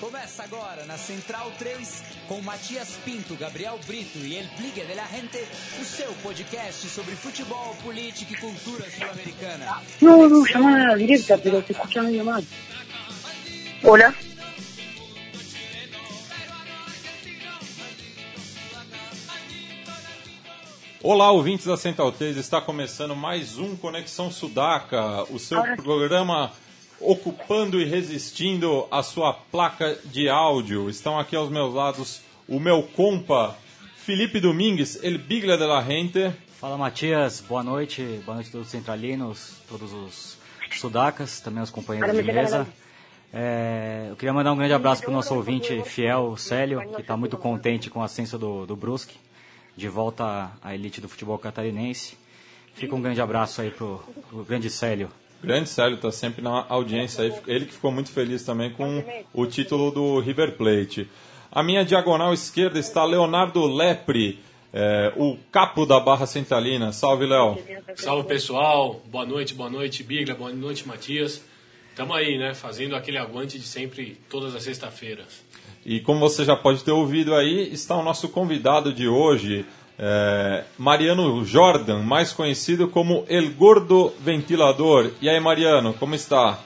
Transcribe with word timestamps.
Começa 0.00 0.44
agora 0.44 0.86
na 0.86 0.96
Central 0.96 1.52
3 1.58 2.02
com 2.26 2.40
Matias 2.40 2.98
Pinto, 3.04 3.36
Gabriel 3.36 3.78
Brito 3.86 4.16
e 4.18 4.34
El 4.34 4.48
Pligue 4.56 4.80
de 4.80 4.94
la 4.94 5.04
Gente, 5.04 5.36
o 5.78 5.84
seu 5.84 6.10
podcast 6.22 6.88
sobre 6.88 7.14
futebol, 7.14 7.76
política 7.82 8.32
e 8.32 8.36
cultura 8.38 8.90
sul-americana. 8.90 9.82
No, 10.00 10.26
no, 10.26 10.46
llamada 10.46 10.96
directa, 10.96 11.36
pero 11.36 11.62
se 11.62 11.72
escucha 11.72 12.02
medio 12.02 12.24
mal. 12.24 12.42
Hola. 13.84 14.14
Olá, 21.02 21.30
ouvintes 21.30 21.66
da 21.66 21.76
Central 21.76 22.10
3, 22.12 22.38
está 22.38 22.58
começando 22.62 23.14
mais 23.14 23.58
um 23.58 23.76
Conexão 23.76 24.30
Sudaca, 24.30 25.24
o 25.30 25.38
seu 25.38 25.58
Ora. 25.58 25.76
programa 25.76 26.52
ocupando 27.00 27.80
e 27.80 27.84
resistindo 27.84 28.86
a 28.90 29.02
sua 29.02 29.32
placa 29.32 29.98
de 30.04 30.28
áudio. 30.28 30.90
Estão 30.90 31.18
aqui 31.18 31.34
aos 31.34 31.50
meus 31.50 31.74
lados 31.74 32.20
o 32.46 32.60
meu 32.60 32.82
compa 32.82 33.56
Felipe 33.96 34.40
Domingues, 34.40 35.02
El 35.02 35.18
Bigla 35.18 35.56
de 35.56 35.64
la 35.64 35.82
Gente. 35.82 36.32
Fala 36.60 36.76
Matias, 36.76 37.40
boa 37.40 37.62
noite, 37.62 38.02
boa 38.26 38.34
noite 38.34 38.48
a 38.48 38.52
todos 38.52 38.66
os 38.66 38.70
centralinos, 38.70 39.54
todos 39.68 39.92
os 39.92 40.36
sudacas, 40.78 41.40
também 41.40 41.62
os 41.62 41.70
companheiros 41.70 42.14
de 42.14 42.22
mesa. 42.22 42.66
É, 43.32 44.08
eu 44.10 44.16
queria 44.16 44.32
mandar 44.32 44.52
um 44.52 44.56
grande 44.56 44.74
abraço 44.74 45.02
para 45.02 45.10
o 45.10 45.14
nosso 45.14 45.34
ouvinte 45.34 45.80
fiel, 45.84 46.30
o 46.32 46.36
Célio, 46.36 46.80
que 46.94 47.00
está 47.00 47.16
muito 47.16 47.38
contente 47.38 47.88
com 47.88 48.00
o 48.00 48.02
ascenso 48.02 48.36
do, 48.36 48.66
do 48.66 48.76
Brusque, 48.76 49.16
de 49.76 49.88
volta 49.88 50.50
à 50.60 50.74
elite 50.74 51.00
do 51.00 51.08
futebol 51.08 51.38
catarinense. 51.38 52.18
Fica 52.74 52.94
um 52.94 53.00
grande 53.00 53.20
abraço 53.20 53.62
aí 53.62 53.70
pro, 53.70 54.02
pro 54.28 54.44
grande 54.44 54.68
Célio. 54.68 55.08
Grande 55.42 55.68
Célio 55.68 55.96
está 55.96 56.12
sempre 56.12 56.42
na 56.42 56.66
audiência 56.68 57.24
aí, 57.24 57.32
ele 57.46 57.64
que 57.64 57.72
ficou 57.72 57.90
muito 57.90 58.10
feliz 58.10 58.44
também 58.44 58.70
com 58.70 59.02
o 59.32 59.46
título 59.46 59.90
do 59.90 60.20
River 60.20 60.52
Plate. 60.52 61.08
A 61.50 61.62
minha 61.62 61.84
diagonal 61.84 62.32
esquerda 62.34 62.78
está 62.78 63.04
Leonardo 63.04 63.66
Lepre, 63.66 64.38
é, 64.72 65.12
o 65.16 65.36
capo 65.50 65.84
da 65.84 65.98
Barra 65.98 66.26
Centralina. 66.26 66.92
Salve, 66.92 67.26
Léo. 67.26 67.58
Salve 67.96 68.28
pessoal, 68.28 69.00
boa 69.06 69.26
noite, 69.26 69.54
boa 69.54 69.70
noite 69.70 70.02
Bigla, 70.02 70.34
boa 70.34 70.52
noite 70.52 70.86
Matias. 70.86 71.42
Tamo 71.96 72.14
aí, 72.14 72.38
né, 72.38 72.54
fazendo 72.54 72.94
aquele 72.94 73.18
aguante 73.18 73.58
de 73.58 73.66
sempre, 73.66 74.18
todas 74.28 74.54
as 74.54 74.62
sextas-feiras. 74.62 75.42
E 75.84 76.00
como 76.00 76.20
você 76.20 76.44
já 76.44 76.54
pode 76.54 76.84
ter 76.84 76.92
ouvido 76.92 77.34
aí, 77.34 77.72
está 77.72 77.96
o 77.96 78.02
nosso 78.02 78.28
convidado 78.28 78.92
de 78.92 79.08
hoje, 79.08 79.64
é, 80.02 80.64
Mariano 80.78 81.44
Jordan, 81.44 81.98
mais 81.98 82.32
conhecido 82.32 82.88
como 82.88 83.24
El 83.28 83.50
Gordo 83.52 84.14
Ventilador. 84.20 85.10
E 85.20 85.28
aí, 85.28 85.38
Mariano, 85.38 85.92
como 85.92 86.14
está? 86.14 86.58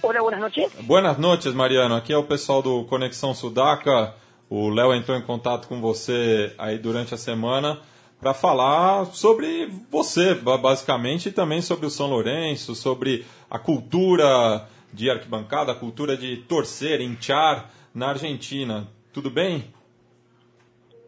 Hola, 0.00 0.20
buenas 0.22 0.40
noches. 0.40 0.72
Buenas 0.82 1.18
noches, 1.18 1.52
Mariano. 1.52 1.96
Aqui 1.96 2.12
é 2.12 2.16
o 2.16 2.22
pessoal 2.22 2.62
do 2.62 2.84
Conexão 2.84 3.34
Sudaca. 3.34 4.14
O 4.48 4.68
Léo 4.68 4.94
entrou 4.94 5.16
em 5.18 5.22
contato 5.22 5.66
com 5.66 5.80
você 5.80 6.52
aí 6.56 6.78
durante 6.78 7.12
a 7.12 7.16
semana 7.18 7.80
para 8.20 8.32
falar 8.32 9.06
sobre 9.06 9.68
você, 9.90 10.32
ba- 10.34 10.56
basicamente, 10.56 11.28
e 11.28 11.32
também 11.32 11.60
sobre 11.60 11.86
o 11.86 11.90
São 11.90 12.06
Lourenço, 12.06 12.74
sobre 12.74 13.26
a 13.50 13.58
cultura 13.58 14.66
de 14.92 15.10
arquibancada, 15.10 15.72
a 15.72 15.74
cultura 15.74 16.16
de 16.16 16.36
torcer, 16.36 17.00
hinchar 17.00 17.68
na 17.92 18.10
Argentina. 18.10 18.86
Tudo 19.12 19.28
bem? 19.28 19.64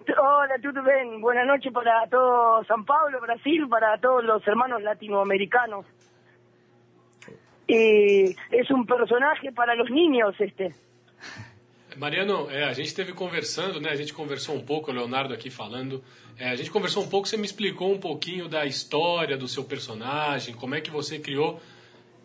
Hola, 0.09 0.59
tudo 0.63 0.83
bem? 0.85 1.21
Buenas 1.21 1.47
noches 1.47 1.73
para 1.73 2.07
todo 2.09 2.65
San 2.67 2.85
Pablo, 2.85 3.21
Brasil, 3.21 3.69
para 3.69 3.99
todos 3.99 4.25
los 4.25 4.47
hermanos 4.47 4.81
latinoamericanos. 4.83 5.85
Eh, 7.67 8.35
es 8.53 8.71
un 8.71 8.87
personaje 8.87 9.51
para 9.53 9.75
los 9.75 9.91
niños 9.91 10.35
este. 10.39 10.75
Mariano, 11.97 12.49
é, 12.51 12.65
a 12.65 12.75
gente 12.75 12.89
esteve 12.89 13.13
conversando, 13.15 13.81
né? 13.81 13.91
A 13.91 13.97
gente 13.97 14.13
conversou 14.13 14.55
um 14.55 14.65
pouco, 14.65 14.91
o 14.91 14.95
Leonardo 14.95 15.35
aqui 15.35 15.51
falando. 15.51 16.05
É, 16.39 16.51
a 16.51 16.57
gente 16.57 16.71
conversou 16.71 17.03
um 17.03 17.09
pouco, 17.09 17.27
você 17.27 17.37
me 17.37 17.47
explicou 17.47 17.93
um 17.93 17.99
pouquinho 17.99 18.49
da 18.49 18.65
história 18.65 19.37
do 19.37 19.49
seu 19.49 19.65
personagem, 19.65 20.55
como 20.55 20.75
é 20.75 20.81
que 20.81 20.91
você 20.91 21.19
criou. 21.19 21.61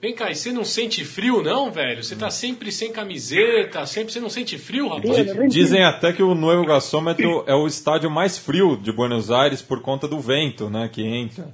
Vem 0.01 0.15
cá, 0.15 0.31
e 0.31 0.35
você 0.35 0.51
não 0.51 0.63
sente 0.65 1.05
frio, 1.05 1.43
não, 1.43 1.69
velho? 1.71 2.03
Você 2.03 2.15
tá 2.15 2.31
sempre 2.31 2.71
sem 2.71 2.91
camiseta, 2.91 3.85
sempre. 3.85 4.11
Você 4.11 4.19
não 4.19 4.29
sente 4.29 4.57
frio, 4.57 4.87
rapaz? 4.87 5.15
Di- 5.15 5.47
Dizem 5.47 5.83
até 5.83 6.11
que 6.11 6.23
o 6.23 6.33
Nuevo 6.33 6.65
Gasômetro 6.65 7.43
é 7.45 7.53
o 7.53 7.67
estádio 7.67 8.09
mais 8.09 8.35
frio 8.37 8.75
de 8.75 8.91
Buenos 8.91 9.29
Aires 9.29 9.61
por 9.61 9.79
conta 9.81 10.07
do 10.07 10.19
vento, 10.19 10.69
né, 10.71 10.89
que 10.91 11.03
entra. 11.05 11.53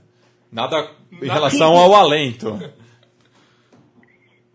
Nada 0.49 0.89
em 1.21 1.27
relação 1.27 1.75
ao 1.77 1.93
alento. 1.93 2.57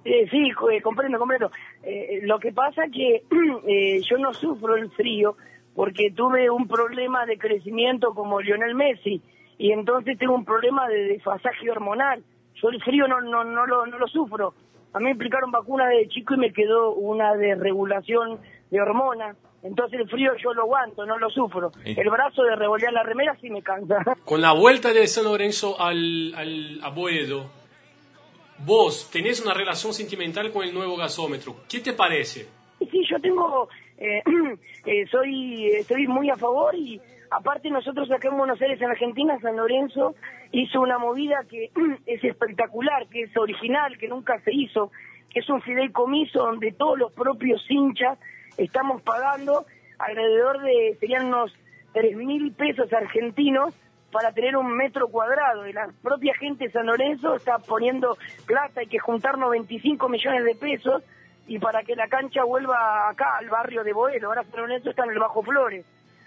Eh, 0.05 0.27
sí, 0.31 0.51
eh, 0.73 0.81
comprendo, 0.81 1.17
comprendo. 1.17 1.49
Eh, 1.85 2.23
lo 2.25 2.41
que 2.41 2.51
pasa 2.53 2.89
que 2.93 3.23
eh, 3.69 4.01
yo 4.03 4.19
no 4.19 4.35
sufro 4.35 4.75
el 4.77 4.91
frío 4.91 5.37
porque 5.77 6.11
tuve 6.11 6.51
un 6.51 6.67
problema 6.67 7.25
de 7.25 7.39
crecimiento 7.39 8.13
como 8.13 8.41
Lionel 8.41 8.75
Messi 8.75 9.23
y 9.59 9.71
entonces 9.71 10.19
tengo 10.19 10.35
un 10.35 10.45
problema 10.45 10.89
de 10.89 11.05
desfasaje 11.05 11.71
hormonal. 11.71 12.21
Yo 12.63 12.69
el 12.69 12.83
frío 12.83 13.09
no, 13.09 13.21
no, 13.21 13.45
no, 13.45 13.67
lo, 13.67 13.87
no 13.87 13.99
lo 13.99 14.07
sufro. 14.07 14.55
A 14.93 14.99
mí 14.99 15.07
me 15.07 15.13
aplicaron 15.13 15.51
vacunas 15.51 15.89
de 15.89 16.09
chico 16.09 16.35
y 16.35 16.39
me 16.39 16.53
quedó 16.53 16.93
una 16.93 17.35
desregulación 17.35 18.39
de 18.71 18.81
hormonas. 18.81 19.37
Entonces 19.63 20.01
el 20.01 20.09
frío 20.09 20.33
yo 20.43 20.53
lo 20.55 20.63
aguanto, 20.63 21.07
no 21.07 21.19
lo 21.19 21.31
sufro. 21.31 21.73
El 21.85 22.11
brazo 22.11 22.43
de 22.43 22.57
revolear 22.57 22.93
la 22.93 23.03
remera 23.03 23.37
sí 23.41 23.49
me 23.49 23.63
cansa. 23.63 23.97
Con 24.25 24.41
la 24.41 24.53
vuelta 24.53 24.93
de 24.93 25.07
San 25.07 25.25
Lorenzo 25.25 25.81
al, 25.81 26.35
al 26.37 26.81
a 26.83 26.91
Boedo, 26.91 27.51
vos 28.59 29.11
tenés 29.11 29.41
una 29.41 29.55
relación 29.55 29.93
sentimental 29.93 30.53
con 30.53 30.65
el 30.65 30.75
nuevo 30.75 30.97
gasómetro. 30.97 31.57
¿Qué 31.69 31.81
te 31.81 31.93
parece? 31.93 32.49
Sí, 32.79 33.05
yo 33.09 33.21
tengo, 33.21 33.69
eh, 33.99 34.23
eh, 34.87 35.07
soy, 35.11 35.67
estoy 35.67 36.07
muy 36.07 36.29
a 36.31 36.37
favor 36.37 36.75
y 36.75 37.01
aparte 37.33 37.71
nosotros 37.71 38.11
acá 38.11 38.29
en 38.29 38.37
Buenos 38.37 38.61
Aires, 38.61 38.81
en 38.81 38.91
Argentina, 38.91 39.39
San 39.41 39.57
Lorenzo 39.57 40.15
hizo 40.53 40.81
una 40.81 40.99
movida 40.99 41.45
que 41.49 41.71
es 42.07 42.23
espectacular, 42.25 43.09
que 43.09 43.23
es 43.23 43.37
original, 43.37 43.97
que 43.99 44.09
nunca 44.09 44.39
se 44.41 44.53
hizo, 44.53 44.91
que 45.31 45.41
es 45.41 45.49
un 45.49 45.63
fideicomiso 45.63 46.41
donde 46.41 46.73
todos 46.73 46.99
los 46.99 47.13
propios 47.13 47.65
hinchas 47.69 48.19
estamos 48.57 49.03
pagando 49.03 49.65
alrededor 49.99 50.61
de, 50.63 50.97
serían 51.01 51.27
unos 51.27 51.53
tres 51.93 52.17
mil 52.17 52.53
pesos 52.53 52.93
argentinos 52.93 53.75
para 54.11 54.33
tener 54.33 54.57
un 54.57 54.77
metro 54.77 55.09
cuadrado. 55.09 55.67
Y 55.67 55.73
la 55.73 55.89
propia 56.03 56.35
gente 56.35 56.65
de 56.65 56.71
San 56.71 56.87
Lorenzo 56.87 57.35
está 57.35 57.59
poniendo 57.59 58.17
plata, 58.47 58.81
hay 58.81 58.87
que 58.87 58.99
juntar 58.99 59.39
95 59.39 60.09
millones 60.09 60.45
de 60.45 60.55
pesos 60.55 61.03
y 61.47 61.59
para 61.59 61.83
que 61.83 61.97
la 61.97 62.09
cancha 62.09 62.45
vuelva 62.45 63.09
acá 63.09 63.39
al 63.39 63.49
barrio 63.49 63.83
de 63.83 63.93
Boedo. 63.93 64.29
Ahora 64.29 64.45
San 64.45 64.61
Lorenzo 64.61 64.91
está 64.91 65.05
en 65.05 65.11
el 65.11 65.19
Bajo 65.19 65.43
Flores. 65.43 65.85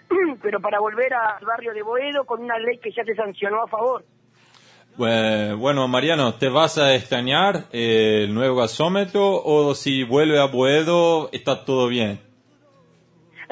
Pero 0.42 0.60
para 0.60 0.80
volver 0.80 1.12
al 1.14 1.44
barrio 1.44 1.72
de 1.72 1.82
Boedo 1.82 2.24
con 2.24 2.42
una 2.42 2.58
ley 2.58 2.78
que 2.78 2.90
ya 2.92 3.04
se 3.04 3.14
sancionó 3.14 3.62
a 3.62 3.66
favor. 3.66 4.04
Eh, 4.98 5.54
bueno, 5.58 5.86
Mariano, 5.88 6.34
¿te 6.34 6.48
vas 6.48 6.78
a 6.78 6.94
extrañar 6.94 7.64
eh, 7.72 8.24
el 8.24 8.34
nuevo 8.34 8.56
gasómetro 8.56 9.42
o 9.44 9.74
si 9.74 10.04
vuelve 10.04 10.38
a 10.38 10.46
Boedo 10.46 11.28
está 11.32 11.64
todo 11.64 11.88
bien? 11.88 12.20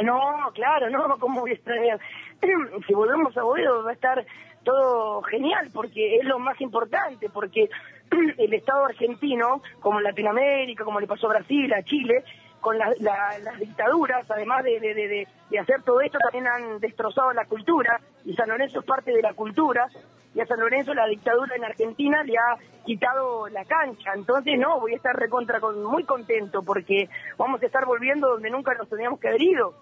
No, 0.02 0.50
claro, 0.54 0.88
no, 0.90 1.18
¿cómo 1.20 1.42
voy 1.42 1.50
a 1.50 1.54
extrañar? 1.54 2.00
Si 2.86 2.92
volvemos 2.92 3.36
a 3.36 3.42
Boedo 3.42 3.84
va 3.84 3.90
a 3.90 3.94
estar 3.94 4.24
todo 4.64 5.22
genial, 5.22 5.70
porque 5.72 6.16
es 6.16 6.24
lo 6.24 6.38
más 6.38 6.60
importante, 6.60 7.28
porque 7.28 7.68
el 8.38 8.54
Estado 8.54 8.86
argentino, 8.86 9.62
como 9.80 10.00
Latinoamérica, 10.00 10.84
como 10.84 11.00
le 11.00 11.06
pasó 11.06 11.26
a 11.26 11.34
Brasil, 11.34 11.72
a 11.72 11.82
Chile, 11.82 12.24
con 12.64 12.78
la- 12.78 12.94
la- 13.00 13.38
las 13.40 13.58
dictaduras, 13.60 14.24
además 14.30 14.64
de, 14.64 14.80
de- 14.80 14.94
de- 14.94 15.08
de- 15.08 15.28
de 15.50 15.58
hacer 15.58 15.82
todo 15.82 16.00
esto, 16.00 16.18
también 16.18 16.48
han 16.48 16.80
destrozado 16.80 17.30
la 17.34 17.44
cultura, 17.44 18.00
y 18.24 18.32
San 18.34 18.48
Lorenzo 18.48 18.80
es 18.80 18.86
parte 18.86 19.12
de 19.12 19.20
la 19.20 19.34
cultura, 19.34 19.86
y 20.34 20.40
a 20.40 20.46
San 20.46 20.58
Lorenzo 20.58 20.94
la 20.94 21.06
dictadura 21.06 21.54
en 21.54 21.64
Argentina 21.64 22.24
le 22.24 22.32
ha 22.38 22.56
quitado 22.86 23.48
la 23.50 23.64
cancha. 23.66 24.12
Entonces, 24.14 24.58
no, 24.58 24.80
voy 24.80 24.94
a 24.94 24.96
estar 24.96 25.14
recontra 25.14 25.60
con, 25.60 25.84
muy 25.84 26.04
contento, 26.04 26.62
porque 26.62 27.08
vamos 27.36 27.62
a 27.62 27.66
estar 27.66 27.84
volviendo 27.84 28.28
donde 28.30 28.48
nunca 28.50 28.72
nos 28.74 28.88
teníamos 28.88 29.20
que 29.20 29.28
haber 29.28 29.42
ido. 29.42 29.74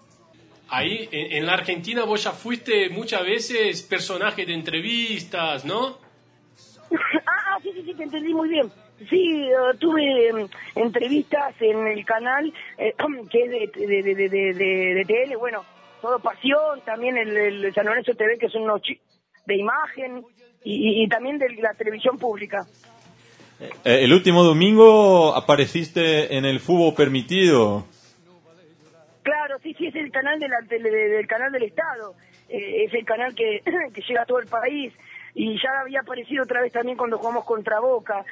Ahí, 0.69 1.07
en, 1.11 1.37
en 1.37 1.45
la 1.45 1.53
Argentina, 1.53 2.03
vos 2.03 2.23
ya 2.23 2.31
fuiste 2.31 2.89
muchas 2.89 3.23
veces 3.23 3.81
personaje 3.83 4.45
de 4.45 4.53
entrevistas, 4.53 5.63
¿no? 5.65 5.97
Ah, 7.25 7.55
ah, 7.55 7.57
sí, 7.63 7.71
sí, 7.73 7.81
sí, 7.83 7.93
te 7.95 8.03
entendí 8.03 8.33
muy 8.33 8.49
bien. 8.49 8.71
Sí, 9.09 9.49
eh, 9.49 9.77
tuve 9.79 10.27
em, 10.29 10.47
entrevistas 10.75 11.53
en 11.59 11.87
el 11.87 12.05
canal 12.05 12.53
eh, 12.77 12.93
que 13.29 13.43
es 13.43 13.49
de, 13.49 13.87
de, 13.87 14.15
de, 14.15 14.53
de, 14.53 15.05
TL, 15.05 15.37
bueno, 15.37 15.63
todo 16.01 16.19
pasión, 16.19 16.81
también 16.85 17.17
el, 17.17 17.35
el 17.35 17.73
San 17.73 17.85
Lorenzo 17.85 18.13
TV, 18.13 18.37
que 18.37 18.49
son 18.49 18.63
unos 18.63 18.81
de 19.45 19.55
imagen, 19.57 20.23
y, 20.63 21.03
y- 21.03 21.07
también 21.09 21.37
de 21.39 21.49
la 21.61 21.73
televisión 21.73 22.17
pública. 22.17 22.65
Eh, 23.59 24.03
el 24.03 24.13
último 24.13 24.43
domingo 24.43 25.35
apareciste 25.35 26.35
en 26.37 26.45
el 26.45 26.59
fútbol 26.59 26.93
permitido. 26.95 27.85
Claro, 29.23 29.57
sí, 29.61 29.73
sí, 29.77 29.87
es 29.87 29.95
el 29.95 30.11
canal 30.11 30.39
de 30.39 30.47
la 30.49 30.59
del 30.61 31.27
canal 31.27 31.51
del 31.51 31.63
Estado, 31.63 32.15
Eh, 32.49 32.83
es 32.85 32.93
el 32.93 33.05
canal 33.05 33.33
que, 33.35 33.61
que 33.93 34.01
llega 34.01 34.23
a 34.23 34.25
todo 34.25 34.39
el 34.39 34.47
país 34.47 34.93
y 35.33 35.55
ya 35.55 35.81
había 35.81 36.01
aparecido 36.01 36.43
otra 36.43 36.61
vez 36.61 36.71
también 36.73 36.97
cuando 36.97 37.17
jugamos 37.17 37.45
contra 37.45 37.79
Boca. 37.79 38.23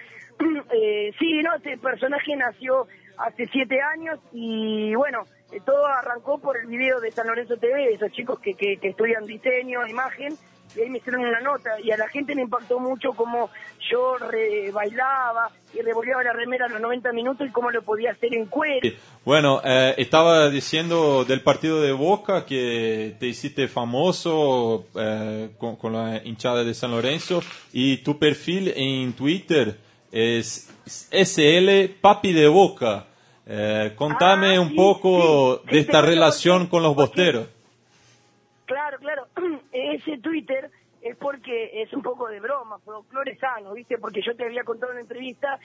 Eh, 0.74 1.12
sí, 1.20 1.42
no, 1.44 1.56
este 1.56 1.78
personaje 1.78 2.36
nació 2.36 2.88
hace 3.18 3.48
siete 3.48 3.82
años 3.82 4.20
y 4.32 4.96
bueno, 4.96 5.24
eh, 5.52 5.60
todo 5.66 5.86
arrancó 5.86 6.40
por 6.40 6.58
el 6.58 6.68
video 6.68 7.00
de 7.00 7.12
San 7.12 7.28
Lorenzo 7.28 7.58
TV, 7.58 7.94
esos 7.94 8.12
chicos 8.12 8.40
que, 8.40 8.54
que, 8.54 8.78
que 8.78 8.90
estudian 8.90 9.26
diseño, 9.26 9.86
imagen, 9.88 10.38
y 10.76 10.82
ahí 10.82 10.90
me 10.90 11.00
hicieron 11.00 11.26
una 11.26 11.42
nota 11.42 11.72
y 11.84 11.92
a 11.92 11.98
la 11.98 12.08
gente 12.08 12.34
le 12.36 12.42
impactó 12.44 12.80
mucho 12.80 13.12
cómo 13.14 13.50
yo 13.90 14.18
re 14.18 14.72
bailaba 14.72 15.52
y 15.74 15.82
revolviaba 15.82 16.24
la 16.24 16.34
remera 16.34 16.66
a 16.66 16.70
los 16.70 16.82
90 16.82 17.12
minutos 17.12 17.48
y 17.48 17.52
cómo 17.52 17.72
lo 17.72 17.82
podía 17.82 18.12
hacer 18.12 18.34
en 18.34 18.46
cuero. 18.46 18.90
Bueno, 19.26 19.62
eh, 19.64 19.96
estaba 19.98 20.50
diciendo 20.50 21.26
del 21.26 21.42
partido 21.42 21.82
de 21.82 21.92
Boca 21.92 22.46
que 22.46 23.16
te 23.20 23.28
hiciste 23.28 23.68
famoso 23.68 24.86
eh, 24.96 25.50
con, 25.58 25.76
con 25.76 25.94
la 25.94 26.22
hinchada 26.24 26.64
de 26.64 26.74
San 26.74 26.92
Lorenzo 26.92 27.42
y 27.74 27.98
tu 27.98 28.18
perfil 28.18 28.74
en 28.76 29.14
Twitter 29.14 29.78
es 30.12 30.70
SL 31.12 32.00
Papi 32.02 32.34
de 32.34 32.48
Boca. 32.48 33.06
Eh, 33.46 33.94
contame 33.96 34.56
Ah, 34.58 34.62
un 34.62 34.70
sí, 34.70 34.76
poco 34.76 35.62
sí. 35.66 35.72
de 35.72 35.80
esta 35.80 36.02
relación 36.02 36.68
con 36.68 36.84
los 36.84 36.96
bosteros. 36.96 37.48
Claro, 38.66 38.98
claro. 39.00 39.28
Ese 39.72 40.18
Twitter 40.20 40.70
es 41.02 41.18
porque 41.18 41.82
es 41.82 41.92
un 41.94 42.04
poco 42.04 42.28
de 42.28 42.40
broma, 42.40 42.78
folclore 42.80 43.36
sano, 43.38 43.74
¿viste? 43.74 43.98
Porque 43.98 44.22
yo 44.22 44.36
te 44.36 44.46
había 44.46 44.64
contado 44.64 44.92
en 44.92 44.98
una 44.98 45.02
entrevista 45.02 45.60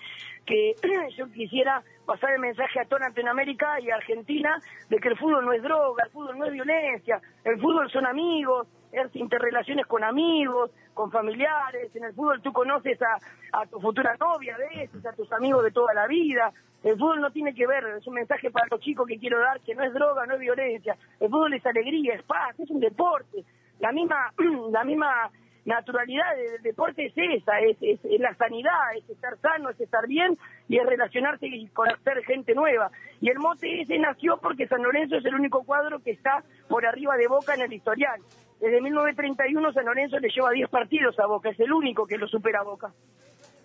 que 0.46 0.74
yo 1.16 1.30
quisiera 1.30 1.82
pasar 2.06 2.32
el 2.32 2.40
mensaje 2.40 2.80
a 2.80 2.86
toda 2.86 3.08
Latinoamérica 3.08 3.78
y 3.80 3.90
a 3.90 3.96
Argentina 3.96 4.60
de 4.88 4.96
que 4.98 5.08
el 5.08 5.18
fútbol 5.18 5.44
no 5.44 5.52
es 5.52 5.62
droga, 5.62 6.04
el 6.04 6.10
fútbol 6.10 6.38
no 6.38 6.46
es 6.46 6.52
violencia, 6.52 7.20
el 7.44 7.60
fútbol 7.60 7.90
son 7.90 8.06
amigos, 8.06 8.66
interrelaciones 9.14 9.86
con 9.86 10.04
amigos, 10.04 10.70
con 10.94 11.10
familiares, 11.10 11.94
en 11.94 12.04
el 12.04 12.14
fútbol 12.14 12.40
tú 12.42 12.52
conoces 12.52 12.98
a, 13.02 13.66
tu 13.66 13.80
futura 13.80 14.16
novia 14.18 14.54
a 14.54 14.58
veces, 14.58 15.04
a 15.04 15.12
tus 15.12 15.30
amigos 15.32 15.64
de 15.64 15.70
toda 15.70 15.94
la 15.94 16.06
vida, 16.06 16.52
el 16.82 16.98
fútbol 16.98 17.20
no 17.20 17.30
tiene 17.30 17.54
que 17.54 17.66
ver, 17.66 17.84
es 17.98 18.06
un 18.06 18.14
mensaje 18.14 18.50
para 18.50 18.66
los 18.70 18.80
chicos 18.80 19.06
que 19.06 19.18
quiero 19.18 19.40
dar, 19.40 19.60
que 19.60 19.74
no 19.74 19.82
es 19.82 19.92
droga, 19.92 20.26
no 20.26 20.34
es 20.34 20.40
violencia, 20.40 20.96
el 21.20 21.28
fútbol 21.30 21.54
es 21.54 21.66
alegría, 21.66 22.14
es 22.14 22.22
paz, 22.22 22.58
es 22.58 22.70
un 22.70 22.80
deporte, 22.80 23.44
la 23.80 23.92
misma, 23.92 24.32
la 24.70 24.84
misma 24.84 25.30
naturalidad 25.66 26.36
del 26.36 26.62
deporte 26.62 27.06
es 27.06 27.12
esa, 27.16 27.60
es, 27.60 27.76
es, 27.80 28.00
la 28.20 28.34
sanidad, 28.36 28.96
es 28.96 29.08
estar 29.10 29.36
sano, 29.38 29.68
es 29.70 29.80
estar 29.80 30.06
bien 30.06 30.38
y 30.68 30.78
es 30.78 30.86
relacionarse 30.86 31.46
y 31.46 31.66
conocer 31.68 32.24
gente 32.24 32.54
nueva. 32.54 32.90
Y 33.20 33.28
el 33.30 33.38
mote 33.38 33.82
ese 33.82 33.98
nació 33.98 34.38
porque 34.38 34.68
San 34.68 34.82
Lorenzo 34.82 35.16
es 35.16 35.24
el 35.24 35.34
único 35.34 35.64
cuadro 35.64 35.98
que 36.00 36.12
está 36.12 36.42
por 36.68 36.86
arriba 36.86 37.16
de 37.16 37.28
Boca 37.28 37.54
en 37.54 37.62
el 37.62 37.72
historial. 37.72 38.20
Desde 38.60 38.80
1931 38.80 39.72
San 39.72 39.84
Lorenzo 39.84 40.18
le 40.18 40.28
lleva 40.28 40.50
10 40.50 40.70
partidos 40.70 41.18
a 41.18 41.26
Boca, 41.26 41.50
es 41.50 41.60
el 41.60 41.72
único 41.72 42.06
que 42.06 42.16
lo 42.16 42.26
supera 42.26 42.60
a 42.60 42.64
Boca. 42.64 42.92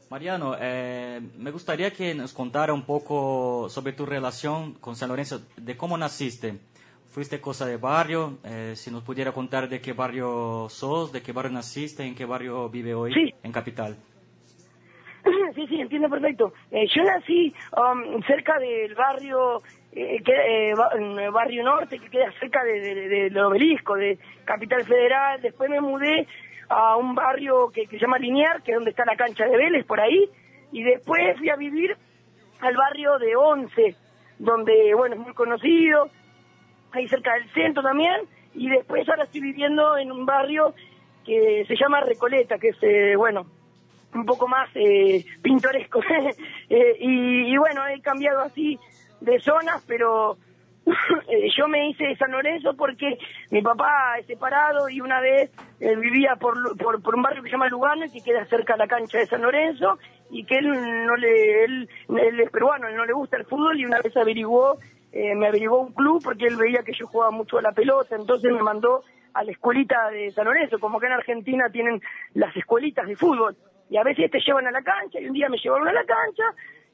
Mariano, 0.09 0.57
eh, 0.59 1.21
me 1.37 1.51
gustaría 1.51 1.91
que 1.91 2.13
nos 2.13 2.33
contara 2.33 2.73
un 2.73 2.83
poco 2.83 3.69
sobre 3.69 3.93
tu 3.93 4.05
relación 4.05 4.73
con 4.73 4.97
San 4.97 5.07
Lorenzo, 5.07 5.39
de 5.55 5.77
cómo 5.77 5.97
naciste. 5.97 6.59
Fuiste 7.11 7.41
cosa 7.41 7.65
de 7.65 7.75
barrio, 7.77 8.37
eh, 8.45 8.73
si 8.75 8.89
nos 8.89 9.03
pudiera 9.03 9.33
contar 9.33 9.67
de 9.67 9.81
qué 9.81 9.91
barrio 9.91 10.67
sos, 10.69 11.11
de 11.11 11.21
qué 11.21 11.33
barrio 11.33 11.51
naciste, 11.51 12.03
en 12.05 12.15
qué 12.15 12.23
barrio 12.25 12.69
vive 12.69 12.93
hoy, 12.93 13.13
Sí. 13.13 13.33
en 13.43 13.51
Capital. 13.51 13.97
Sí, 15.55 15.67
sí, 15.67 15.81
entiendo 15.81 16.09
perfecto. 16.09 16.53
Eh, 16.71 16.87
yo 16.95 17.03
nací 17.03 17.53
um, 17.77 18.23
cerca 18.23 18.57
del 18.57 18.95
barrio, 18.95 19.61
eh, 19.91 20.21
que, 20.23 20.71
eh, 20.71 21.29
barrio 21.31 21.63
norte, 21.63 21.99
que 21.99 22.09
queda 22.09 22.31
cerca 22.39 22.63
de- 22.63 22.79
de- 22.79 22.95
de- 22.95 23.09
del 23.29 23.37
obelisco, 23.37 23.95
de 23.95 24.17
Capital 24.45 24.85
Federal. 24.85 25.41
Después 25.41 25.69
me 25.69 25.81
mudé 25.81 26.25
a 26.69 26.95
un 26.95 27.13
barrio 27.13 27.69
que, 27.69 27.85
que 27.85 27.97
se 27.97 28.01
llama 28.01 28.17
Liniar, 28.17 28.63
que 28.63 28.71
es 28.71 28.75
donde 28.77 28.91
está 28.91 29.03
la 29.05 29.17
cancha 29.17 29.45
de 29.45 29.57
Vélez, 29.57 29.85
por 29.85 29.99
ahí. 29.99 30.29
Y 30.71 30.83
después 30.83 31.37
fui 31.37 31.49
a 31.49 31.57
vivir 31.57 31.95
al 32.61 32.75
barrio 32.77 33.19
de 33.19 33.35
Once, 33.35 33.95
donde, 34.39 34.93
bueno, 34.95 35.15
es 35.15 35.21
muy 35.21 35.33
conocido, 35.33 36.09
ahí 36.91 37.07
cerca 37.07 37.33
del 37.33 37.49
centro 37.53 37.83
también. 37.83 38.21
Y 38.53 38.69
después 38.69 39.07
ahora 39.07 39.23
estoy 39.23 39.41
viviendo 39.41 39.97
en 39.97 40.11
un 40.11 40.25
barrio 40.25 40.73
que 41.25 41.65
se 41.67 41.75
llama 41.75 42.01
Recoleta, 42.01 42.57
que 42.57 42.69
es, 42.69 42.77
eh, 42.81 43.15
bueno, 43.15 43.45
un 44.13 44.25
poco 44.25 44.47
más 44.47 44.69
eh, 44.75 45.25
pintoresco. 45.41 46.01
Eh, 46.73 46.95
y, 47.01 47.53
y 47.53 47.57
bueno, 47.57 47.85
he 47.85 47.99
cambiado 47.99 48.39
así 48.39 48.79
de 49.19 49.41
zonas, 49.41 49.83
pero 49.85 50.37
eh, 51.27 51.49
yo 51.55 51.67
me 51.67 51.89
hice 51.89 52.05
de 52.05 52.15
San 52.15 52.31
Lorenzo 52.31 52.73
porque 52.75 53.17
mi 53.51 53.61
papá 53.61 54.17
es 54.19 54.25
separado 54.25 54.89
y 54.89 54.99
una 55.01 55.21
vez 55.21 55.51
eh, 55.79 55.95
vivía 55.95 56.35
por, 56.37 56.55
por, 56.77 57.15
un 57.15 57.21
barrio 57.21 57.43
que 57.43 57.49
se 57.49 57.53
llama 57.53 57.67
Lugano 57.67 58.05
y 58.05 58.11
que 58.11 58.21
queda 58.23 58.45
cerca 58.45 58.73
de 58.73 58.79
la 58.79 58.87
cancha 58.87 59.19
de 59.19 59.27
San 59.27 59.41
Lorenzo 59.41 59.99
y 60.31 60.43
que 60.45 60.57
él 60.57 60.69
no 61.05 61.15
le 61.15 61.65
él, 61.65 61.89
él 62.09 62.39
es 62.39 62.49
peruano, 62.49 62.87
él 62.87 62.95
no 62.95 63.05
le 63.05 63.13
gusta 63.13 63.37
el 63.37 63.45
fútbol 63.45 63.79
y 63.79 63.85
una 63.85 63.99
vez 64.01 64.15
averiguó 64.17 64.77
eh, 65.11 65.35
me 65.35 65.47
averiguó 65.47 65.81
un 65.81 65.93
club 65.93 66.21
porque 66.23 66.45
él 66.47 66.55
veía 66.57 66.83
que 66.83 66.93
yo 66.93 67.07
jugaba 67.07 67.31
mucho 67.31 67.57
a 67.57 67.61
la 67.61 67.71
pelota, 67.71 68.15
entonces 68.15 68.51
me 68.51 68.61
mandó 68.63 69.03
a 69.33 69.43
la 69.43 69.51
escuelita 69.51 70.09
de 70.09 70.31
San 70.31 70.45
Lorenzo, 70.45 70.79
como 70.79 70.99
que 70.99 71.05
en 71.07 71.13
Argentina 71.13 71.69
tienen 71.71 72.01
las 72.33 72.55
escuelitas 72.55 73.07
de 73.07 73.15
fútbol 73.15 73.55
y 73.89 73.97
a 73.97 74.03
veces 74.03 74.29
te 74.31 74.39
llevan 74.39 74.67
a 74.67 74.71
la 74.71 74.81
cancha 74.81 75.19
y 75.19 75.27
un 75.27 75.33
día 75.33 75.49
me 75.49 75.57
llevaron 75.57 75.87
a 75.87 75.93
la 75.93 76.03
cancha 76.05 76.43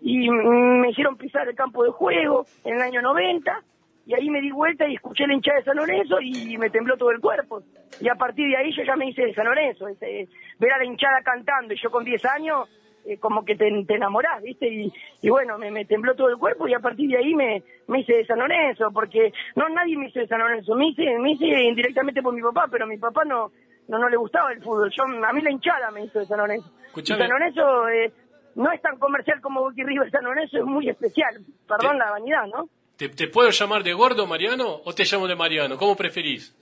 y 0.01 0.29
mm, 0.29 0.81
me 0.81 0.89
hicieron 0.91 1.17
pisar 1.17 1.47
el 1.47 1.55
campo 1.55 1.83
de 1.83 1.89
juego 1.91 2.45
en 2.63 2.75
el 2.75 2.81
año 2.81 3.01
90 3.01 3.63
y 4.05 4.13
ahí 4.13 4.29
me 4.29 4.39
di 4.41 4.51
vuelta 4.51 4.87
y 4.87 4.95
escuché 4.95 5.27
la 5.27 5.33
hinchada 5.33 5.57
de 5.59 5.65
San 5.65 5.75
Lorenzo 5.77 6.21
y 6.21 6.57
me 6.57 6.69
tembló 6.69 6.95
todo 6.95 7.11
el 7.11 7.19
cuerpo. 7.19 7.61
Y 7.99 8.07
a 8.07 8.15
partir 8.15 8.47
de 8.47 8.55
ahí 8.55 8.71
yo 8.71 8.83
ya 8.83 8.95
me 8.95 9.09
hice 9.09 9.23
de 9.23 9.33
San 9.33 9.45
Lorenzo 9.45 9.87
ese- 9.89 10.27
ver 10.59 10.71
a 10.73 10.77
la 10.77 10.85
hinchada 10.85 11.21
cantando 11.23 11.73
y 11.73 11.77
yo 11.81 11.89
con 11.91 12.05
10 12.05 12.23
años 12.25 12.69
eh, 13.07 13.17
como 13.17 13.45
que 13.45 13.55
te, 13.55 13.69
te 13.87 13.95
enamorás, 13.95 14.41
¿viste? 14.43 14.67
Y, 14.67 14.91
y 15.21 15.29
bueno, 15.29 15.57
me, 15.57 15.71
me 15.71 15.85
tembló 15.85 16.15
todo 16.15 16.29
el 16.29 16.37
cuerpo 16.37 16.67
y 16.67 16.73
a 16.73 16.79
partir 16.79 17.09
de 17.09 17.17
ahí 17.17 17.33
me, 17.33 17.63
me 17.87 18.01
hice 18.01 18.13
de 18.13 18.25
San 18.25 18.39
Lorenzo, 18.39 18.91
porque 18.91 19.31
no 19.55 19.69
nadie 19.69 19.97
me 19.97 20.07
hizo 20.09 20.19
de 20.19 20.27
San 20.27 20.39
Lorenzo, 20.39 20.75
me 20.75 20.87
hice, 20.89 21.17
me 21.19 21.31
hice 21.31 21.45
indirectamente 21.45 22.21
por 22.21 22.33
mi 22.33 22.41
papá, 22.41 22.67
pero 22.71 22.85
mi 22.85 22.97
papá 22.97 23.23
no, 23.25 23.51
no, 23.87 23.97
no 23.97 24.09
le 24.09 24.17
gustaba 24.17 24.51
el 24.51 24.61
fútbol, 24.61 24.91
yo 24.95 25.03
a 25.03 25.33
mí 25.33 25.41
la 25.41 25.51
hinchada 25.51 25.89
me 25.91 26.03
hizo 26.05 26.19
de 26.19 26.25
San 26.25 26.37
Lorenzo. 26.39 26.69
Escuchame. 26.87 27.19
San 27.21 27.29
Lorenzo 27.29 27.87
eh, 27.89 28.11
no 28.55 28.71
es 28.71 28.81
tan 28.81 28.97
comercial 28.97 29.39
como 29.41 29.61
Boca 29.61 29.75
y 29.77 29.83
River, 29.83 30.11
San 30.11 30.23
Lorenzo 30.25 30.57
es 30.57 30.65
muy 30.65 30.89
especial, 30.89 31.35
perdón 31.67 31.93
Te- 31.93 31.97
la 31.99 32.11
vanidad, 32.11 32.45
¿no? 32.47 32.69
¿Te, 32.97 33.09
te 33.09 33.27
puedo 33.27 33.51
llamar 33.51 33.83
de 33.83 33.93
gordo, 33.93 34.25
Mariano, 34.25 34.81
o 34.83 34.93
te 34.93 35.03
llamo 35.05 35.27
de 35.27 35.35
Mariano? 35.35 35.77
¿Cómo 35.77 35.95
preferís? 35.95 36.55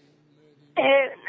Eh, 0.78 0.82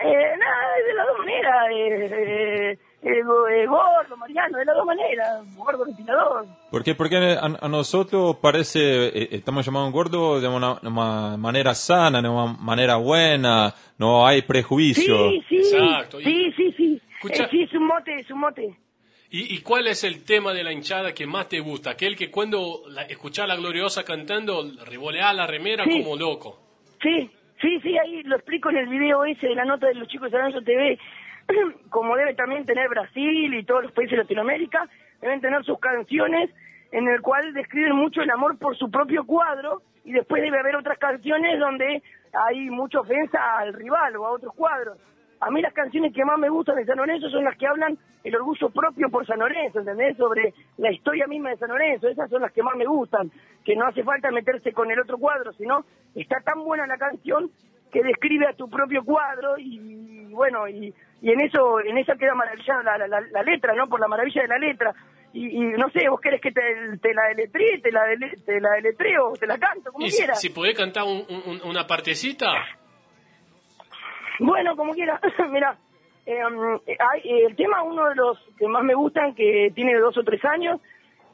eh, 0.04 0.36
nada, 0.38 0.76
de 0.86 0.94
las 0.94 1.06
dos 1.06 1.18
maneras, 1.18 1.66
eh, 1.72 2.70
eh, 2.72 2.78
eh, 3.02 3.22
go- 3.22 3.46
eh, 3.48 3.64
gordo, 3.66 4.16
Mariano, 4.16 4.58
de 4.58 4.64
las 4.64 4.74
dos 4.74 4.84
maneras, 4.84 5.56
gordo 5.56 5.84
ventilador. 5.84 6.46
¿Por 6.70 6.82
qué? 6.82 6.94
Porque 6.96 7.16
a, 7.16 7.44
a 7.60 7.68
nosotros 7.68 8.36
parece, 8.42 9.06
eh, 9.06 9.28
estamos 9.32 9.64
llamando 9.64 9.92
gordo 9.92 10.40
de 10.40 10.48
una, 10.48 10.78
una 10.82 11.36
manera 11.36 11.74
sana, 11.74 12.20
de 12.20 12.28
una 12.28 12.54
manera 12.58 12.96
buena, 12.96 13.72
no 13.98 14.26
hay 14.26 14.42
prejuicio. 14.42 15.30
Sí, 15.30 15.44
sí, 15.48 15.56
Exacto. 15.58 16.18
sí, 16.18 16.52
sí, 16.56 16.72
sí. 16.76 17.00
Escucha- 17.22 17.44
Eh, 17.44 17.48
sí, 17.52 17.62
es 17.62 17.72
un 17.74 17.86
mote, 17.86 18.14
es 18.16 18.30
un 18.30 18.40
mote. 18.40 18.76
¿Y, 19.30 19.54
y 19.54 19.60
cuál 19.60 19.86
es 19.86 20.02
el 20.04 20.24
tema 20.24 20.52
de 20.52 20.64
la 20.64 20.72
hinchada 20.72 21.12
que 21.14 21.26
más 21.26 21.48
te 21.48 21.60
gusta? 21.60 21.90
Aquel 21.90 22.16
que 22.16 22.30
cuando 22.32 22.82
la, 22.88 23.02
escuchás 23.02 23.44
a 23.44 23.48
la 23.48 23.56
gloriosa 23.56 24.04
cantando, 24.04 24.64
revoleá 24.84 25.32
la 25.32 25.46
remera 25.46 25.84
Sí. 25.84 26.02
como 26.02 26.16
loco. 26.16 26.58
Sí, 27.02 27.30
sí, 27.60 27.80
sí, 27.80 27.98
ahí 27.98 28.22
lo 28.22 28.36
explico 28.36 28.70
en 28.70 28.78
el 28.78 28.88
video 28.88 29.24
ese 29.24 29.48
de 29.48 29.54
la 29.54 29.64
nota 29.64 29.86
de 29.86 29.94
los 29.94 30.08
chicos 30.08 30.30
de 30.30 30.38
Aranzo 30.38 30.62
TV. 30.62 30.98
Como 31.90 32.16
debe 32.16 32.34
también 32.34 32.64
tener 32.64 32.88
Brasil 32.88 33.54
y 33.54 33.64
todos 33.64 33.84
los 33.84 33.92
países 33.92 34.12
de 34.12 34.22
Latinoamérica, 34.22 34.88
deben 35.20 35.40
tener 35.40 35.64
sus 35.64 35.78
canciones 35.78 36.50
en 36.92 37.08
el 37.08 37.20
cual 37.20 37.52
describen 37.52 37.96
mucho 37.96 38.22
el 38.22 38.30
amor 38.30 38.58
por 38.58 38.76
su 38.76 38.90
propio 38.90 39.24
cuadro 39.24 39.82
y 40.04 40.12
después 40.12 40.42
debe 40.42 40.58
haber 40.58 40.76
otras 40.76 40.98
canciones 40.98 41.58
donde 41.58 42.02
hay 42.32 42.70
mucha 42.70 43.00
ofensa 43.00 43.58
al 43.58 43.72
rival 43.74 44.16
o 44.16 44.26
a 44.26 44.30
otros 44.30 44.54
cuadros. 44.54 44.98
A 45.40 45.50
mí 45.50 45.60
las 45.60 45.72
canciones 45.74 46.14
que 46.14 46.24
más 46.24 46.38
me 46.38 46.48
gustan 46.48 46.76
de 46.76 46.84
San 46.86 46.96
Lorenzo 46.96 47.28
son 47.28 47.44
las 47.44 47.56
que 47.58 47.66
hablan 47.66 47.98
el 48.24 48.34
orgullo 48.36 48.70
propio 48.70 49.08
por 49.10 49.26
San 49.26 49.38
Lorenzo, 49.38 49.80
¿entendés? 49.80 50.16
Sobre 50.16 50.54
la 50.78 50.90
historia 50.90 51.26
misma 51.26 51.50
de 51.50 51.58
San 51.58 51.68
Lorenzo, 51.68 52.08
esas 52.08 52.28
son 52.30 52.42
las 52.42 52.52
que 52.52 52.62
más 52.62 52.74
me 52.76 52.86
gustan, 52.86 53.30
que 53.64 53.76
no 53.76 53.86
hace 53.86 54.02
falta 54.02 54.30
meterse 54.30 54.72
con 54.72 54.90
el 54.90 54.98
otro 54.98 55.18
cuadro, 55.18 55.52
sino 55.52 55.84
está 56.14 56.40
tan 56.40 56.64
buena 56.64 56.86
la 56.86 56.96
canción 56.96 57.50
que 57.92 58.02
describe 58.02 58.46
a 58.48 58.54
tu 58.54 58.68
propio 58.68 59.04
cuadro 59.04 59.56
y 59.58 60.32
bueno, 60.32 60.66
y, 60.68 60.92
y 61.22 61.30
en 61.30 61.40
eso 61.40 61.80
en 61.80 61.96
esa 61.98 62.16
queda 62.16 62.34
maravillada 62.34 62.82
la, 62.98 63.06
la, 63.06 63.20
la- 63.30 63.42
letra, 63.42 63.74
¿no? 63.74 63.88
Por 63.88 64.00
la 64.00 64.08
maravilla 64.08 64.42
de 64.42 64.48
la 64.48 64.58
letra. 64.58 64.92
Y, 65.32 65.48
y 65.48 65.60
no 65.72 65.88
sé, 65.90 66.08
vos 66.08 66.20
querés 66.20 66.40
que 66.40 66.50
te, 66.50 66.62
te 67.00 67.12
la 67.14 67.28
deletree, 67.28 67.80
te 67.80 67.92
la, 67.92 68.06
dele- 68.06 68.36
te 68.44 68.60
la 68.60 68.70
deletreo, 68.72 69.32
te 69.38 69.46
la 69.46 69.58
canto, 69.58 69.92
como 69.92 70.06
Y 70.06 70.10
si, 70.10 70.18
quieras. 70.18 70.40
si 70.40 70.48
podés 70.50 70.74
cantar 70.74 71.04
un- 71.04 71.24
un- 71.28 71.60
una 71.68 71.86
partecita, 71.86 72.52
Bueno, 74.38 74.76
como 74.76 74.92
quiera, 74.92 75.20
mira, 75.50 75.76
eh, 76.26 76.40
el 77.24 77.56
tema, 77.56 77.82
uno 77.82 78.08
de 78.08 78.14
los 78.14 78.38
que 78.58 78.66
más 78.68 78.82
me 78.82 78.94
gustan, 78.94 79.34
que 79.34 79.72
tiene 79.74 79.98
dos 79.98 80.16
o 80.18 80.24
tres 80.24 80.44
años, 80.44 80.80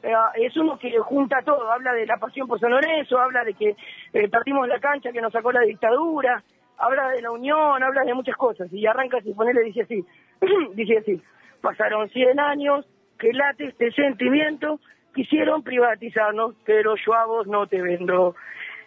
eh, 0.03 0.13
es 0.35 0.55
uno 0.57 0.77
que 0.77 0.97
junta 0.99 1.41
todo, 1.43 1.71
habla 1.71 1.93
de 1.93 2.05
la 2.05 2.17
pasión 2.17 2.47
por 2.47 2.59
San 2.59 2.71
Lorenzo, 2.71 3.19
habla 3.19 3.43
de 3.43 3.53
que 3.53 3.75
eh, 4.13 4.29
partimos 4.29 4.67
la 4.67 4.79
cancha 4.79 5.11
que 5.11 5.21
nos 5.21 5.33
sacó 5.33 5.51
la 5.51 5.61
dictadura, 5.61 6.43
habla 6.77 7.09
de 7.09 7.21
la 7.21 7.31
unión, 7.31 7.81
habla 7.81 8.03
de 8.03 8.13
muchas 8.13 8.35
cosas, 8.35 8.71
y 8.71 8.85
arranca 8.85 9.21
si 9.21 9.33
ponerle, 9.33 9.63
dice 9.63 9.81
así, 9.81 10.05
dice 10.73 10.97
así, 10.97 11.21
pasaron 11.61 12.09
100 12.09 12.39
años, 12.39 12.85
que 13.17 13.31
late 13.31 13.65
este 13.65 13.91
sentimiento, 13.91 14.79
quisieron 15.13 15.63
privatizarnos, 15.63 16.55
pero 16.65 16.95
yo 16.95 17.13
a 17.13 17.25
vos 17.25 17.47
no 17.47 17.67
te 17.67 17.81
vendo. 17.81 18.35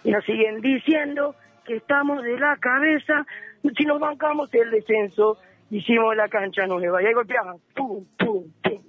Y 0.04 0.11
nos 0.11 0.25
siguen 0.25 0.61
diciendo 0.61 1.35
que 1.64 1.76
estamos 1.76 2.23
de 2.23 2.38
la 2.38 2.56
cabeza, 2.58 3.26
si 3.76 3.85
nos 3.85 4.00
bancamos 4.00 4.52
el 4.52 4.70
descenso, 4.70 5.38
hicimos 5.70 6.16
la 6.16 6.28
cancha 6.28 6.66
nueva. 6.66 7.02
Y 7.02 7.06
ahí 7.06 7.14
golpeaban, 7.14 7.56
pum, 7.75 8.04
pum, 8.18 8.44
pum. 8.62 8.82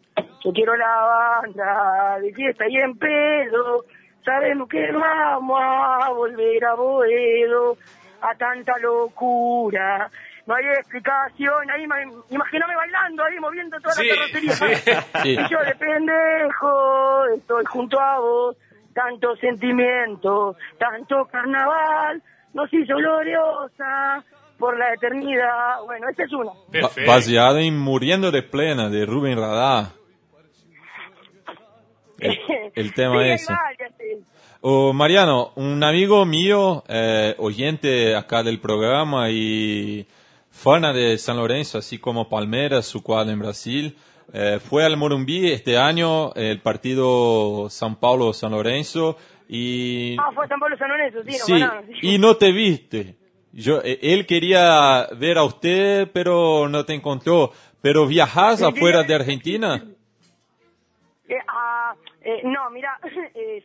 Yo 0.43 0.53
quiero 0.53 0.75
la 0.75 1.41
banda 1.41 2.19
de 2.21 2.33
fiesta 2.33 2.65
y 2.69 2.77
en 2.77 2.97
pedo, 2.97 3.85
sabemos 4.23 4.69
que 4.69 4.91
vamos 4.91 5.59
a 5.61 6.09
volver 6.11 6.65
a 6.65 6.75
Boedo, 6.75 7.77
a 8.21 8.35
tanta 8.35 8.77
locura. 8.79 10.09
No 10.45 10.55
hay 10.55 10.65
explicación, 10.67 11.69
ahí 11.69 11.83
imagíname 11.83 12.75
bailando, 12.75 13.23
ahí 13.25 13.39
moviendo 13.39 13.77
toda 13.81 13.95
la 13.95 14.15
carrocería. 14.15 15.03
Y 15.25 15.35
yo 15.51 15.59
de 15.59 15.75
pendejo 15.75 17.25
estoy 17.35 17.65
junto 17.65 17.99
a 17.99 18.19
vos, 18.19 18.55
tanto 18.93 19.35
sentimiento, 19.35 20.55
tanto 20.77 21.25
carnaval, 21.25 22.23
nos 22.53 22.73
hizo 22.73 22.95
gloriosa 22.95 24.23
por 24.57 24.77
la 24.77 24.93
eternidad. 24.93 25.81
Bueno, 25.85 26.09
esta 26.09 26.23
es 26.23 26.33
una. 26.33 26.51
Baseada 27.05 27.61
en 27.61 27.77
Muriendo 27.77 28.31
de 28.31 28.43
Plena, 28.43 28.89
de 28.89 29.05
Rubén 29.05 29.37
Radá. 29.37 29.93
El, 32.19 32.93
tema 32.95 33.27
es... 33.27 33.47
Oh, 34.61 34.91
Mariano, 34.91 35.51
un 35.55 35.83
amigo 35.83 36.25
mío, 36.25 36.83
eh, 36.87 37.35
oyente 37.37 38.15
acá 38.15 38.41
del 38.41 38.59
programa 38.59 39.29
y 39.29 40.07
fana 40.49 40.93
de 40.93 41.17
San 41.19 41.37
Lorenzo, 41.37 41.77
así 41.77 41.99
como 41.99 42.27
Palmeiras, 42.27 42.87
su 42.87 43.03
cuadro 43.03 43.31
en 43.31 43.39
Brasil, 43.39 43.95
eh, 44.33 44.59
fue 44.59 44.83
al 44.83 44.97
Morumbí 44.97 45.51
este 45.51 45.77
año, 45.77 46.33
el 46.33 46.59
partido 46.59 47.69
San 47.69 47.97
Paulo-San 47.97 48.51
Lorenzo, 48.51 49.17
y... 49.47 50.17
Ah, 50.19 50.31
fue 50.33 50.47
San 50.47 50.59
Paulo-San 50.59 50.89
Lorenzo, 50.89 51.23
sí. 51.23 51.33
sí 51.33 51.63
y 52.01 52.17
no 52.17 52.35
te 52.35 52.51
viste. 52.51 53.15
Yo, 53.57 53.81
eh, 53.83 53.97
él 54.03 54.27
quería 54.27 55.07
ver 55.17 55.39
a 55.39 55.43
usted, 55.43 56.07
pero 56.13 56.69
no 56.69 56.85
te 56.85 56.93
encontró. 56.93 57.51
¿Pero 57.81 58.05
viajas 58.05 58.61
afuera 58.61 59.01
de 59.01 59.15
Argentina? 59.15 59.83
Eh, 61.27 61.35
ah, 61.47 61.95
eh, 62.21 62.41
no, 62.43 62.69
mira, 62.69 62.99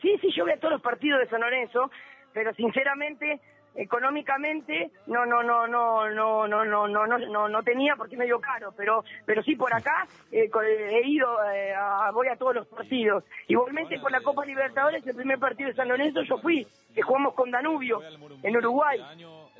sí, 0.01 0.17
sí, 0.19 0.29
yo 0.35 0.47
veo 0.47 0.59
todos 0.59 0.73
los 0.73 0.81
partidos 0.83 1.21
de 1.21 1.29
San 1.29 1.43
Lorenzo, 1.43 1.91
pero 2.33 2.55
sinceramente 2.55 3.39
económicamente 3.75 4.91
no 5.07 5.25
no 5.25 5.43
no 5.43 5.67
no 5.67 6.09
no 6.11 6.47
no 6.47 6.65
no 6.65 6.87
no 6.87 7.07
no 7.07 7.49
no 7.49 7.63
tenía 7.63 7.97
porque 7.97 8.15
es 8.15 8.19
medio 8.19 8.39
caro 8.39 8.73
pero 8.77 9.03
pero 9.25 9.43
sí 9.43 9.57
por 9.57 9.73
acá 9.73 10.07
eh, 10.31 10.51
he 10.91 11.09
ido 11.09 11.27
eh, 11.51 11.73
a, 11.75 12.11
voy 12.13 12.29
a 12.29 12.37
todos 12.37 12.55
los 12.55 12.67
partidos 12.67 13.25
igualmente 13.49 13.99
por 13.99 14.13
la 14.13 14.21
Copa 14.21 14.45
Libertadores 14.45 15.07
el 15.07 15.17
primer 15.17 15.39
partido 15.39 15.71
de 15.71 15.75
San 15.75 15.89
Lorenzo 15.89 16.23
yo 16.23 16.37
fui 16.39 16.67
que 16.95 17.01
jugamos 17.01 17.33
con 17.35 17.51
Danubio 17.51 18.03
en 18.43 18.57
Uruguay 18.57 19.01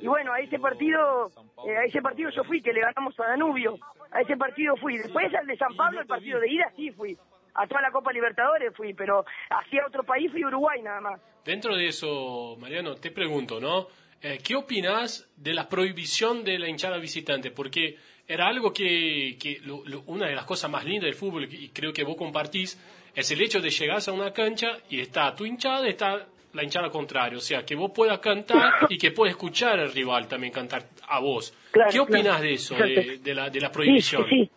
y 0.03 0.07
bueno 0.07 0.33
a 0.33 0.39
ese 0.39 0.59
partido 0.59 1.31
eh, 1.65 1.77
a 1.77 1.85
ese 1.85 2.01
partido 2.01 2.29
yo 2.29 2.43
fui 2.43 2.61
que 2.61 2.73
le 2.73 2.81
ganamos 2.81 3.19
a 3.19 3.27
Danubio 3.27 3.75
a 4.11 4.21
ese 4.21 4.35
partido 4.37 4.75
fui 4.75 4.97
después 4.97 5.33
al 5.33 5.47
de 5.47 5.57
San 5.57 5.75
Pablo 5.75 6.01
el 6.01 6.07
partido 6.07 6.39
de 6.39 6.51
ida 6.51 6.71
sí 6.75 6.91
fui 6.91 7.17
a 7.55 7.67
toda 7.67 7.81
la 7.81 7.91
Copa 7.91 8.11
Libertadores 8.11 8.73
fui, 8.75 8.93
pero 8.93 9.25
hacia 9.49 9.85
otro 9.85 10.03
país 10.03 10.31
fui 10.31 10.43
Uruguay 10.43 10.81
nada 10.81 11.01
más. 11.01 11.21
Dentro 11.45 11.75
de 11.75 11.87
eso, 11.87 12.55
Mariano, 12.59 12.95
te 12.95 13.11
pregunto, 13.11 13.59
¿no? 13.59 13.87
Eh, 14.21 14.39
¿Qué 14.43 14.55
opinas 14.55 15.29
de 15.35 15.53
la 15.53 15.67
prohibición 15.67 16.43
de 16.43 16.57
la 16.57 16.69
hinchada 16.69 16.97
visitante? 16.97 17.51
Porque 17.51 17.97
era 18.27 18.47
algo 18.47 18.71
que, 18.71 19.37
una 20.05 20.27
de 20.27 20.35
las 20.35 20.45
cosas 20.45 20.71
más 20.71 20.85
lindas 20.85 21.05
del 21.05 21.15
fútbol, 21.15 21.43
y 21.51 21.69
creo 21.69 21.91
que 21.91 22.05
vos 22.05 22.15
compartís, 22.15 22.79
es 23.13 23.29
el 23.31 23.41
hecho 23.41 23.59
de 23.59 23.69
llegar 23.69 23.99
a 24.05 24.11
una 24.11 24.31
cancha 24.31 24.77
y 24.89 25.01
está 25.01 25.35
tu 25.35 25.45
hinchada, 25.45 25.87
está 25.87 26.25
la 26.53 26.63
hinchada 26.63 26.89
contraria. 26.89 27.37
O 27.37 27.41
sea, 27.41 27.65
que 27.65 27.75
vos 27.75 27.91
puedas 27.93 28.19
cantar 28.19 28.73
y 28.89 28.97
que 28.97 29.11
puedas 29.11 29.31
escuchar 29.31 29.79
al 29.79 29.91
rival 29.91 30.27
también 30.27 30.53
cantar 30.53 30.83
a 31.07 31.19
vos. 31.19 31.53
¿Qué 31.91 31.99
opinas 31.99 32.41
de 32.41 32.53
eso, 32.53 32.75
de, 32.75 33.33
la, 33.33 33.49
de 33.49 33.59
la 33.59 33.71
prohibición? 33.71 34.25
Sí, 34.29 34.49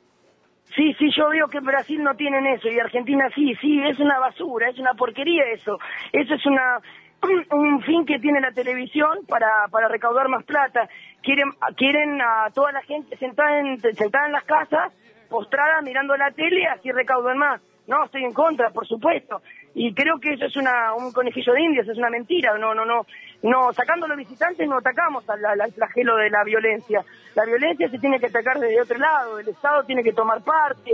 sí, 0.74 0.94
sí, 0.98 1.10
yo 1.16 1.28
veo 1.30 1.48
que 1.48 1.58
en 1.58 1.64
Brasil 1.64 2.02
no 2.02 2.14
tienen 2.14 2.46
eso 2.46 2.68
y 2.68 2.78
Argentina 2.78 3.28
sí, 3.34 3.54
sí, 3.60 3.80
es 3.82 3.98
una 3.98 4.18
basura, 4.18 4.68
es 4.70 4.78
una 4.78 4.94
porquería 4.94 5.44
eso. 5.52 5.78
Eso 6.12 6.34
es 6.34 6.46
una 6.46 6.80
un 7.52 7.82
fin 7.82 8.04
que 8.04 8.18
tiene 8.18 8.40
la 8.40 8.52
televisión 8.52 9.24
para, 9.26 9.68
para 9.70 9.88
recaudar 9.88 10.28
más 10.28 10.44
plata. 10.44 10.88
Quieren, 11.22 11.50
quieren 11.76 12.20
a 12.20 12.50
toda 12.54 12.72
la 12.72 12.82
gente 12.82 13.16
sentada 13.16 13.58
en, 13.58 13.80
sentada 13.80 14.26
en 14.26 14.32
las 14.32 14.44
casas, 14.44 14.92
postrada, 15.28 15.80
mirando 15.82 16.16
la 16.16 16.30
tele, 16.30 16.66
así 16.66 16.92
recaudan 16.92 17.38
más. 17.38 17.60
No, 17.86 18.04
estoy 18.04 18.24
en 18.24 18.32
contra, 18.32 18.70
por 18.70 18.86
supuesto. 18.86 19.42
Y 19.78 19.92
creo 19.92 20.18
que 20.18 20.32
eso 20.32 20.46
es 20.46 20.56
una, 20.56 20.94
un 20.94 21.12
conejillo 21.12 21.52
de 21.52 21.60
indias, 21.60 21.86
es 21.86 21.98
una 21.98 22.08
mentira. 22.08 22.56
No, 22.56 22.74
no, 22.74 22.86
no. 22.86 23.06
No, 23.42 23.70
sacando 23.74 24.08
los 24.08 24.16
visitantes 24.16 24.66
no 24.66 24.78
atacamos 24.78 25.28
al, 25.28 25.44
al 25.44 25.72
flagelo 25.72 26.16
de 26.16 26.30
la 26.30 26.42
violencia. 26.44 27.04
La 27.34 27.44
violencia 27.44 27.90
se 27.90 27.98
tiene 27.98 28.18
que 28.18 28.26
atacar 28.26 28.58
desde 28.58 28.80
otro 28.80 28.96
lado. 28.96 29.38
El 29.38 29.48
Estado 29.48 29.84
tiene 29.84 30.02
que 30.02 30.14
tomar 30.14 30.42
parte 30.42 30.92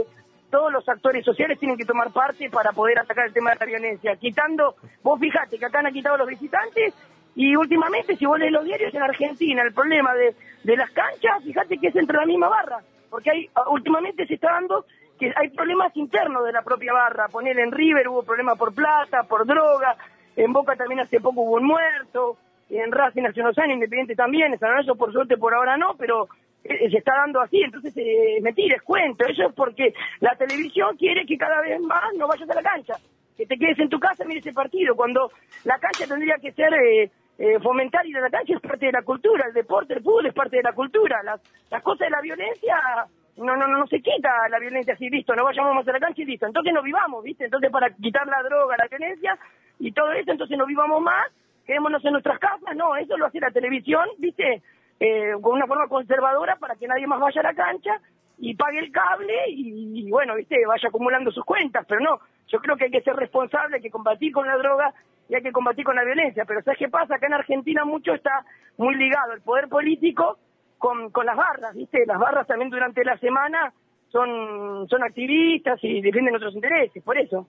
todos 0.51 0.71
los 0.71 0.87
actores 0.87 1.25
sociales 1.25 1.59
tienen 1.59 1.79
que 1.79 1.87
tomar 1.87 2.13
parte 2.13 2.51
para 2.51 2.73
poder 2.73 2.99
atacar 2.99 3.27
el 3.27 3.33
tema 3.33 3.53
de 3.53 3.57
la 3.61 3.65
violencia. 3.65 4.17
Quitando, 4.17 4.77
vos 5.03 5.19
fijate 5.19 5.59
que 5.59 5.65
acá 5.65 5.79
han 5.79 5.91
quitado 5.95 6.19
los 6.19 6.29
visitantes 6.29 6.93
y 7.35 7.57
últimamente, 7.57 8.17
si 8.17 8.27
vos 8.27 8.39
lees 8.39 8.53
los 8.53 8.65
diarios 8.65 8.95
en 8.95 9.03
Argentina, 9.03 9.63
el 9.63 9.73
problema 9.73 10.13
de, 10.13 10.35
de 10.63 10.77
las 10.77 10.91
canchas, 10.91 11.43
fíjate 11.43 11.79
que 11.79 11.89
es 11.89 11.97
entre 11.97 12.19
la 12.19 12.27
misma 12.27 12.51
barra, 12.51 12.81
porque 13.09 13.31
hay, 13.31 13.49
últimamente 13.71 14.27
se 14.27 14.35
está 14.35 14.53
dando 14.53 14.85
que 15.23 15.33
hay 15.37 15.51
problemas 15.51 15.97
internos 15.97 16.45
de 16.45 16.51
la 16.51 16.63
propia 16.63 16.93
barra. 16.93 17.29
Poner 17.29 17.57
en 17.61 17.71
River 17.71 18.09
hubo 18.09 18.25
problemas 18.25 18.59
por 18.59 18.75
plata, 18.75 19.23
por 19.23 19.47
droga, 19.47 19.97
en 20.35 20.53
Boca 20.53 20.75
también 20.75 20.99
hace 20.99 21.21
poco 21.21 21.43
hubo 21.43 21.59
un 21.59 21.67
muerto, 21.67 22.39
en 22.69 22.91
Racing 22.91 23.23
hace 23.23 23.41
unos 23.41 23.57
años, 23.59 23.75
Independiente 23.75 24.17
también, 24.17 24.53
en 24.53 24.59
San 24.59 24.71
Lorenzo 24.71 24.97
por 24.97 25.13
suerte 25.13 25.37
por 25.37 25.55
ahora 25.55 25.77
no, 25.77 25.95
pero 25.97 26.27
eh, 26.65 26.91
se 26.91 26.99
está 26.99 27.15
dando 27.15 27.41
así, 27.41 27.63
entonces 27.63 27.97
eh, 27.97 28.41
me 28.43 28.53
tires 28.53 28.83
cuento, 28.83 29.25
eso 29.29 29.47
es 29.47 29.55
porque 29.55 29.95
la 30.19 30.35
televisión 30.35 30.97
quiere 30.97 31.25
que 31.25 31.39
cada 31.39 31.61
vez 31.61 31.81
más 31.83 32.13
no 32.19 32.27
vayas 32.27 32.51
a 32.51 32.55
la 32.55 32.63
cancha, 32.63 32.95
que 33.37 33.47
te 33.47 33.57
quedes 33.57 33.79
en 33.79 33.91
tu 33.91 34.01
casa 34.01 34.25
y 34.25 34.27
mires 34.27 34.45
ese 34.45 34.53
partido, 34.53 34.97
cuando 34.97 35.31
la 35.63 35.79
cancha 35.79 36.05
tendría 36.09 36.35
que 36.43 36.51
ser 36.51 36.75
eh, 36.75 37.11
eh, 37.39 37.61
fomentar 37.61 38.05
ir 38.07 38.17
la 38.17 38.29
cancha 38.29 38.55
es 38.55 38.61
parte 38.61 38.87
de 38.87 38.93
la 38.93 39.03
cultura, 39.03 39.45
el 39.47 39.55
deporte, 39.55 39.95
el 39.95 40.03
fútbol 40.03 40.27
es 40.27 40.35
parte 40.35 40.57
de 40.57 40.63
la 40.65 40.73
cultura, 40.73 41.23
las, 41.23 41.41
las 41.71 41.83
cosas 41.83 42.07
de 42.07 42.11
la 42.11 42.21
violencia 42.23 43.07
no, 43.37 43.57
no, 43.57 43.67
no, 43.67 43.87
se 43.87 44.01
quita 44.01 44.49
la 44.49 44.59
violencia 44.59 44.95
así, 44.95 45.09
listo, 45.09 45.35
no 45.35 45.45
vayamos 45.45 45.75
más 45.75 45.89
a 45.89 45.93
la 45.93 46.01
cancha 46.01 46.23
y 46.23 46.27
listo, 46.27 46.47
entonces 46.47 46.73
no 46.73 46.83
vivamos, 46.83 47.23
¿viste? 47.25 47.45
Entonces 47.45 47.71
para 47.71 47.91
quitar 47.91 48.27
la 48.27 48.43
droga, 48.43 48.77
la 48.79 48.89
violencia 48.89 49.39
y 49.79 49.93
todo 49.93 50.13
eso, 50.13 50.33
entonces 50.33 50.57
no 50.59 50.67
vivamos 50.67 51.01
más, 51.01 51.29
quedémonos 51.67 52.05
en 52.05 52.13
nuestras 52.13 52.39
casas, 52.39 52.77
no, 52.77 52.97
eso 52.97 53.17
lo 53.17 53.27
hace 53.27 53.41
la 53.41 53.51
televisión, 53.51 54.07
¿viste? 54.19 54.63
eh, 55.03 55.33
con 55.41 55.55
una 55.55 55.67
forma 55.67 55.89
conservadora 55.89 56.55
para 56.57 56.77
que 56.77 56.87
nadie 56.87 57.09
más 57.09 57.19
vaya 57.19 57.41
a 57.41 57.45
la 57.45 57.55
cancha 57.55 58.01
y 58.39 58.55
pague 58.55 58.79
el 58.79 58.93
cable 58.93 59.35
y, 59.49 60.09
bueno, 60.11 60.37
viste, 60.37 60.65
vaya 60.65 60.89
acumulando 60.89 61.33
sus 61.33 61.45
cuentas, 61.45 61.85
pero 61.89 62.01
no, 62.01 62.21
yo 62.47 62.61
creo 62.61 62.77
que 62.77 62.85
hay 62.85 62.91
que 62.93 63.03
ser 63.03 63.17
responsable, 63.17 63.77
hay 63.77 63.83
que 63.83 63.91
combatir 63.91 64.33
con 64.33 64.47
la 64.47 64.57
droga 64.57 64.95
y 65.29 65.35
hay 65.35 65.43
que 65.43 65.51
combatir 65.51 65.85
con 65.85 65.97
la 65.97 66.05
violencia, 66.05 66.45
pero 66.45 66.63
¿sabes 66.63 66.79
qué 66.79 66.89
pasa? 66.89 67.17
Acá 67.17 67.27
en 67.27 67.35
Argentina 67.35 67.85
mucho 67.85 68.15
está 68.15 68.45
muy 68.77 68.95
ligado 68.95 69.33
el 69.33 69.43
poder 69.43 69.69
político 69.69 70.39
con, 70.83 71.11
con 71.11 71.25
las 71.25 71.37
barras, 71.37 71.77
viste, 71.77 72.05
las 72.05 72.19
barras 72.19 72.45
también 72.45 72.69
durante 72.69 73.05
la 73.05 73.17
semana 73.19 73.73
son, 74.11 74.89
son 74.89 75.05
activistas 75.05 75.79
y 75.81 76.03
defienden 76.03 76.35
otros 76.35 76.57
intereses, 76.57 77.01
por 77.05 77.17
eso. 77.17 77.47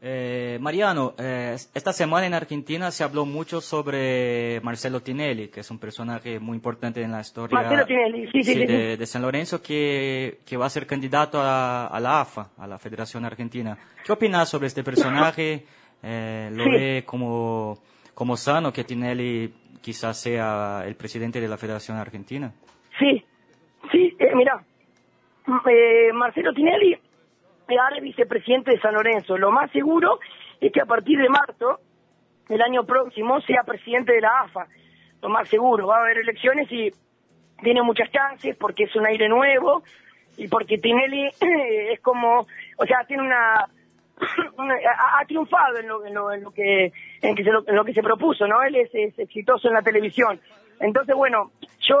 Eh, 0.00 0.56
Mariano, 0.58 1.12
eh, 1.18 1.54
esta 1.74 1.92
semana 1.92 2.26
en 2.26 2.32
Argentina 2.32 2.90
se 2.90 3.04
habló 3.04 3.26
mucho 3.26 3.60
sobre 3.60 4.58
Marcelo 4.62 5.00
Tinelli, 5.00 5.48
que 5.48 5.60
es 5.60 5.70
un 5.70 5.78
personaje 5.78 6.40
muy 6.40 6.56
importante 6.56 7.02
en 7.02 7.12
la 7.12 7.20
historia 7.20 7.60
de, 7.60 9.06
San 9.06 9.20
Lorenzo, 9.20 9.60
que, 9.60 10.38
que, 10.46 10.56
va 10.56 10.64
a 10.64 10.70
ser 10.70 10.86
candidato 10.86 11.38
a, 11.38 11.98
la 12.00 12.22
AFA, 12.22 12.52
a 12.56 12.66
la 12.66 12.78
Federación 12.78 13.26
Argentina. 13.26 13.76
¿Qué 14.02 14.12
opinas 14.12 14.48
sobre 14.48 14.68
este 14.68 14.82
personaje? 14.82 15.66
Eh, 16.02 16.48
¿Lo 16.54 16.64
ve 16.70 17.02
como, 17.04 17.78
como 18.14 18.34
sano 18.38 18.72
que 18.72 18.84
Tinelli 18.84 19.52
quizás 19.86 20.20
sea 20.20 20.82
el 20.84 20.96
presidente 20.96 21.40
de 21.40 21.46
la 21.46 21.56
Federación 21.56 21.96
Argentina? 21.96 22.52
Sí, 22.98 23.24
sí, 23.92 24.16
mira, 24.34 24.60
Marcelo 26.12 26.52
Tinelli 26.52 26.98
ahora 27.68 28.00
vicepresidente 28.00 28.72
de 28.72 28.80
San 28.80 28.94
Lorenzo. 28.94 29.38
Lo 29.38 29.52
más 29.52 29.70
seguro 29.70 30.18
es 30.60 30.72
que 30.72 30.80
a 30.80 30.86
partir 30.86 31.20
de 31.20 31.28
marzo 31.28 31.78
del 32.48 32.62
año 32.62 32.84
próximo 32.84 33.40
sea 33.42 33.62
presidente 33.62 34.12
de 34.12 34.22
la 34.22 34.40
AFA. 34.40 34.66
Lo 35.22 35.28
más 35.28 35.48
seguro, 35.48 35.86
va 35.86 35.98
a 35.98 36.00
haber 36.00 36.18
elecciones 36.18 36.66
y 36.72 36.90
tiene 37.62 37.80
muchas 37.82 38.10
chances 38.10 38.56
porque 38.56 38.84
es 38.84 38.96
un 38.96 39.06
aire 39.06 39.28
nuevo 39.28 39.84
y 40.36 40.48
porque 40.48 40.78
Tinelli 40.78 41.28
es 41.92 42.00
como, 42.00 42.40
o 42.40 42.86
sea, 42.86 43.04
tiene 43.06 43.22
una, 43.22 43.68
ha, 44.58 45.24
triunfado 45.26 45.78
en 45.78 45.88
lo, 45.88 46.06
en 46.06 46.42
lo, 46.42 46.50
que 46.50 46.92
en, 47.20 47.34
que 47.34 47.44
se, 47.44 47.50
lo 47.50 47.84
que 47.84 47.92
se 47.92 48.02
propuso, 48.02 48.46
¿no? 48.46 48.62
Él 48.62 48.76
es, 48.76 49.18
exitoso 49.18 49.68
en 49.68 49.74
la 49.74 49.82
televisión. 49.82 50.40
Entonces, 50.80 51.14
bueno, 51.14 51.52
yo, 51.80 51.96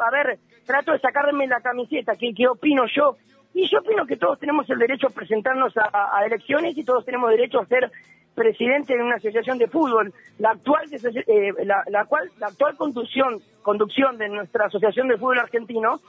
a 0.00 0.10
ver, 0.10 0.38
trato 0.66 0.92
de 0.92 0.98
sacarme 0.98 1.46
la 1.46 1.60
camiseta, 1.60 2.14
¿qué, 2.16 2.32
qué 2.34 2.48
opino 2.48 2.84
yo? 2.86 3.16
Y 3.54 3.68
yo 3.68 3.80
opino 3.80 4.06
que 4.06 4.16
todos 4.16 4.38
tenemos 4.38 4.68
el 4.70 4.78
derecho 4.78 5.08
a 5.08 5.10
presentarnos 5.10 5.74
a, 5.76 6.24
elecciones 6.24 6.76
y 6.76 6.84
todos 6.84 7.04
tenemos 7.04 7.30
derecho 7.30 7.60
a 7.60 7.66
ser 7.66 7.90
presidente 8.34 8.96
de 8.96 9.02
una 9.02 9.16
asociación 9.16 9.58
de 9.58 9.66
fútbol. 9.66 10.12
La 10.38 10.50
actual, 10.50 10.84
eh, 10.92 11.52
la, 11.64 12.04
cual, 12.04 12.30
la 12.38 12.48
actual 12.48 12.76
conducción, 12.76 13.40
conducción 13.62 14.16
de 14.16 14.28
nuestra 14.28 14.66
asociación 14.66 15.08
de 15.08 15.16
fútbol 15.16 15.40
argentino 15.40 16.00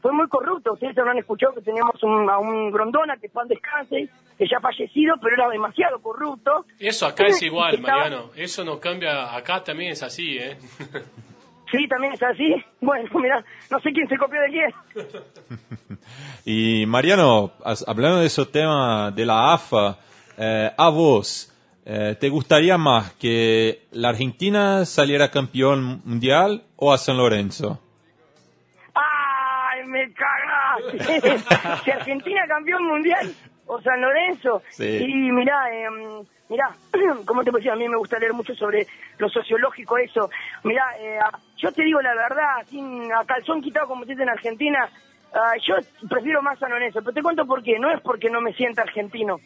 fue 0.00 0.12
muy 0.12 0.28
corrupto. 0.28 0.74
Ustedes 0.74 0.96
habrán 0.98 1.18
escuchado 1.18 1.54
que 1.54 1.62
teníamos 1.62 2.02
un, 2.02 2.28
a 2.30 2.38
un 2.38 2.70
Grondona, 2.70 3.16
que 3.16 3.28
pan 3.28 3.48
descanse, 3.48 4.08
que 4.38 4.46
ya 4.48 4.58
ha 4.58 4.60
fallecido, 4.60 5.16
pero 5.20 5.34
era 5.34 5.48
demasiado 5.48 6.00
corrupto. 6.00 6.64
Eso 6.78 7.06
acá 7.06 7.26
es 7.26 7.42
igual, 7.42 7.80
Mariano. 7.80 8.30
Eso 8.36 8.64
no 8.64 8.78
cambia. 8.78 9.34
Acá 9.34 9.62
también 9.64 9.92
es 9.92 10.02
así, 10.02 10.38
¿eh? 10.38 10.58
Sí, 11.70 11.88
también 11.88 12.12
es 12.12 12.22
así. 12.22 12.54
Bueno, 12.80 13.08
mira, 13.20 13.44
no 13.70 13.80
sé 13.80 13.90
quién 13.92 14.08
se 14.08 14.16
copió 14.16 14.40
de 14.40 14.48
quién. 14.48 15.98
y 16.82 16.86
Mariano, 16.86 17.52
hablando 17.86 18.20
de 18.20 18.26
ese 18.26 18.46
tema 18.46 19.10
de 19.10 19.26
la 19.26 19.52
AFA, 19.52 19.98
eh, 20.38 20.70
a 20.76 20.88
vos, 20.90 21.52
eh, 21.84 22.16
¿te 22.18 22.28
gustaría 22.28 22.78
más 22.78 23.12
que 23.14 23.86
la 23.92 24.10
Argentina 24.10 24.84
saliera 24.84 25.30
campeón 25.30 26.02
mundial 26.04 26.64
o 26.76 26.92
a 26.92 26.98
San 26.98 27.16
Lorenzo? 27.16 27.80
Si 31.84 31.90
Argentina 31.90 32.46
campeón 32.48 32.84
mundial 32.84 33.32
o 33.66 33.80
San 33.82 34.00
Lorenzo. 34.00 34.62
Sí. 34.70 34.84
Y 34.84 35.32
mirá, 35.32 35.70
eh, 35.72 35.88
mirá, 36.48 36.70
como 37.26 37.44
te 37.44 37.50
decía, 37.50 37.72
a 37.72 37.76
mí 37.76 37.88
me 37.88 37.96
gusta 37.96 38.18
leer 38.18 38.32
mucho 38.32 38.54
sobre 38.54 38.86
lo 39.18 39.28
sociológico 39.28 39.98
eso. 39.98 40.30
Mirá, 40.64 40.84
eh, 40.98 41.18
yo 41.56 41.72
te 41.72 41.82
digo 41.82 42.00
la 42.00 42.14
verdad, 42.14 42.66
sin 42.68 43.12
a 43.12 43.24
calzón 43.24 43.62
quitado 43.62 43.88
como 43.88 44.04
se 44.04 44.12
dice 44.12 44.22
en 44.22 44.30
Argentina, 44.30 44.88
ah, 45.34 45.54
yo 45.66 45.74
prefiero 46.08 46.42
más 46.42 46.58
San 46.58 46.70
Lorenzo, 46.70 47.00
pero 47.00 47.12
te 47.12 47.22
cuento 47.22 47.46
por 47.46 47.62
qué, 47.62 47.78
no 47.78 47.90
es 47.90 48.00
porque 48.00 48.30
no 48.30 48.40
me 48.40 48.52
sienta 48.52 48.82
argentino, 48.82 49.38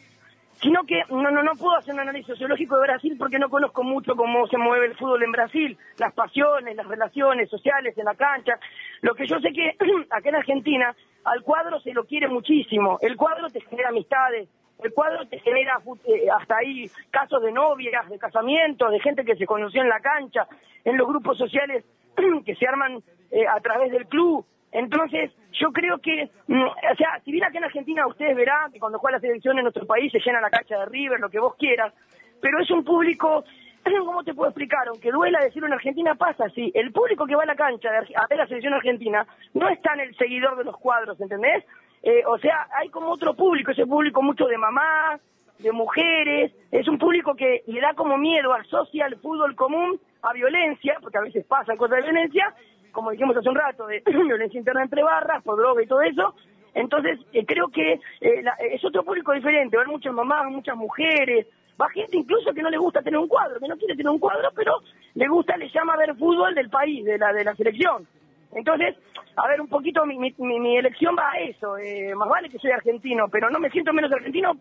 sino 0.61 0.83
que 0.83 1.01
no, 1.09 1.31
no, 1.31 1.41
no 1.43 1.53
puedo 1.55 1.75
hacer 1.75 1.93
un 1.93 2.01
análisis 2.01 2.27
sociológico 2.27 2.75
de 2.75 2.83
Brasil 2.83 3.15
porque 3.17 3.39
no 3.39 3.49
conozco 3.49 3.83
mucho 3.83 4.15
cómo 4.15 4.45
se 4.47 4.57
mueve 4.57 4.87
el 4.87 4.95
fútbol 4.95 5.23
en 5.23 5.31
Brasil, 5.31 5.77
las 5.97 6.13
pasiones, 6.13 6.75
las 6.75 6.87
relaciones 6.87 7.49
sociales 7.49 7.97
en 7.97 8.05
la 8.05 8.15
cancha. 8.15 8.59
Lo 9.01 9.15
que 9.15 9.25
yo 9.25 9.39
sé 9.39 9.51
que 9.51 9.75
acá 10.09 10.29
en 10.29 10.35
Argentina 10.35 10.95
al 11.23 11.41
cuadro 11.41 11.79
se 11.79 11.93
lo 11.93 12.05
quiere 12.05 12.27
muchísimo, 12.27 12.97
el 13.01 13.15
cuadro 13.17 13.49
te 13.49 13.61
genera 13.61 13.89
amistades, 13.89 14.49
el 14.83 14.93
cuadro 14.93 15.27
te 15.27 15.39
genera 15.39 15.79
eh, 16.05 16.27
hasta 16.29 16.57
ahí 16.57 16.89
casos 17.09 17.41
de 17.41 17.51
novias, 17.51 18.07
de 18.09 18.17
casamientos, 18.17 18.91
de 18.91 18.99
gente 18.99 19.23
que 19.25 19.35
se 19.35 19.45
conoció 19.45 19.81
en 19.81 19.89
la 19.89 19.99
cancha, 19.99 20.47
en 20.83 20.97
los 20.97 21.07
grupos 21.07 21.37
sociales 21.37 21.83
que 22.45 22.55
se 22.55 22.67
arman 22.67 23.01
eh, 23.31 23.47
a 23.47 23.59
través 23.61 23.91
del 23.91 24.07
club. 24.07 24.45
Entonces, 24.71 25.31
yo 25.53 25.71
creo 25.71 25.99
que, 25.99 26.29
mm, 26.47 26.63
o 26.63 26.95
sea, 26.97 27.19
si 27.23 27.31
bien 27.31 27.43
aquí 27.43 27.57
en 27.57 27.65
Argentina 27.65 28.07
ustedes 28.07 28.35
verán 28.35 28.71
que 28.71 28.79
cuando 28.79 28.99
juega 28.99 29.17
la 29.17 29.21
selección 29.21 29.57
en 29.57 29.63
nuestro 29.63 29.85
país 29.85 30.11
se 30.11 30.19
llena 30.19 30.39
la 30.39 30.49
cancha 30.49 30.79
de 30.79 30.85
River, 30.85 31.19
lo 31.19 31.29
que 31.29 31.39
vos 31.39 31.55
quieras, 31.55 31.93
pero 32.41 32.59
es 32.59 32.71
un 32.71 32.83
público, 32.83 33.43
¿cómo 34.05 34.23
te 34.23 34.33
puedo 34.33 34.49
explicar? 34.49 34.87
Aunque 34.87 35.11
duela 35.11 35.39
decirlo 35.39 35.67
en 35.67 35.73
Argentina, 35.73 36.15
pasa 36.15 36.45
así. 36.45 36.71
El 36.73 36.91
público 36.91 37.25
que 37.25 37.35
va 37.35 37.43
a 37.43 37.47
la 37.47 37.55
cancha 37.55 37.89
a 37.89 38.27
ver 38.27 38.37
la 38.37 38.47
selección 38.47 38.73
argentina 38.73 39.27
no 39.53 39.67
está 39.69 39.93
en 39.93 40.01
el 40.01 40.15
seguidor 40.15 40.57
de 40.57 40.63
los 40.63 40.77
cuadros, 40.77 41.19
¿entendés? 41.19 41.65
Eh, 42.03 42.23
o 42.25 42.37
sea, 42.39 42.67
hay 42.73 42.89
como 42.89 43.11
otro 43.11 43.35
público, 43.35 43.71
ese 43.71 43.85
público 43.85 44.21
mucho 44.23 44.45
de 44.47 44.57
mamás, 44.57 45.21
de 45.59 45.71
mujeres, 45.71 46.51
es 46.71 46.87
un 46.87 46.97
público 46.97 47.35
que 47.35 47.63
le 47.67 47.81
da 47.81 47.93
como 47.93 48.17
miedo, 48.17 48.53
asocia 48.53 49.05
al 49.05 49.17
fútbol 49.17 49.55
común 49.55 49.99
a 50.23 50.33
violencia, 50.33 50.97
porque 51.01 51.17
a 51.17 51.21
veces 51.21 51.45
pasan 51.45 51.77
cosas 51.77 51.97
de 51.97 52.11
violencia, 52.11 52.53
como 52.91 53.11
dijimos 53.11 53.35
hace 53.37 53.49
un 53.49 53.55
rato, 53.55 53.87
de 53.87 54.01
violencia 54.05 54.57
interna 54.57 54.83
entre 54.83 55.03
barras, 55.03 55.43
por 55.43 55.57
droga 55.57 55.83
y 55.83 55.87
todo 55.87 56.01
eso. 56.01 56.35
Entonces, 56.73 57.19
eh, 57.33 57.45
creo 57.45 57.67
que 57.67 57.93
eh, 57.93 58.43
es 58.71 58.83
otro 58.85 59.03
público 59.03 59.33
diferente, 59.33 59.77
va 59.77 59.83
muchas 59.85 60.13
mamás, 60.13 60.49
muchas 60.49 60.75
mujeres, 60.77 61.47
va 61.81 61.89
gente 61.89 62.17
incluso 62.17 62.53
que 62.53 62.61
no 62.61 62.69
le 62.69 62.77
gusta 62.77 63.01
tener 63.01 63.19
un 63.19 63.27
cuadro, 63.27 63.59
que 63.59 63.67
no 63.67 63.77
quiere 63.77 63.95
tener 63.95 64.09
un 64.09 64.19
cuadro, 64.19 64.49
pero 64.55 64.81
le 65.15 65.27
gusta, 65.27 65.57
le 65.57 65.69
llama 65.69 65.93
a 65.93 65.97
ver 65.97 66.15
fútbol 66.15 66.55
del 66.55 66.69
país, 66.69 67.03
de 67.03 67.17
la, 67.17 67.33
de 67.33 67.43
la 67.43 67.55
selección. 67.55 68.07
Entonces, 68.53 68.95
a 69.35 69.47
ver, 69.47 69.61
un 69.61 69.67
poquito 69.67 70.05
mi, 70.05 70.17
mi, 70.17 70.33
mi 70.37 70.77
elección 70.77 71.15
va 71.17 71.31
a 71.31 71.39
eso. 71.39 71.77
Eh, 71.77 72.13
más 72.15 72.29
vale 72.29 72.49
que 72.49 72.59
soy 72.59 72.71
argentino, 72.71 73.27
pero 73.29 73.49
no 73.49 73.59
me 73.59 73.69
siento 73.69 73.93
menos 73.93 74.11
argentino 74.11 74.53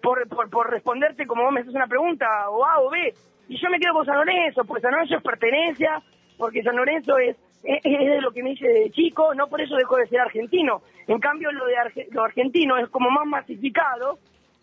por, 0.00 0.28
por, 0.28 0.48
por 0.48 0.70
responderte 0.70 1.26
como 1.26 1.44
vos 1.44 1.52
me 1.52 1.60
haces 1.60 1.74
una 1.74 1.86
pregunta, 1.86 2.48
o 2.50 2.64
A 2.64 2.80
o 2.80 2.90
B. 2.90 3.14
Y 3.48 3.60
yo 3.60 3.68
me 3.68 3.78
quedo 3.78 3.94
con 3.94 4.06
San 4.06 4.16
Lorenzo, 4.16 4.64
porque 4.64 4.82
San 4.82 4.92
Lorenzo 4.92 5.16
es 5.16 5.22
pertenencia, 5.22 6.02
porque 6.38 6.62
San 6.62 6.76
Lorenzo 6.76 7.18
es, 7.18 7.36
es, 7.64 7.82
de 7.82 8.20
lo 8.20 8.32
que 8.32 8.42
me 8.42 8.52
hice 8.52 8.68
de 8.68 8.90
chico, 8.90 9.34
no 9.34 9.48
por 9.48 9.60
eso 9.60 9.76
dejo 9.76 9.96
de 9.96 10.06
ser 10.06 10.20
argentino. 10.20 10.82
En 11.06 11.18
cambio, 11.18 11.50
lo 11.52 11.66
de 11.66 11.74
lo 12.10 12.24
argentino 12.24 12.76
es 12.78 12.88
como 12.88 13.10
más 13.10 13.26
masificado 13.26 14.18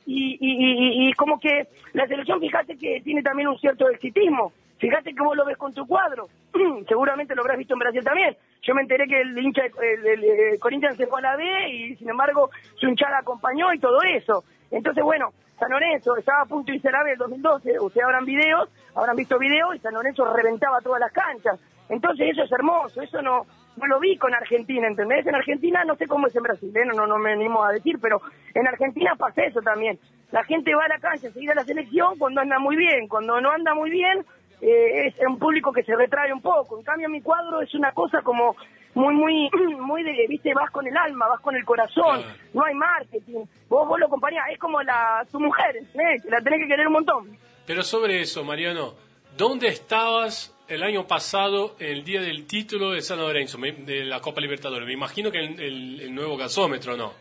y, 0.06 0.38
y, 0.40 1.06
y, 1.06 1.10
y 1.10 1.14
como 1.14 1.40
que 1.40 1.68
la 1.94 2.08
selección, 2.08 2.40
fíjate 2.40 2.78
que 2.78 3.02
tiene 3.02 3.22
también 3.22 3.48
un 3.48 3.60
cierto 3.60 3.90
exitismo. 3.90 4.52
Fíjate 4.80 5.14
que 5.14 5.22
vos 5.22 5.36
lo 5.36 5.46
ves 5.46 5.58
con 5.58 5.74
tu 5.74 5.86
cuadro. 5.86 6.30
Seguramente 6.88 7.36
lo 7.36 7.42
habrás 7.42 7.58
visto 7.58 7.74
en 7.74 7.80
Brasil 7.80 8.04
también. 8.04 8.36
Yo 8.62 8.74
me 8.74 8.82
enteré 8.82 9.08
que 9.08 9.22
el 9.22 9.38
hincha 9.38 9.64
el, 9.66 10.60
Corinthians 10.60 10.98
se 10.98 11.08
fue 11.08 11.20
a 11.20 11.24
la 11.24 11.36
B 11.36 11.70
y 11.70 11.96
sin 11.98 12.10
embargo 12.10 12.50
su 12.76 12.88
hinchada 12.88 13.20
acompañó 13.20 13.74
y 13.74 13.80
todo 13.80 14.02
eso. 14.04 14.44
Entonces, 14.72 15.04
bueno, 15.04 15.34
San 15.60 15.70
Lorenzo 15.70 16.16
estaba 16.16 16.44
a 16.44 16.46
punto 16.46 16.72
de 16.72 16.78
irse 16.78 16.88
a 16.88 16.92
la 16.92 17.04
B 17.04 17.12
el 17.12 17.18
2012. 17.18 17.80
Ustedes 17.80 18.06
habrán 18.06 18.26
videos, 18.26 18.70
habrán 18.96 19.18
visto 19.18 19.38
videos 19.38 19.76
y 19.76 19.80
San 19.80 19.94
Lorenzo 19.94 20.34
reventaba 20.34 20.80
todas 20.80 21.02
las 21.02 21.12
canchas. 21.12 21.60
Entonces 21.89 22.30
eso 22.32 22.43
es 22.43 22.52
hermoso, 22.52 23.02
eso 23.02 23.21
no, 23.21 23.45
no 23.78 23.88
lo 23.88 23.99
vi 23.99 24.17
con 24.17 24.34
Argentina, 24.34 24.88
¿entendés? 24.88 25.25
En 25.25 25.36
Argentina 25.36 25.84
no 25.84 25.95
sé 25.95 26.08
cómo 26.08 26.28
es 26.28 26.36
en 26.36 26.43
Brasil, 26.43 26.71
¿eh? 26.75 26.86
no, 26.86 27.08
no, 27.08 27.17
me 27.17 27.34
animo 27.34 27.63
a 27.63 27.71
decir, 27.71 27.97
pero 28.02 28.21
en 28.54 28.67
Argentina 28.67 29.15
pasa 29.17 29.43
eso 29.43 29.62
también. 29.62 29.99
La 30.32 30.43
gente 30.43 30.75
va 30.75 30.86
a 30.86 30.89
la 30.89 30.99
cancha 30.99 31.28
a 31.28 31.32
seguir 31.32 31.52
a 31.52 31.56
la 31.56 31.63
selección 31.63 32.17
cuando 32.19 32.41
anda 32.41 32.60
muy 32.60 32.75
bien, 32.75 33.08
cuando 33.08 33.41
no 33.41 33.52
anda 33.52 33.73
muy 33.73 33.89
bien 33.89 34.23
eh, 34.62 35.08
es 35.08 35.15
un 35.28 35.39
público 35.39 35.71
que 35.71 35.84
se 35.84 35.95
retrae 35.95 36.34
un 36.34 36.41
poco. 36.41 36.78
En 36.78 36.84
cambio, 36.84 37.10
mi 37.10 37.21
cuadro 37.21 37.62
es 37.62 37.73
una 37.73 37.91
cosa 37.93 38.21
como 38.21 38.56
muy, 38.93 39.15
muy, 39.15 39.49
muy 39.80 40.04
de, 40.04 40.25
viste, 40.28 40.54
vas 40.54 40.69
con 40.71 40.86
el 40.86 40.95
alma, 40.95 41.28
vas 41.28 41.41
con 41.41 41.56
el 41.56 41.63
corazón, 41.63 42.21
no 42.54 42.63
hay 42.63 42.75
marketing. 42.75 43.45
Vos, 43.67 43.88
vos 43.88 43.99
lo 43.99 44.08
acompañás, 44.08 44.45
es 44.52 44.60
como 44.60 44.82
la, 44.84 45.25
tu 45.32 45.39
mujer, 45.39 45.78
¿eh? 45.78 46.21
la 46.30 46.41
tenés 46.41 46.62
que 46.62 46.67
querer 46.67 46.88
un 46.88 46.93
montón. 46.93 47.38
Pero 47.65 47.84
sobre 47.84 48.21
eso, 48.21 48.43
Mariano, 48.43 48.93
¿dónde 49.38 49.67
estabas 49.67 50.56
el 50.70 50.84
año 50.84 51.08
pasado, 51.08 51.76
el 51.80 52.04
día 52.04 52.22
del 52.22 52.46
título 52.46 52.92
de 52.92 53.02
San 53.02 53.20
Lorenzo, 53.20 53.58
de 53.58 54.06
la 54.06 54.20
Copa 54.20 54.40
Libertadores? 54.40 54.86
Me 54.88 54.94
imagino 54.94 55.32
que 55.32 55.40
el, 55.40 56.00
el, 56.00 56.14
nuevo 56.14 56.38
gasómetro, 56.38 56.96
¿no? 56.96 57.14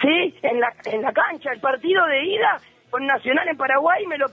Sí, 0.00 0.34
en 0.42 0.60
la, 0.60 0.74
en 0.84 1.02
la 1.02 1.12
cancha, 1.12 1.52
el 1.52 1.60
partido 1.60 2.06
de 2.06 2.24
ida 2.24 2.60
con 2.90 3.06
Nacional 3.06 3.48
en 3.48 3.56
Paraguay 3.56 4.06
me 4.06 4.18
lo 4.18 4.26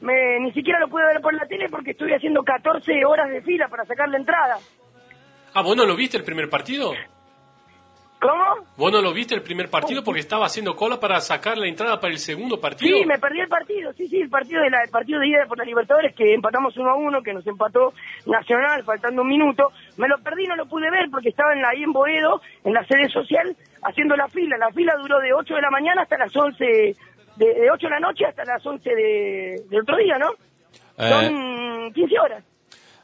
me, 0.00 0.40
ni 0.40 0.52
siquiera 0.52 0.78
lo 0.78 0.88
pude 0.88 1.04
ver 1.06 1.20
por 1.20 1.34
la 1.34 1.46
tele 1.46 1.68
porque 1.68 1.92
estuve 1.92 2.14
haciendo 2.14 2.42
14 2.42 3.04
horas 3.04 3.30
de 3.30 3.42
fila 3.42 3.68
para 3.68 3.84
sacar 3.84 4.08
la 4.08 4.18
entrada. 4.18 4.58
Ah, 5.54 5.62
¿vos 5.62 5.76
no 5.76 5.86
lo 5.86 5.96
viste 5.96 6.16
el 6.18 6.24
primer 6.24 6.48
partido? 6.48 6.92
¿Cómo? 8.26 8.66
¿Vos 8.76 8.92
no 8.92 9.00
lo 9.00 9.12
viste 9.12 9.34
el 9.34 9.42
primer 9.42 9.70
partido 9.70 10.02
porque 10.02 10.20
estaba 10.20 10.46
haciendo 10.46 10.74
cola 10.74 10.98
para 10.98 11.20
sacar 11.20 11.56
la 11.56 11.68
entrada 11.68 12.00
para 12.00 12.12
el 12.12 12.18
segundo 12.18 12.58
partido? 12.60 12.96
Sí, 12.96 13.04
me 13.04 13.18
perdí 13.18 13.40
el 13.40 13.48
partido, 13.48 13.92
sí, 13.92 14.08
sí, 14.08 14.20
el 14.20 14.28
partido 14.28 14.62
de 14.62 14.70
la, 14.70 14.82
el 14.82 14.90
partido 14.90 15.20
de 15.20 15.28
ida 15.28 15.46
por 15.46 15.58
la 15.58 15.64
Libertadores 15.64 16.14
que 16.14 16.34
empatamos 16.34 16.76
uno 16.76 16.90
a 16.90 16.96
uno, 16.96 17.22
que 17.22 17.32
nos 17.32 17.46
empató 17.46 17.92
Nacional 18.26 18.82
faltando 18.84 19.22
un 19.22 19.28
minuto. 19.28 19.70
Me 19.96 20.08
lo 20.08 20.18
perdí, 20.18 20.46
no 20.46 20.56
lo 20.56 20.66
pude 20.66 20.90
ver 20.90 21.08
porque 21.10 21.28
estaba 21.28 21.52
en 21.52 21.62
la, 21.62 21.68
ahí 21.68 21.84
en 21.84 21.92
Boedo, 21.92 22.40
en 22.64 22.74
la 22.74 22.84
sede 22.86 23.08
social, 23.10 23.56
haciendo 23.82 24.16
la 24.16 24.26
fila. 24.28 24.56
La 24.58 24.70
fila 24.70 24.96
duró 24.96 25.20
de 25.20 25.32
8 25.32 25.54
de 25.54 25.62
la 25.62 25.70
mañana 25.70 26.02
hasta 26.02 26.18
las 26.18 26.34
11 26.34 26.64
de, 27.36 27.70
8 27.70 27.86
de 27.86 27.90
la 27.90 28.00
noche 28.00 28.26
hasta 28.26 28.44
las 28.44 28.64
11 28.66 28.90
de, 28.90 29.62
del 29.70 29.80
otro 29.82 29.96
día, 29.98 30.18
¿no? 30.18 30.30
Eh, 30.98 31.10
Son 31.10 31.92
15 31.92 32.18
horas. 32.18 32.44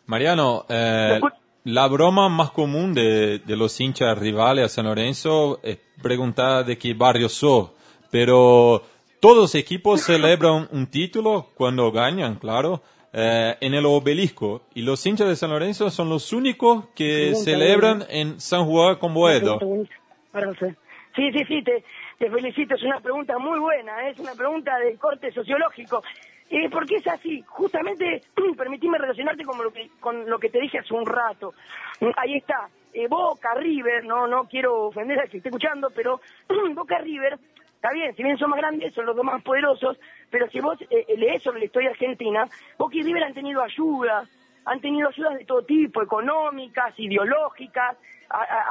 Mariano, 0.06 0.64
eh, 0.68 1.20
la 1.64 1.86
broma 1.86 2.28
más 2.28 2.50
común 2.50 2.94
de, 2.94 3.38
de, 3.38 3.56
los 3.56 3.80
hinchas 3.80 4.18
rivales 4.18 4.64
a 4.64 4.68
San 4.68 4.86
Lorenzo 4.86 5.60
es 5.62 5.78
preguntar 6.02 6.64
de 6.64 6.76
qué 6.76 6.94
barrio 6.94 7.28
sos, 7.28 7.70
pero 8.10 8.82
todos 9.20 9.36
los 9.36 9.54
equipos 9.54 10.00
celebran 10.02 10.68
un 10.72 10.88
título 10.88 11.50
cuando 11.54 11.92
ganan, 11.92 12.36
claro, 12.36 12.82
eh, 13.12 13.56
en 13.60 13.74
el 13.74 13.86
obelisco, 13.86 14.62
y 14.74 14.82
los 14.82 15.04
hinchas 15.06 15.28
de 15.28 15.36
San 15.36 15.50
Lorenzo 15.50 15.90
son 15.90 16.08
los 16.08 16.32
únicos 16.32 16.86
que 16.94 17.34
celebran 17.36 18.04
en 18.08 18.40
San 18.40 18.64
Juan 18.64 18.96
con 18.96 19.14
Boedo. 19.14 19.60
Sí, 21.14 21.30
sí, 21.30 21.44
sí, 21.46 21.62
te, 21.62 21.84
te 22.18 22.30
felicito, 22.30 22.74
es 22.74 22.82
una 22.82 23.00
pregunta 23.00 23.38
muy 23.38 23.58
buena, 23.58 24.08
¿eh? 24.08 24.12
es 24.12 24.18
una 24.18 24.34
pregunta 24.34 24.76
de 24.78 24.96
corte 24.96 25.30
sociológico. 25.30 26.02
Eh, 26.54 26.68
porque 26.70 26.96
es 26.96 27.06
así, 27.08 27.42
justamente, 27.48 28.20
permitime 28.58 28.98
relacionarte 28.98 29.42
con 29.42 29.56
lo, 29.64 29.72
que, 29.72 29.88
con 29.98 30.28
lo 30.28 30.38
que 30.38 30.50
te 30.50 30.60
dije 30.60 30.80
hace 30.80 30.92
un 30.92 31.06
rato. 31.06 31.54
Ahí 32.14 32.36
está, 32.36 32.68
eh, 32.92 33.08
Boca, 33.08 33.54
River, 33.54 34.04
no 34.04 34.26
no 34.26 34.44
quiero 34.44 34.88
ofender 34.88 35.18
a 35.18 35.26
que 35.26 35.38
esté 35.38 35.48
escuchando, 35.48 35.88
pero 35.94 36.20
Boca, 36.74 36.98
River, 36.98 37.38
está 37.74 37.90
bien, 37.94 38.14
si 38.14 38.22
bien 38.22 38.36
son 38.36 38.50
más 38.50 38.58
grandes, 38.58 38.92
son 38.92 39.06
los 39.06 39.16
dos 39.16 39.24
más 39.24 39.42
poderosos, 39.42 39.98
pero 40.28 40.46
si 40.50 40.60
vos 40.60 40.76
eh, 40.90 41.06
lees 41.16 41.42
sobre 41.42 41.60
la 41.60 41.64
historia 41.64 41.88
argentina, 41.88 42.46
Boca 42.76 42.98
y 42.98 43.02
River 43.02 43.24
han 43.24 43.32
tenido 43.32 43.62
ayuda, 43.62 44.28
han 44.64 44.80
tenido 44.80 45.08
ayudas 45.08 45.38
de 45.38 45.44
todo 45.44 45.62
tipo, 45.62 46.02
económicas, 46.02 46.98
ideológicas, 46.98 47.96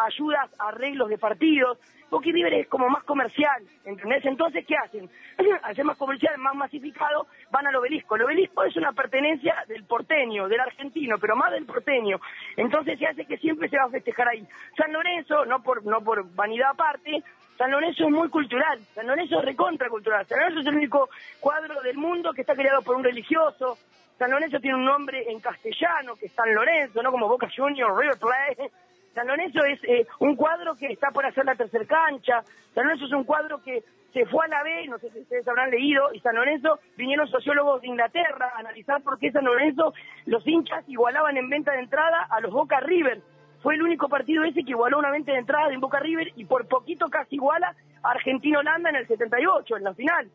ayudas, 0.05 0.49
arreglos 0.59 1.09
de 1.09 1.17
partidos. 1.17 1.77
Boca 2.09 2.29
River 2.29 2.53
es 2.55 2.67
como 2.67 2.89
más 2.89 3.05
comercial, 3.05 3.63
¿entendés? 3.85 4.25
Entonces, 4.25 4.65
¿qué 4.67 4.75
hacen? 4.75 5.09
Al 5.63 5.85
más 5.85 5.97
comercial, 5.97 6.37
más 6.39 6.55
masificado, 6.55 7.27
van 7.51 7.67
al 7.67 7.75
obelisco. 7.77 8.15
El 8.15 8.23
obelisco 8.23 8.63
es 8.65 8.75
una 8.75 8.91
pertenencia 8.91 9.55
del 9.67 9.85
porteño, 9.85 10.49
del 10.49 10.59
argentino, 10.59 11.17
pero 11.19 11.37
más 11.37 11.51
del 11.51 11.65
porteño. 11.65 12.19
Entonces 12.57 12.99
se 12.99 13.07
hace 13.07 13.25
que 13.25 13.37
siempre 13.37 13.69
se 13.69 13.77
va 13.77 13.85
a 13.85 13.89
festejar 13.89 14.27
ahí. 14.27 14.45
San 14.75 14.91
Lorenzo, 14.91 15.45
no 15.45 15.63
por, 15.63 15.85
no 15.85 16.01
por 16.01 16.29
vanidad 16.35 16.71
aparte, 16.71 17.23
San 17.57 17.71
Lorenzo 17.71 18.05
es 18.05 18.11
muy 18.11 18.27
cultural, 18.29 18.79
San 18.95 19.07
Lorenzo 19.07 19.39
es 19.39 19.45
recontra 19.45 19.87
cultural. 19.87 20.25
San 20.25 20.39
Lorenzo 20.39 20.61
es 20.61 20.67
el 20.67 20.75
único 20.75 21.09
cuadro 21.39 21.79
del 21.81 21.95
mundo 21.95 22.33
que 22.33 22.41
está 22.41 22.55
creado 22.55 22.81
por 22.81 22.95
un 22.95 23.03
religioso. 23.03 23.77
San 24.21 24.29
Lorenzo 24.29 24.59
tiene 24.59 24.77
un 24.77 24.85
nombre 24.85 25.31
en 25.31 25.39
castellano, 25.39 26.15
que 26.15 26.27
es 26.27 26.31
San 26.33 26.53
Lorenzo, 26.53 27.01
no 27.01 27.09
como 27.09 27.27
Boca 27.27 27.47
Juniors, 27.57 27.97
River 27.97 28.19
Plate 28.19 28.71
San 29.15 29.25
Lorenzo 29.25 29.65
es 29.65 29.83
eh, 29.83 30.05
un 30.19 30.35
cuadro 30.35 30.75
que 30.75 30.93
está 30.93 31.09
por 31.09 31.25
hacer 31.25 31.43
la 31.43 31.55
tercer 31.55 31.87
cancha. 31.87 32.43
San 32.75 32.83
Lorenzo 32.83 33.05
es 33.05 33.13
un 33.13 33.23
cuadro 33.23 33.63
que 33.63 33.83
se 34.13 34.27
fue 34.27 34.45
a 34.45 34.47
la 34.47 34.61
B, 34.61 34.85
no 34.89 34.99
sé 34.99 35.09
si 35.09 35.21
ustedes 35.21 35.47
habrán 35.47 35.71
leído, 35.71 36.13
y 36.13 36.19
San 36.19 36.35
Lorenzo 36.35 36.77
vinieron 36.97 37.27
sociólogos 37.29 37.81
de 37.81 37.87
Inglaterra 37.87 38.51
a 38.55 38.59
analizar 38.59 39.01
por 39.01 39.17
qué 39.17 39.31
San 39.31 39.43
Lorenzo 39.43 39.91
los 40.27 40.45
hinchas 40.47 40.87
igualaban 40.87 41.35
en 41.37 41.49
venta 41.49 41.71
de 41.71 41.79
entrada 41.79 42.27
a 42.29 42.41
los 42.41 42.51
Boca 42.51 42.79
River. 42.79 43.21
Fue 43.63 43.73
el 43.73 43.81
único 43.81 44.07
partido 44.07 44.43
ese 44.43 44.63
que 44.63 44.69
igualó 44.69 44.99
una 44.99 45.09
venta 45.09 45.31
de 45.31 45.39
entrada 45.39 45.69
de 45.69 45.77
Boca 45.77 45.99
River 45.99 46.31
y 46.35 46.45
por 46.45 46.67
poquito 46.67 47.09
casi 47.09 47.37
iguala 47.37 47.75
a 48.03 48.11
Argentina-Holanda 48.11 48.91
en 48.91 48.97
el 48.97 49.07
78, 49.07 49.77
en 49.77 49.83
la 49.83 49.95
final. 49.95 50.29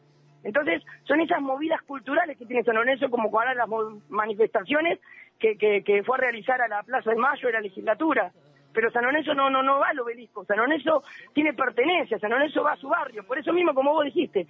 Entonces, 0.47 0.81
son 1.03 1.21
esas 1.21 1.43
movidas 1.43 1.83
culturales 1.83 2.39
que 2.39 2.47
tiene 2.47 2.63
San 2.63 2.77
Lorenzo, 2.77 3.11
como 3.11 3.33
cuando 3.33 3.55
las 3.55 3.69
manifestaciones 4.09 5.01
que, 5.41 5.59
que, 5.59 5.83
que 5.83 6.05
fue 6.05 6.17
a 6.17 6.21
realizar 6.21 6.63
a 6.63 6.69
la 6.69 6.85
Plaza 6.85 7.11
de 7.11 7.17
Mayo 7.17 7.49
de 7.49 7.55
la 7.55 7.61
legislatura. 7.61 8.31
Pero 8.73 8.93
San 8.93 9.05
Lorenzo 9.05 9.35
no 9.35 9.79
va 9.81 9.89
al 9.89 9.99
obelisco, 9.99 10.45
San 10.45 10.59
Lorenzo 10.59 11.03
tiene 11.35 11.53
pertenencia, 11.53 12.19
San 12.21 12.31
Lorenzo 12.31 12.63
va 12.63 12.75
a 12.75 12.77
su 12.77 12.89
barrio, 12.89 13.27
por 13.27 13.39
eso 13.39 13.53
mismo 13.53 13.75
como 13.75 13.93
vos 13.93 14.05
dijiste, 14.05 14.47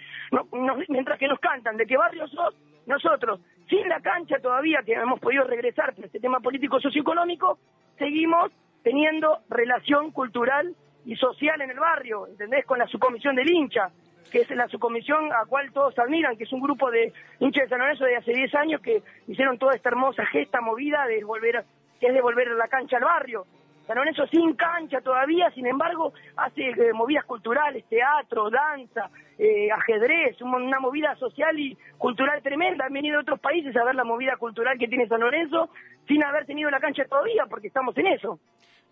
mientras 0.88 1.18
que 1.18 1.28
nos 1.28 1.38
cantan 1.38 1.76
de 1.76 1.86
qué 1.86 1.96
barrio 1.96 2.26
sos, 2.26 2.54
nosotros, 2.86 3.40
sin 3.68 3.88
la 3.88 4.00
cancha 4.00 4.40
todavía, 4.40 4.82
que 4.84 4.94
hemos 4.94 5.20
podido 5.20 5.44
regresar 5.44 5.94
por 5.94 6.04
este 6.04 6.20
tema 6.20 6.40
político 6.40 6.80
socioeconómico, 6.80 7.58
seguimos 7.98 8.50
teniendo 8.82 9.38
relación 9.48 10.10
cultural 10.10 10.74
y 11.04 11.14
social 11.14 11.60
en 11.62 11.70
el 11.70 11.78
barrio, 11.78 12.26
¿entendés? 12.26 12.66
Con 12.66 12.80
la 12.80 12.86
subcomisión 12.88 13.36
del 13.36 13.48
hincha, 13.48 13.92
que 14.36 14.42
es 14.42 14.50
la 14.50 14.68
subcomisión 14.68 15.32
a 15.32 15.46
cual 15.46 15.72
todos 15.72 15.98
admiran, 15.98 16.36
que 16.36 16.44
es 16.44 16.52
un 16.52 16.60
grupo 16.60 16.90
de 16.90 17.10
hinchas 17.40 17.64
de 17.64 17.68
San 17.70 17.78
Lorenzo 17.78 18.04
de 18.04 18.16
hace 18.16 18.32
10 18.34 18.54
años 18.56 18.82
que 18.82 19.02
hicieron 19.28 19.56
toda 19.56 19.74
esta 19.74 19.88
hermosa 19.88 20.26
gesta 20.26 20.60
movida 20.60 21.06
de 21.06 21.24
volver, 21.24 21.64
que 21.98 22.08
es 22.08 22.12
devolver 22.12 22.48
la 22.48 22.68
cancha 22.68 22.98
al 22.98 23.04
barrio. 23.04 23.46
San 23.86 23.96
Lorenzo 23.96 24.26
sin 24.26 24.54
cancha 24.54 25.00
todavía, 25.00 25.50
sin 25.52 25.66
embargo, 25.66 26.12
hace 26.36 26.68
eh, 26.68 26.92
movidas 26.92 27.24
culturales, 27.24 27.86
teatro, 27.88 28.50
danza, 28.50 29.08
eh, 29.38 29.70
ajedrez, 29.70 30.38
una 30.42 30.80
movida 30.80 31.14
social 31.16 31.58
y 31.58 31.74
cultural 31.96 32.42
tremenda. 32.42 32.84
Han 32.84 32.92
venido 32.92 33.14
de 33.14 33.22
otros 33.22 33.40
países 33.40 33.74
a 33.74 33.84
ver 33.84 33.94
la 33.94 34.04
movida 34.04 34.36
cultural 34.36 34.76
que 34.78 34.88
tiene 34.88 35.08
San 35.08 35.20
Lorenzo 35.20 35.70
sin 36.06 36.22
haber 36.22 36.44
tenido 36.44 36.68
la 36.68 36.80
cancha 36.80 37.06
todavía, 37.06 37.46
porque 37.48 37.68
estamos 37.68 37.96
en 37.96 38.08
eso. 38.08 38.38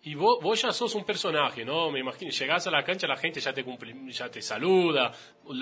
Y 0.05 0.13
vos, 0.13 0.37
vos 0.39 0.61
ya 0.61 0.71
sos 0.71 0.93
un 0.93 1.03
personaje, 1.03 1.65
¿no? 1.65 1.89
Me 1.89 1.99
imagino, 1.99 2.29
llegás 2.29 2.67
a 2.67 2.71
la 2.71 2.83
cancha, 2.83 3.07
la 3.07 3.17
gente 3.17 3.39
ya 3.39 3.51
te 3.51 3.65
ya 4.09 4.29
te 4.29 4.39
saluda, 4.39 5.11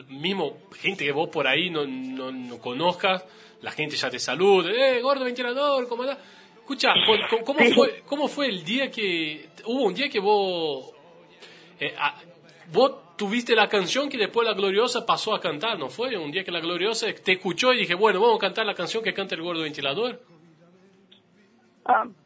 mismo 0.10 0.64
gente 0.76 1.06
que 1.06 1.14
vos 1.14 1.30
por 1.30 1.48
ahí 1.48 1.70
no, 1.70 1.86
no, 1.86 2.58
conozcas, 2.60 3.24
la 3.62 3.72
gente 3.72 3.96
ya 3.96 4.10
te 4.10 4.20
saluda, 4.20 4.70
¡eh, 4.70 5.02
gordo 5.02 5.24
ventilador, 5.24 5.88
cómo 5.88 6.04
andás? 6.04 6.18
Escucha, 6.56 6.90
¿cómo 7.46 7.60
fue, 7.74 8.04
¿cómo 8.06 8.28
fue 8.28 8.48
el 8.50 8.66
día 8.66 8.92
que... 8.92 9.48
Hubo 9.64 9.84
un 9.84 9.94
día 9.94 10.10
que 10.10 10.20
vos... 10.20 10.92
Eh, 11.80 11.96
vos 12.70 13.16
tuviste 13.16 13.56
la 13.56 13.70
canción 13.70 14.10
que 14.10 14.18
después 14.18 14.46
la 14.46 14.54
Gloriosa 14.54 15.06
pasó 15.06 15.34
a 15.34 15.40
cantar, 15.40 15.80
¿no 15.80 15.88
fue? 15.88 16.18
Un 16.18 16.32
día 16.32 16.44
que 16.44 16.52
la 16.52 16.60
Gloriosa 16.60 17.08
te 17.14 17.32
escuchó 17.32 17.72
y 17.72 17.78
dije, 17.78 17.96
bueno, 17.96 18.20
vamos 18.20 18.36
a 18.36 18.42
cantar 18.42 18.66
la 18.66 18.76
canción 18.76 19.02
que 19.04 19.14
canta 19.14 19.36
el 19.36 19.42
gordo 19.42 19.62
ventilador. 19.62 20.22
Ah, 21.86 22.04
ah 22.04 22.23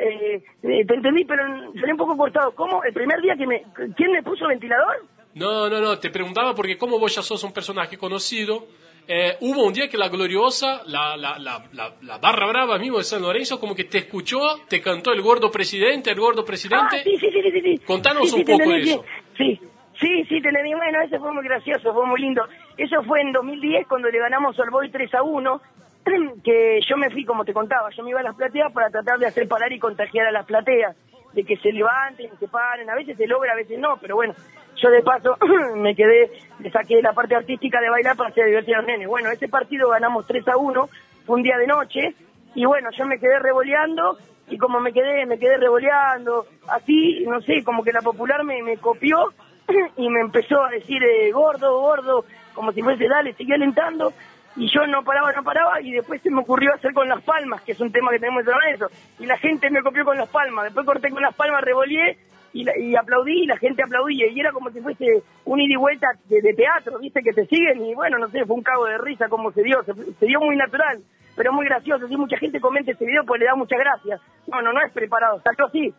eh, 0.00 0.42
eh, 0.62 0.84
te 0.86 0.94
entendí, 0.94 1.24
pero 1.24 1.42
sería 1.72 1.94
un 1.94 1.98
poco 1.98 2.16
cortado. 2.16 2.52
¿Cómo? 2.54 2.82
¿El 2.84 2.92
primer 2.92 3.20
día 3.20 3.34
que 3.36 3.46
me... 3.46 3.62
¿Quién 3.96 4.12
me 4.12 4.22
puso 4.22 4.46
ventilador? 4.46 5.04
No, 5.34 5.68
no, 5.68 5.80
no, 5.80 5.98
te 5.98 6.10
preguntaba 6.10 6.54
porque 6.54 6.76
como 6.76 6.98
vos 6.98 7.14
ya 7.14 7.22
sos 7.22 7.42
un 7.44 7.52
personaje 7.52 7.96
conocido, 7.96 8.66
eh, 9.06 9.36
hubo 9.40 9.64
un 9.64 9.72
día 9.72 9.88
que 9.88 9.96
la 9.96 10.08
gloriosa, 10.08 10.82
la, 10.86 11.16
la, 11.16 11.38
la, 11.38 11.64
la, 11.72 12.18
barra 12.18 12.46
brava 12.46 12.78
mismo 12.78 12.98
de 12.98 13.04
San 13.04 13.22
Lorenzo, 13.22 13.58
como 13.58 13.74
que 13.74 13.84
te 13.84 13.98
escuchó, 13.98 14.38
te 14.68 14.80
cantó 14.80 15.12
el 15.12 15.22
gordo 15.22 15.50
presidente, 15.50 16.10
el 16.10 16.20
gordo 16.20 16.44
presidente. 16.44 16.96
Ah, 16.98 17.02
sí, 17.02 17.16
sí, 17.18 17.28
sí, 17.30 17.60
sí, 17.60 17.78
Contanos 17.84 18.32
un 18.32 18.44
poco 18.44 18.70
de 18.70 18.80
eso. 18.82 19.04
Sí, 19.36 19.60
sí, 20.00 20.24
sí, 20.28 20.40
te 20.40 20.50
bueno, 20.50 21.02
eso 21.04 21.18
fue 21.18 21.32
muy 21.32 21.44
gracioso, 21.44 21.92
fue 21.92 22.06
muy 22.06 22.20
lindo. 22.20 22.42
Eso 22.76 23.02
fue 23.02 23.20
en 23.20 23.32
2010 23.32 23.86
cuando 23.88 24.08
le 24.08 24.18
ganamos 24.18 24.58
al 24.60 24.70
Boy 24.70 24.90
3 24.90 25.14
a 25.14 25.22
1, 25.22 25.60
que 26.44 26.80
yo 26.88 26.96
me 26.96 27.10
fui, 27.10 27.24
como 27.24 27.44
te 27.44 27.52
contaba, 27.52 27.90
yo 27.90 28.02
me 28.02 28.10
iba 28.10 28.20
a 28.20 28.24
las 28.24 28.36
plateas 28.36 28.72
para 28.72 28.90
tratar 28.90 29.18
de 29.18 29.26
hacer 29.26 29.48
parar 29.48 29.72
y 29.72 29.78
contagiar 29.78 30.26
a 30.26 30.32
las 30.32 30.46
plateas, 30.46 30.96
de 31.32 31.44
que 31.44 31.56
se 31.56 31.72
levanten, 31.72 32.30
se 32.38 32.48
paren, 32.48 32.90
a 32.90 32.94
veces 32.94 33.16
se 33.16 33.26
logra, 33.26 33.52
a 33.52 33.56
veces 33.56 33.78
no, 33.78 33.96
pero 34.00 34.16
bueno, 34.16 34.34
yo 34.76 34.90
de 34.90 35.02
paso 35.02 35.36
me 35.76 35.94
quedé, 35.94 36.30
le 36.58 36.70
saqué 36.70 37.00
la 37.02 37.12
parte 37.12 37.36
artística 37.36 37.80
de 37.80 37.90
bailar 37.90 38.16
para 38.16 38.30
hacer 38.30 38.46
divertir 38.46 38.74
a 38.74 38.78
los 38.78 38.86
nenes. 38.86 39.08
Bueno, 39.08 39.30
ese 39.30 39.48
partido 39.48 39.88
ganamos 39.90 40.26
3 40.26 40.48
a 40.48 40.56
1, 40.56 40.88
fue 41.26 41.36
un 41.36 41.42
día 41.42 41.56
de 41.58 41.66
noche, 41.66 42.14
y 42.54 42.64
bueno, 42.64 42.88
yo 42.96 43.06
me 43.06 43.18
quedé 43.18 43.38
revoleando, 43.38 44.18
y 44.48 44.58
como 44.58 44.80
me 44.80 44.92
quedé, 44.92 45.26
me 45.26 45.38
quedé 45.38 45.56
revoleando, 45.58 46.46
así, 46.68 47.24
no 47.26 47.40
sé, 47.42 47.62
como 47.64 47.84
que 47.84 47.92
la 47.92 48.02
popular 48.02 48.42
me, 48.44 48.62
me 48.62 48.76
copió, 48.78 49.32
y 49.96 50.08
me 50.08 50.20
empezó 50.20 50.64
a 50.64 50.70
decir, 50.70 51.02
eh, 51.02 51.30
gordo, 51.30 51.80
gordo, 51.80 52.24
como 52.54 52.72
si 52.72 52.82
fuese, 52.82 53.06
dale, 53.06 53.34
sigue 53.34 53.54
alentando, 53.54 54.12
y 54.56 54.68
yo 54.68 54.86
no 54.86 55.02
paraba, 55.02 55.32
no 55.32 55.42
paraba, 55.42 55.80
y 55.80 55.92
después 55.92 56.20
se 56.22 56.30
me 56.30 56.40
ocurrió 56.40 56.74
hacer 56.74 56.92
con 56.92 57.08
las 57.08 57.22
palmas, 57.22 57.62
que 57.62 57.72
es 57.72 57.80
un 57.80 57.92
tema 57.92 58.10
que 58.10 58.18
tenemos 58.18 58.44
en 58.46 58.74
eso, 58.74 58.86
y 59.18 59.26
la 59.26 59.38
gente 59.38 59.70
me 59.70 59.82
copió 59.82 60.04
con 60.04 60.16
las 60.16 60.28
palmas, 60.28 60.64
después 60.64 60.86
corté 60.86 61.10
con 61.10 61.22
las 61.22 61.34
palmas, 61.34 61.62
revoleé, 61.62 62.18
y, 62.52 62.96
aplaudí 62.96 63.44
y 63.44 63.46
la 63.46 63.56
gente 63.56 63.82
aplaudía 63.82 64.26
y 64.26 64.40
era 64.40 64.52
como 64.52 64.70
si 64.70 64.80
fuese 64.80 65.22
un 65.44 65.60
ida 65.60 65.74
y 65.74 65.76
vuelta 65.76 66.08
de, 66.28 66.54
teatro, 66.54 66.98
viste 66.98 67.22
que 67.22 67.32
te 67.32 67.46
siguen 67.46 67.84
y 67.84 67.94
bueno, 67.94 68.18
no 68.18 68.28
sé, 68.28 68.44
fue 68.44 68.56
un 68.56 68.62
cago 68.62 68.86
de 68.86 68.98
risa 68.98 69.28
como 69.28 69.52
se 69.52 69.62
dio, 69.62 69.82
se, 69.84 70.26
dio 70.26 70.40
muy 70.40 70.56
natural, 70.56 71.00
pero 71.36 71.52
muy 71.52 71.64
gracioso, 71.66 72.06
y 72.08 72.16
mucha 72.16 72.36
gente 72.38 72.60
comenta 72.60 72.90
este 72.90 73.06
video 73.06 73.24
pues 73.24 73.40
le 73.40 73.46
da 73.46 73.54
muchas 73.54 73.78
gracias. 73.78 74.20
No, 74.48 74.60
no, 74.62 74.72
no 74.72 74.80
es 74.84 74.92
preparado, 74.92 75.40
salió 75.42 75.66
así. 75.66 75.94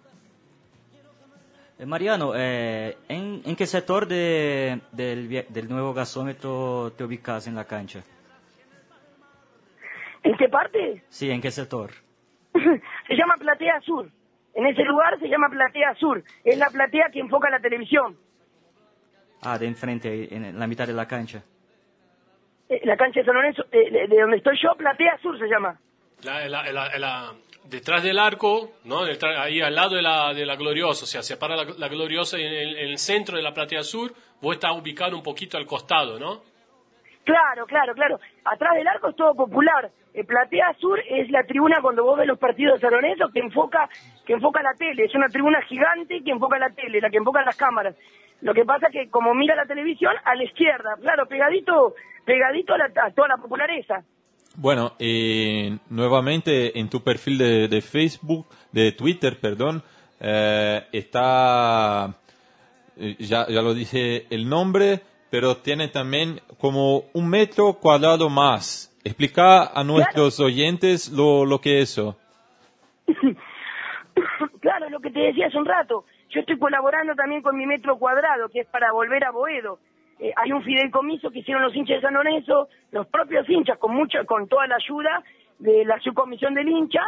Eh, 1.79 1.85
Mariano, 1.85 2.33
eh, 2.35 2.97
¿en, 3.07 3.41
¿en, 3.45 3.55
qué 3.55 3.65
sector 3.65 4.07
de, 4.07 4.81
del, 4.91 5.45
del 5.47 5.69
nuevo 5.69 5.93
gasómetro 5.93 6.91
te 6.97 7.05
ubicas 7.05 7.47
en 7.47 7.55
la 7.55 7.63
cancha? 7.63 8.03
¿En 10.23 10.37
qué 10.37 10.49
parte? 10.49 11.03
Sí, 11.09 11.31
¿en 11.31 11.41
qué 11.41 11.51
sector? 11.51 11.91
se 12.53 13.15
llama 13.15 13.35
Platea 13.37 13.81
Sur. 13.81 14.09
En 14.53 14.65
ese 14.67 14.83
lugar 14.83 15.17
se 15.19 15.27
llama 15.27 15.49
Platea 15.49 15.95
Sur. 15.95 16.23
Es 16.43 16.57
la 16.57 16.69
platea 16.69 17.09
que 17.11 17.19
enfoca 17.19 17.49
la 17.49 17.59
televisión. 17.59 18.17
Ah, 19.43 19.57
de 19.57 19.65
enfrente, 19.65 20.35
en 20.35 20.59
la 20.59 20.67
mitad 20.67 20.85
de 20.85 20.93
la 20.93 21.07
cancha. 21.07 21.43
Eh, 22.69 22.81
la 22.83 22.95
cancha 22.95 23.21
de 23.21 23.25
San 23.25 23.35
Lorenzo, 23.35 23.63
de, 23.71 24.07
donde 24.07 24.37
estoy 24.37 24.57
yo, 24.61 24.75
Platea 24.75 25.17
Sur 25.21 25.39
se 25.39 25.47
llama. 25.47 25.79
detrás 27.65 28.03
del 28.03 28.19
arco, 28.19 28.73
¿no? 28.85 29.03
ahí 29.39 29.61
al 29.61 29.73
lado 29.73 29.95
de 29.95 30.01
la, 30.01 30.33
de 30.33 30.45
la 30.45 30.55
Gloriosa, 30.55 31.05
o 31.05 31.07
sea, 31.07 31.23
separa 31.23 31.55
la, 31.55 31.65
la 31.77 31.87
Gloriosa 31.87 32.37
en 32.37 32.53
el, 32.53 32.77
en 32.77 32.89
el, 32.89 32.97
centro 32.97 33.37
de 33.37 33.43
la 33.43 33.53
Platea 33.53 33.83
Sur, 33.83 34.13
vos 34.41 34.53
estás 34.53 34.71
ubicado 34.71 35.15
un 35.15 35.23
poquito 35.23 35.57
al 35.57 35.65
costado, 35.65 36.19
¿no? 36.19 36.43
Claro, 37.23 37.65
claro, 37.65 37.93
claro. 37.93 38.19
Atrás 38.45 38.75
del 38.75 38.87
arco 38.87 39.09
es 39.09 39.15
todo 39.15 39.33
popular. 39.33 39.91
El 40.13 40.25
Platea 40.25 40.75
Sur 40.79 40.99
es 41.09 41.29
la 41.29 41.43
tribuna 41.43 41.79
cuando 41.81 42.03
vos 42.03 42.17
ves 42.17 42.27
los 42.27 42.37
partidos 42.37 42.81
de 42.81 42.89
que 43.33 43.39
enfoca, 43.39 43.89
que 44.25 44.33
enfoca 44.33 44.61
la 44.61 44.73
tele. 44.73 45.05
Es 45.05 45.15
una 45.15 45.29
tribuna 45.29 45.61
gigante 45.61 46.21
que 46.23 46.31
enfoca 46.31 46.59
la 46.59 46.69
tele, 46.69 46.99
la 46.99 47.09
que 47.09 47.17
enfoca 47.17 47.43
las 47.43 47.55
cámaras. 47.55 47.95
Lo 48.41 48.53
que 48.53 48.65
pasa 48.65 48.87
es 48.87 48.93
que 48.93 49.09
como 49.09 49.33
mira 49.33 49.55
la 49.55 49.65
televisión, 49.65 50.13
a 50.25 50.35
la 50.35 50.43
izquierda, 50.43 50.97
claro, 50.99 51.27
pegadito, 51.27 51.95
pegadito 52.25 52.73
a, 52.73 53.11
toda 53.11 53.29
la 53.29 53.37
populareza. 53.37 54.03
Bueno, 54.55 54.93
eh, 54.99 55.77
nuevamente 55.89 56.77
en 56.77 56.89
tu 56.89 57.01
perfil 57.01 57.37
de, 57.69 57.81
Facebook, 57.81 58.47
de 58.73 58.91
Twitter, 58.91 59.39
perdón, 59.39 59.81
eh, 60.19 60.81
está, 60.91 62.17
eh, 62.97 63.15
ya, 63.19 63.47
ya 63.47 63.61
lo 63.61 63.73
dije 63.73 64.25
el 64.29 64.49
nombre, 64.49 65.01
pero 65.29 65.57
tiene 65.57 65.87
también 65.87 66.41
como 66.57 67.05
un 67.13 67.29
metro 67.29 67.75
cuadrado 67.75 68.29
más. 68.29 68.90
Explica 69.03 69.65
a 69.67 69.83
nuestros 69.83 70.39
oyentes 70.39 71.09
lo, 71.09 71.45
lo 71.45 71.59
que 71.59 71.81
es 71.81 71.91
eso. 71.91 72.17
claro, 74.61 74.89
lo 74.89 74.99
que 74.99 75.11
te 75.11 75.19
decía 75.19 75.47
hace 75.47 75.57
un 75.57 75.65
rato. 75.65 76.05
Yo 76.29 76.39
estoy 76.41 76.57
colaborando 76.57 77.15
también 77.15 77.41
con 77.41 77.57
mi 77.57 77.65
metro 77.65 77.97
cuadrado, 77.97 78.49
que 78.49 78.61
es 78.61 78.67
para 78.67 78.91
volver 78.91 79.23
a 79.23 79.31
Boedo. 79.31 79.79
Eh, 80.19 80.31
hay 80.35 80.51
un 80.51 80.63
fideicomiso 80.63 81.31
que 81.31 81.39
hicieron 81.39 81.63
los 81.63 81.75
hinchas 81.75 81.97
de 81.97 82.01
San 82.01 82.13
Lorenzo, 82.13 82.69
los 82.91 83.07
propios 83.07 83.49
hinchas, 83.49 83.77
con 83.79 83.93
mucha, 83.95 84.23
con 84.25 84.47
toda 84.47 84.67
la 84.67 84.75
ayuda 84.75 85.23
de 85.59 85.83
la 85.83 85.99
subcomisión 85.99 86.53
del 86.53 86.69
hincha, 86.69 87.01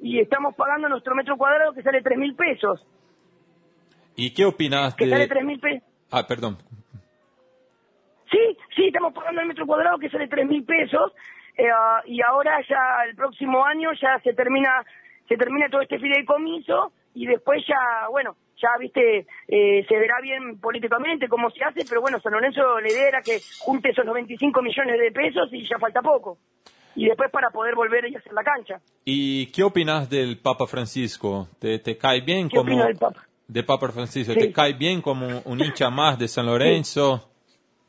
y 0.00 0.18
estamos 0.18 0.54
pagando 0.54 0.88
nuestro 0.88 1.14
metro 1.14 1.36
cuadrado 1.36 1.72
que 1.72 1.82
sale 1.82 2.02
tres 2.02 2.18
mil 2.18 2.34
pesos. 2.34 2.84
¿Y 4.16 4.30
qué 4.32 4.44
opinas 4.44 4.94
que 4.94 5.08
sale 5.08 5.28
3.000 5.28 5.60
pesos. 5.60 5.88
Ah, 6.10 6.26
perdón. 6.26 6.58
Sí, 8.34 8.58
sí, 8.74 8.86
estamos 8.86 9.14
pagando 9.14 9.42
el 9.42 9.46
metro 9.46 9.64
cuadrado 9.64 9.96
que 9.98 10.10
sale 10.10 10.28
3.000 10.28 10.66
pesos 10.66 11.12
eh, 11.56 11.68
y 12.06 12.20
ahora 12.20 12.60
ya 12.68 13.04
el 13.08 13.14
próximo 13.14 13.64
año 13.64 13.90
ya 14.00 14.18
se 14.24 14.32
termina 14.34 14.84
se 15.28 15.36
termina 15.36 15.68
todo 15.70 15.82
este 15.82 15.98
fideicomiso 16.00 16.92
y 17.14 17.26
después 17.26 17.64
ya, 17.66 18.08
bueno, 18.10 18.36
ya 18.60 18.68
viste, 18.78 19.26
eh, 19.48 19.86
se 19.88 19.96
verá 19.96 20.16
bien 20.20 20.58
políticamente 20.60 21.28
cómo 21.28 21.48
se 21.50 21.62
hace, 21.64 21.84
pero 21.88 22.00
bueno, 22.00 22.18
San 22.20 22.32
Lorenzo 22.32 22.80
la 22.80 22.88
idea 22.90 23.08
era 23.08 23.22
que 23.22 23.38
junte 23.60 23.90
esos 23.90 24.04
95 24.04 24.62
millones 24.62 24.98
de 24.98 25.12
pesos 25.12 25.48
y 25.52 25.66
ya 25.68 25.78
falta 25.78 26.02
poco. 26.02 26.38
Y 26.96 27.06
después 27.06 27.30
para 27.30 27.50
poder 27.50 27.74
volver 27.74 28.08
y 28.08 28.16
hacer 28.16 28.32
la 28.32 28.42
cancha. 28.44 28.80
¿Y 29.04 29.46
qué 29.52 29.62
opinas 29.62 30.10
del 30.10 30.38
Papa 30.38 30.66
Francisco? 30.66 31.48
¿Te, 31.58 31.78
te 31.78 31.96
cae 31.96 32.20
bien 32.20 32.48
¿Qué 32.48 32.56
como... 32.56 32.70
opino 32.70 32.84
del 32.84 32.96
Papa? 32.96 33.22
De 33.46 33.62
Papa 33.62 33.88
Francisco, 33.90 34.32
Sí. 34.32 34.38
¿te 34.40 34.52
cae 34.52 34.72
bien 34.74 35.02
como 35.02 35.26
un 35.44 35.60
hincha 35.60 35.90
más 35.90 36.18
de 36.18 36.28
San 36.28 36.46
Lorenzo? 36.46 37.30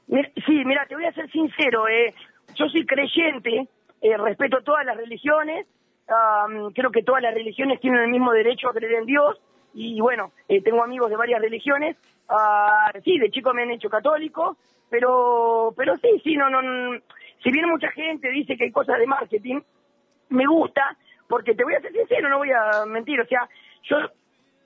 Sí, 0.08 0.64
mira, 0.66 0.86
te 0.88 0.96
voy 0.96 1.06
a 1.06 1.14
ser 1.14 1.30
sincero, 1.32 1.88
eh, 1.88 2.14
yo 2.54 2.68
soy 2.70 2.86
creyente, 2.86 3.68
eh, 4.02 4.18
respeto 4.18 4.62
todas 4.62 4.86
las 4.86 4.98
religiones, 4.98 5.66
am, 6.08 6.72
creo 6.74 6.92
que 6.92 7.02
todas 7.02 7.24
las 7.24 7.34
religiones 7.34 7.80
tienen 7.80 8.02
el 8.02 8.12
mismo 8.12 8.32
derecho 8.32 8.70
a 8.70 8.74
creer 8.74 9.00
en 9.00 9.06
Dios, 9.06 9.42
y 9.74 10.00
bueno, 10.00 10.32
eh, 10.48 10.62
tengo 10.62 10.84
amigos 10.84 11.10
de 11.10 11.18
varias 11.18 11.42
religiones, 11.42 11.98
ah, 12.30 12.92
sí, 13.04 13.18
de 13.18 13.32
chico 13.32 13.54
me 13.54 13.64
han 13.64 13.72
hecho 13.72 13.90
católico, 13.90 14.58
pero, 14.90 15.74
pero 15.76 15.96
sí, 15.98 16.22
sí, 16.24 16.36
no, 16.36 16.50
no, 16.50 17.00
si 17.44 17.52
bien 17.52 17.68
mucha 17.68 17.90
gente 17.92 18.30
dice 18.30 18.56
que 18.56 18.66
hay 18.66 18.72
cosas 18.72 19.00
de 19.00 19.08
marketing, 19.08 19.60
me 20.30 20.46
gusta, 20.46 20.96
porque 21.28 21.56
te 21.56 21.64
voy 21.64 21.74
a 21.74 21.82
ser 21.82 21.92
sincero, 21.92 22.30
no 22.30 22.38
voy 22.38 22.52
a 22.52 22.86
mentir, 22.86 23.20
o 23.20 23.26
sea, 23.26 23.50
yo 23.84 23.98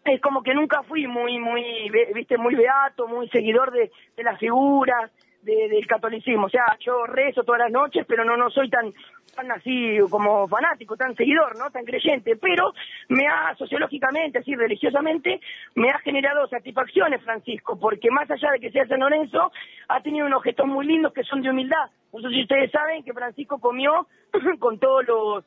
es 0.03 0.21
como 0.21 0.43
que 0.43 0.53
nunca 0.53 0.83
fui 0.83 1.07
muy, 1.07 1.39
muy, 1.39 1.89
viste, 2.13 2.37
muy 2.37 2.55
beato, 2.55 3.07
muy 3.07 3.29
seguidor 3.29 3.71
de, 3.71 3.91
de 4.17 4.23
las 4.23 4.37
figuras, 4.39 5.11
de- 5.43 5.69
del 5.69 5.87
catolicismo. 5.87 6.47
O 6.47 6.49
sea, 6.49 6.65
yo 6.79 7.05
rezo 7.05 7.43
todas 7.43 7.59
las 7.61 7.71
noches, 7.71 8.05
pero 8.07 8.23
no, 8.25 8.35
no 8.37 8.49
soy 8.49 8.69
tan, 8.69 8.91
tan 9.35 9.51
así 9.51 9.97
como 10.09 10.47
fanático, 10.47 10.97
tan 10.97 11.15
seguidor, 11.15 11.57
¿no? 11.57 11.69
Tan 11.71 11.85
creyente. 11.85 12.35
Pero 12.35 12.73
me 13.09 13.25
ha, 13.27 13.55
sociológicamente, 13.55 14.39
así 14.39 14.55
religiosamente, 14.55 15.39
me 15.75 15.89
ha 15.89 15.99
generado 15.99 16.47
satisfacciones, 16.47 17.21
Francisco, 17.23 17.79
porque 17.79 18.11
más 18.11 18.29
allá 18.29 18.51
de 18.51 18.59
que 18.59 18.71
sea 18.71 18.85
San 18.87 18.99
Lorenzo, 18.99 19.51
ha 19.87 20.01
tenido 20.01 20.25
unos 20.27 20.43
gestos 20.43 20.65
muy 20.67 20.85
lindos 20.85 21.13
que 21.13 21.23
son 21.23 21.41
de 21.41 21.49
humildad. 21.49 21.89
No 22.11 22.21
sé 22.21 22.29
si 22.29 22.41
ustedes 22.41 22.71
saben 22.71 23.03
que 23.03 23.13
Francisco 23.13 23.59
comió 23.59 24.07
con 24.59 24.79
todos 24.79 25.05
los 25.07 25.45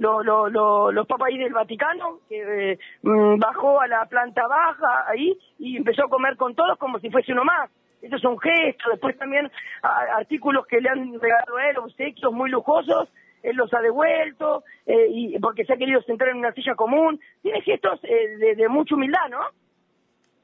lo- 0.00 0.22
lo- 0.22 0.48
lo- 0.48 0.92
los 0.92 1.06
papas 1.08 1.26
ahí 1.28 1.38
del 1.38 1.52
Vaticano, 1.52 2.20
que 2.28 2.72
eh, 2.72 2.78
mm, 3.02 3.36
bajó 3.40 3.80
a 3.80 3.88
la 3.88 4.06
planta 4.06 4.46
baja 4.46 5.04
ahí 5.08 5.36
y 5.58 5.76
empezó 5.76 6.04
a 6.04 6.08
comer 6.08 6.36
con 6.36 6.54
todos 6.54 6.78
como 6.78 7.00
si 7.00 7.10
fuese 7.10 7.32
uno 7.32 7.42
más. 7.44 7.68
Eso 8.02 8.16
es 8.16 8.24
un 8.24 8.38
gesto. 8.38 8.90
Después 8.90 9.16
también 9.18 9.50
a- 9.82 10.16
artículos 10.18 10.66
que 10.66 10.80
le 10.80 10.88
han 10.88 11.18
regalado 11.20 11.56
a 11.56 11.70
él, 11.70 11.78
obsequios 11.78 12.32
muy 12.32 12.50
lujosos, 12.50 13.08
él 13.42 13.56
los 13.56 13.72
ha 13.74 13.80
devuelto, 13.80 14.64
eh, 14.86 15.06
y 15.10 15.38
porque 15.38 15.64
se 15.64 15.72
ha 15.72 15.76
querido 15.76 16.02
sentar 16.02 16.28
en 16.28 16.38
una 16.38 16.52
silla 16.52 16.74
común. 16.74 17.20
Tiene 17.42 17.60
gestos 17.62 18.00
eh, 18.04 18.36
de, 18.38 18.54
de 18.56 18.68
mucha 18.68 18.94
humildad, 18.94 19.28
¿no? 19.30 19.40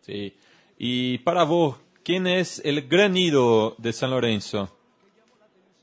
Sí. 0.01 0.37
Y 0.79 1.19
para 1.19 1.45
vos, 1.45 1.81
¿quién 2.05 2.27
es 2.27 2.65
el 2.65 2.89
gran 2.89 3.17
ídolo 3.17 3.75
de 3.79 3.93
San 3.93 4.11
Lorenzo? 4.11 4.69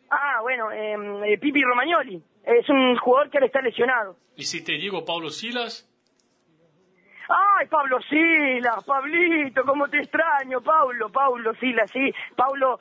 Ah, 0.10 0.40
bueno, 0.42 0.72
eh, 0.72 0.96
eh, 1.34 1.38
Pipi 1.38 1.62
Romagnoli. 1.62 2.22
Es 2.44 2.68
un 2.70 2.98
jugador 2.98 3.30
que 3.30 3.38
ahora 3.38 3.48
está 3.48 3.62
lesionado. 3.62 4.16
Y 4.36 4.44
si 4.44 4.64
te 4.64 4.74
digo 4.74 5.06
Pablo 5.06 5.30
Silas, 5.30 5.88
Ay, 7.62 7.68
Pablo 7.68 8.02
Silas, 8.10 8.84
Pablito, 8.84 9.64
cómo 9.64 9.88
te 9.88 10.00
extraño, 10.00 10.62
Pablo, 10.62 11.12
Pablo 11.12 11.54
Silas, 11.60 11.92
sí, 11.92 12.12
Pablo, 12.36 12.80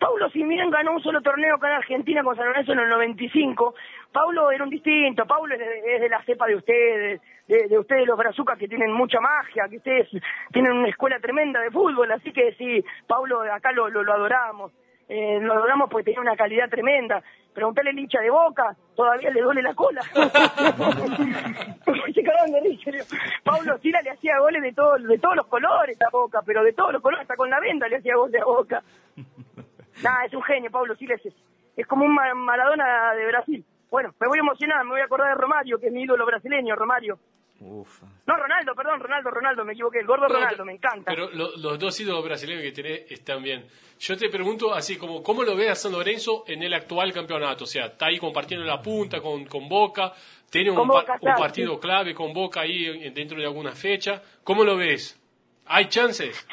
Pablo 0.00 0.30
si 0.30 0.42
bien 0.42 0.70
ganó 0.70 0.92
un 0.92 1.02
solo 1.02 1.20
torneo 1.20 1.56
acá 1.56 1.68
en 1.68 1.74
Argentina 1.74 2.22
con 2.22 2.34
San 2.34 2.46
Lorenzo 2.46 2.72
en 2.72 2.78
el 2.78 2.88
95, 2.88 3.74
Pablo 4.10 4.50
era 4.50 4.64
un 4.64 4.70
distinto, 4.70 5.26
Pablo 5.26 5.54
es 5.54 6.00
de, 6.00 6.08
la 6.08 6.22
cepa 6.22 6.46
de 6.46 6.56
ustedes, 6.56 7.20
de, 7.46 7.68
de 7.68 7.78
ustedes 7.78 8.06
los 8.06 8.16
brazucas 8.16 8.56
que 8.56 8.68
tienen 8.68 8.90
mucha 8.90 9.20
magia, 9.20 9.68
que 9.68 9.76
ustedes 9.76 10.08
tienen 10.50 10.72
una 10.72 10.88
escuela 10.88 11.20
tremenda 11.20 11.60
de 11.60 11.70
fútbol, 11.70 12.10
así 12.10 12.32
que 12.32 12.54
sí, 12.54 12.82
Pablo 13.06 13.42
acá 13.42 13.72
lo 13.72 13.84
adoramos. 13.84 14.72
Eh, 15.08 15.38
lo 15.40 15.52
adoramos 15.54 15.88
porque 15.88 16.06
tenía 16.06 16.20
una 16.20 16.36
calidad 16.36 16.68
tremenda. 16.68 17.22
Preguntale 17.54 17.90
al 17.90 17.98
hincha 17.98 18.20
de 18.20 18.28
boca, 18.30 18.76
todavía 18.94 19.30
le 19.30 19.40
duele 19.40 19.62
la 19.62 19.74
cola. 19.74 20.02
Se 22.14 22.22
cagaban 22.22 22.52
de 22.52 22.60
risa, 22.60 22.90
digo. 22.90 23.04
Pablo 23.44 23.78
Sila 23.78 24.00
le 24.02 24.10
hacía 24.10 24.38
goles 24.40 24.62
de, 24.62 24.72
todo, 24.72 24.96
de 24.98 25.18
todos 25.18 25.36
los 25.36 25.46
colores 25.46 25.96
a 26.02 26.10
boca, 26.10 26.40
pero 26.44 26.62
de 26.64 26.72
todos 26.72 26.92
los 26.92 27.02
colores, 27.02 27.22
hasta 27.22 27.36
con 27.36 27.50
la 27.50 27.60
venda 27.60 27.88
le 27.88 27.96
hacía 27.96 28.16
goles 28.16 28.40
a 28.40 28.44
boca. 28.44 28.82
Nada, 30.02 30.24
es 30.26 30.34
un 30.34 30.42
genio, 30.42 30.70
Pablo 30.70 30.94
Siles 30.96 31.24
es, 31.24 31.34
es 31.76 31.86
como 31.86 32.04
un 32.04 32.14
Ma- 32.14 32.34
Maradona 32.34 33.14
de 33.14 33.26
Brasil. 33.26 33.64
Bueno, 33.90 34.12
me 34.20 34.26
voy 34.28 34.38
a 34.38 34.42
emocionar, 34.42 34.84
me 34.84 34.90
voy 34.90 35.00
a 35.00 35.04
acordar 35.04 35.28
de 35.28 35.40
Romario, 35.40 35.78
que 35.78 35.86
es 35.86 35.92
mi 35.92 36.02
ídolo 36.02 36.26
brasileño, 36.26 36.74
Romario. 36.74 37.18
Uf. 37.60 38.02
No, 38.26 38.36
Ronaldo, 38.36 38.74
perdón, 38.74 39.00
Ronaldo, 39.00 39.30
Ronaldo, 39.30 39.64
me 39.64 39.72
equivoqué, 39.72 40.00
el 40.00 40.06
gordo 40.06 40.28
Ronaldo, 40.28 40.64
me 40.64 40.72
encanta. 40.74 41.10
Pero 41.10 41.30
lo- 41.30 41.56
los 41.56 41.78
dos 41.78 41.98
ídolos 42.00 42.22
brasileños 42.24 42.62
que 42.62 42.72
tenés 42.72 43.10
están 43.10 43.42
bien. 43.42 43.66
Yo 43.98 44.16
te 44.18 44.28
pregunto 44.28 44.74
así 44.74 44.98
como, 44.98 45.22
¿cómo 45.22 45.42
lo 45.42 45.56
ve 45.56 45.70
a 45.70 45.74
San 45.74 45.92
Lorenzo 45.92 46.44
en 46.46 46.62
el 46.62 46.74
actual 46.74 47.12
campeonato? 47.14 47.64
O 47.64 47.66
sea, 47.66 47.86
está 47.86 48.06
ahí 48.08 48.18
compartiendo 48.18 48.66
la 48.66 48.82
punta 48.82 49.20
con, 49.22 49.46
con 49.46 49.68
Boca, 49.70 50.12
tiene 50.50 50.70
un, 50.70 50.86
pa- 50.86 51.04
partido 51.36 51.74
sí. 51.74 51.80
clave 51.80 52.14
con 52.14 52.34
Boca 52.34 52.60
ahí 52.60 52.84
en- 52.86 53.14
dentro 53.14 53.38
de 53.38 53.46
alguna 53.46 53.72
fecha. 53.72 54.20
¿Cómo 54.44 54.62
lo 54.62 54.76
ves? 54.76 55.18
¿Hay 55.66 55.86
chances? 55.86 56.46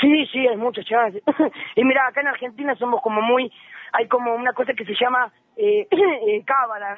Sí, 0.00 0.26
sí, 0.32 0.38
hay 0.46 0.56
muchas 0.56 0.86
chances. 0.86 1.22
y 1.76 1.84
mira, 1.84 2.06
acá 2.08 2.22
en 2.22 2.28
Argentina 2.28 2.74
somos 2.76 3.02
como 3.02 3.20
muy, 3.20 3.52
hay 3.92 4.08
como 4.08 4.34
una 4.34 4.52
cosa 4.54 4.72
que 4.72 4.86
se 4.86 4.94
llama 4.98 5.30
eh, 5.62 5.86
eh, 5.90 6.44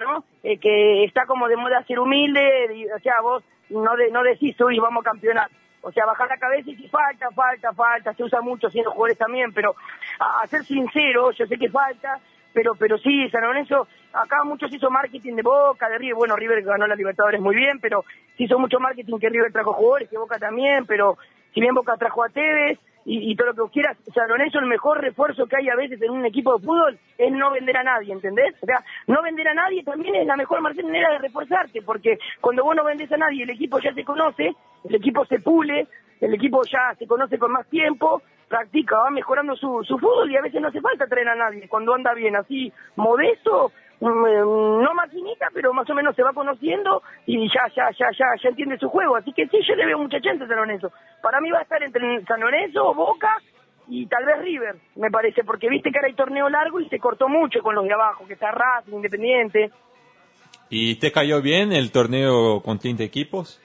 ¿no? 0.01 0.25
Eh, 0.45 0.57
que 0.59 1.03
está 1.05 1.27
como 1.27 1.49
de 1.49 1.57
moda 1.57 1.83
ser 1.85 1.99
humilde, 1.99 2.87
o 2.95 2.99
sea, 3.01 3.21
vos 3.21 3.43
no 3.71 3.97
de, 3.97 4.11
no 4.13 4.23
decís, 4.23 4.59
uy, 4.61 4.79
vamos 4.79 5.05
a 5.05 5.11
campeonar. 5.11 5.51
O 5.81 5.91
sea, 5.91 6.07
bajar 6.07 6.29
la 6.29 6.37
cabeza 6.37 6.71
y 6.71 6.77
si 6.77 6.89
falta, 6.89 7.29
falta, 7.33 7.73
falta, 7.73 8.15
se 8.15 8.23
usa 8.23 8.41
mucho 8.41 8.71
siendo 8.71 8.93
jugadores 8.93 9.19
también, 9.19 9.53
pero 9.53 9.75
a, 10.21 10.43
a 10.43 10.47
ser 10.47 10.65
sincero, 10.65 11.33
yo 11.33 11.45
sé 11.45 11.59
que 11.59 11.69
falta, 11.71 12.21
pero 12.53 12.77
pero 12.77 12.99
sí, 12.99 13.29
San 13.31 13.43
Lorenzo, 13.43 13.89
acá 14.13 14.45
mucho 14.45 14.69
se 14.69 14.77
hizo 14.77 14.91
marketing 14.91 15.35
de 15.35 15.43
Boca, 15.43 15.89
de 15.89 15.99
River, 15.99 16.15
bueno, 16.15 16.37
River 16.37 16.63
ganó 16.63 16.87
la 16.87 16.95
Libertadores 16.95 17.41
muy 17.41 17.57
bien, 17.57 17.81
pero 17.81 18.05
se 18.37 18.45
hizo 18.45 18.61
mucho 18.61 18.79
marketing 18.79 19.19
que 19.19 19.29
River 19.29 19.53
trajo 19.53 19.73
jugadores, 19.73 20.09
que 20.09 20.19
Boca 20.19 20.39
también, 20.39 20.87
pero 20.87 21.19
si 21.53 21.61
bien 21.61 21.75
Boca 21.75 21.97
trajo 21.97 22.23
a 22.23 22.29
Tevez 22.29 22.79
y, 23.05 23.31
y 23.31 23.37
todo 23.37 23.53
lo 23.53 23.67
que 23.67 23.73
quieras, 23.73 23.97
Lorenzo 24.29 24.59
el 24.59 24.67
mejor 24.67 25.01
refuerzo 25.01 25.47
que 25.47 25.57
hay 25.57 25.69
a 25.69 25.77
veces 25.77 26.01
en 26.03 26.11
un 26.11 26.25
equipo 26.25 26.57
de 26.57 26.65
fútbol 26.65 26.99
es 27.19 27.33
no 27.33 27.51
vender 27.51 27.77
a 27.77 27.83
nadie, 27.83 28.13
¿entendés? 28.13 28.55
O 28.63 28.67
sea, 28.67 28.83
no 29.07 29.23
vender 29.23 29.49
a 29.49 29.55
nadie 29.55 29.83
también 29.83 30.15
es 30.15 30.27
la 30.27 30.37
mejor 30.37 30.61
manera 30.61 31.13
de 31.13 31.19
reforzarte, 31.19 31.83
porque 31.83 32.19
cuando 32.41 32.65
vos 32.65 32.77
no 32.77 32.85
vendés 32.85 33.11
a 33.13 33.17
nadie, 33.17 33.43
el 33.43 33.51
equipo 33.51 33.79
ya 33.81 33.93
se 33.93 34.05
conoce, 34.05 34.55
el 34.85 34.95
equipo 34.95 35.25
se 35.27 35.41
pule, 35.41 35.87
el 36.21 36.35
equipo 36.35 36.63
ya 36.65 36.95
se 36.99 37.07
conoce 37.07 37.39
con 37.39 37.53
más 37.53 37.67
tiempo, 37.69 38.23
practica, 38.49 38.99
va 38.99 39.11
mejorando 39.11 39.57
su, 39.57 39.83
su 39.83 39.99
fútbol 39.99 40.31
y 40.31 40.37
a 40.37 40.43
veces 40.43 40.61
no 40.61 40.69
hace 40.69 40.81
falta 40.81 41.07
traer 41.07 41.29
a 41.29 41.35
nadie, 41.35 41.69
cuando 41.69 41.95
anda 41.95 42.15
bien, 42.15 42.37
así 42.37 42.73
modesto, 42.97 43.73
no 44.11 44.95
maquinita, 44.95 45.49
pero 45.55 45.73
más 45.73 45.89
o 45.89 45.95
menos 45.95 46.17
se 46.17 46.23
va 46.23 46.33
conociendo 46.33 47.03
y 47.27 47.49
ya, 47.49 47.63
ya, 47.75 47.91
ya, 47.97 48.07
ya, 48.11 48.27
ya 48.43 48.49
entiende 48.49 48.79
su 48.79 48.89
juego. 48.89 49.17
Así 49.17 49.33
que 49.33 49.47
sí, 49.47 49.59
yo 49.67 49.75
le 49.77 49.87
veo 49.87 49.99
mucha 49.99 50.21
chance 50.21 50.43
a 50.43 50.49
San 50.49 50.57
Lorenzo. 50.57 50.93
Para 51.23 51.41
mí 51.41 51.51
va 51.51 51.61
a 51.61 51.63
estar 51.63 51.83
entre 51.83 52.25
San 52.25 52.41
Lorenzo, 52.41 52.95
Boca 52.95 53.37
y 53.89 54.07
tal 54.07 54.25
vez 54.25 54.41
River, 54.41 54.77
me 54.97 55.11
parece, 55.11 55.45
porque 55.45 55.69
viste 55.69 55.91
que 55.91 55.99
ahora 55.99 56.09
hay 56.09 56.15
torneo 56.15 56.49
largo 56.49 56.81
y 56.81 56.89
se 56.89 56.99
cortó 56.99 57.29
mucho 57.29 57.61
con 57.63 57.75
los 57.75 57.85
de 57.85 57.93
abajo, 57.93 58.27
que 58.27 58.35
está 58.35 58.51
Racing, 58.51 58.95
Independiente. 58.95 59.71
¿Y 60.69 60.97
te 60.97 61.13
cayó 61.13 61.43
bien 61.43 61.73
el 61.73 61.93
torneo 61.93 62.61
con 62.63 62.79
30 62.79 63.03
equipos? 63.05 63.61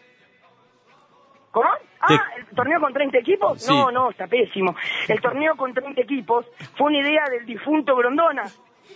¿Cómo? 1.52 1.70
Ah, 2.00 2.22
¿el 2.38 2.56
torneo 2.56 2.80
con 2.80 2.94
30 2.94 3.18
equipos? 3.18 3.62
Sí. 3.62 3.74
No, 3.74 3.92
no, 3.92 4.12
está 4.12 4.28
pésimo. 4.28 4.76
El 5.08 5.20
torneo 5.20 5.56
con 5.56 5.74
30 5.74 6.02
equipos 6.02 6.46
fue 6.76 6.88
una 6.88 7.00
idea 7.00 7.24
del 7.32 7.46
difunto 7.46 7.96
Grondona, 7.96 8.44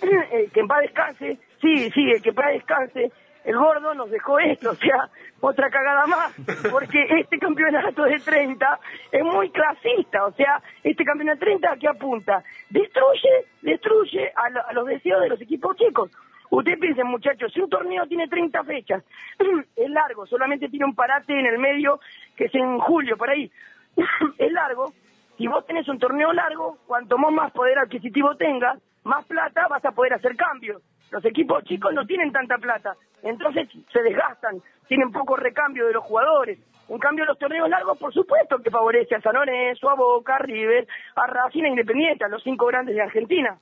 que 0.53 0.59
en 0.59 0.67
paz 0.67 0.81
descanse, 0.81 1.37
sí, 1.61 1.89
sí, 1.91 2.11
el 2.11 2.21
que 2.21 2.29
en 2.29 2.35
paz 2.35 2.47
descanse, 2.53 3.11
el 3.43 3.57
gordo 3.57 3.93
nos 3.95 4.09
dejó 4.11 4.37
esto, 4.39 4.71
o 4.71 4.75
sea, 4.75 5.09
otra 5.39 5.69
cagada 5.71 6.05
más, 6.05 6.33
porque 6.71 7.03
este 7.21 7.39
campeonato 7.39 8.03
de 8.03 8.19
30 8.19 8.79
es 9.11 9.23
muy 9.23 9.49
clasista, 9.49 10.25
o 10.25 10.31
sea, 10.33 10.61
este 10.83 11.03
campeonato 11.03 11.39
de 11.39 11.45
30 11.45 11.71
¿a 11.71 11.77
qué 11.77 11.87
apunta? 11.87 12.43
Destruye, 12.69 13.29
destruye 13.61 14.31
a, 14.35 14.49
lo- 14.49 14.67
a 14.67 14.73
los 14.73 14.85
deseos 14.85 15.21
de 15.21 15.29
los 15.29 15.41
equipos 15.41 15.75
chicos. 15.77 16.11
Ustedes 16.51 16.79
piensen, 16.79 17.07
muchachos, 17.07 17.51
si 17.53 17.61
un 17.61 17.69
torneo 17.69 18.05
tiene 18.07 18.27
30 18.27 18.63
fechas, 18.65 19.03
es 19.75 19.89
largo, 19.89 20.25
solamente 20.27 20.67
tiene 20.69 20.85
un 20.85 20.93
parate 20.95 21.33
en 21.39 21.45
el 21.45 21.57
medio, 21.57 21.99
que 22.35 22.45
es 22.45 22.55
en 22.55 22.77
julio, 22.79 23.17
por 23.17 23.29
ahí. 23.29 23.49
es 24.37 24.51
largo. 24.51 24.93
Si 25.37 25.47
vos 25.47 25.65
tenés 25.65 25.87
un 25.87 25.97
torneo 25.97 26.31
largo, 26.33 26.77
cuanto 26.85 27.17
más 27.17 27.51
poder 27.53 27.79
adquisitivo 27.79 28.35
tengas, 28.35 28.77
más 29.03 29.25
plata 29.25 29.67
vas 29.69 29.83
a 29.85 29.91
poder 29.91 30.13
hacer 30.13 30.35
cambios. 30.35 30.81
Los 31.11 31.23
equipos 31.25 31.63
chicos 31.65 31.93
no 31.93 32.05
tienen 32.05 32.31
tanta 32.31 32.57
plata, 32.57 32.95
entonces 33.21 33.67
se 33.91 34.01
desgastan, 34.01 34.61
tienen 34.87 35.11
poco 35.11 35.35
recambio 35.35 35.87
de 35.87 35.93
los 35.93 36.03
jugadores. 36.03 36.59
En 36.87 36.99
cambio, 36.99 37.25
los 37.25 37.37
torneos 37.37 37.69
largos, 37.69 37.97
por 37.97 38.13
supuesto, 38.13 38.57
que 38.61 38.69
favorece 38.69 39.15
a 39.15 39.21
San 39.21 39.33
Lorenzo, 39.33 39.89
a 39.89 39.95
Boca, 39.95 40.35
a 40.35 40.39
River, 40.39 40.87
a 41.15 41.27
Racing, 41.27 41.63
a 41.63 41.69
Independiente, 41.69 42.25
a 42.25 42.27
los 42.27 42.43
cinco 42.43 42.65
grandes 42.65 42.95
de 42.95 43.01
Argentina. 43.01 43.57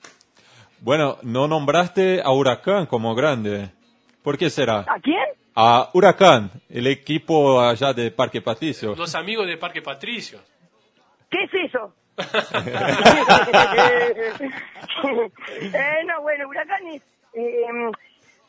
Bueno, 0.81 1.17
no 1.23 1.47
nombraste 1.47 2.21
a 2.23 2.31
Huracán 2.31 2.85
como 2.85 3.13
grande. 3.13 3.69
¿Por 4.23 4.37
qué 4.37 4.49
será? 4.49 4.79
¿A 4.87 4.99
quién? 4.99 5.23
A 5.55 5.89
Huracán, 5.93 6.49
el 6.69 6.87
equipo 6.87 7.61
allá 7.61 7.93
de 7.93 8.11
Parque 8.11 8.41
Patricio. 8.41 8.95
Los 8.95 9.13
amigos 9.13 9.45
de 9.45 9.57
Parque 9.57 9.81
Patricio. 9.81 10.39
¿Qué 11.29 11.43
es 11.43 11.53
eso? 11.65 11.93
eh, 15.73 16.03
no, 16.05 16.21
bueno, 16.21 16.47
Huracán 16.47 16.87
es... 16.87 17.01
Eh, 17.33 17.91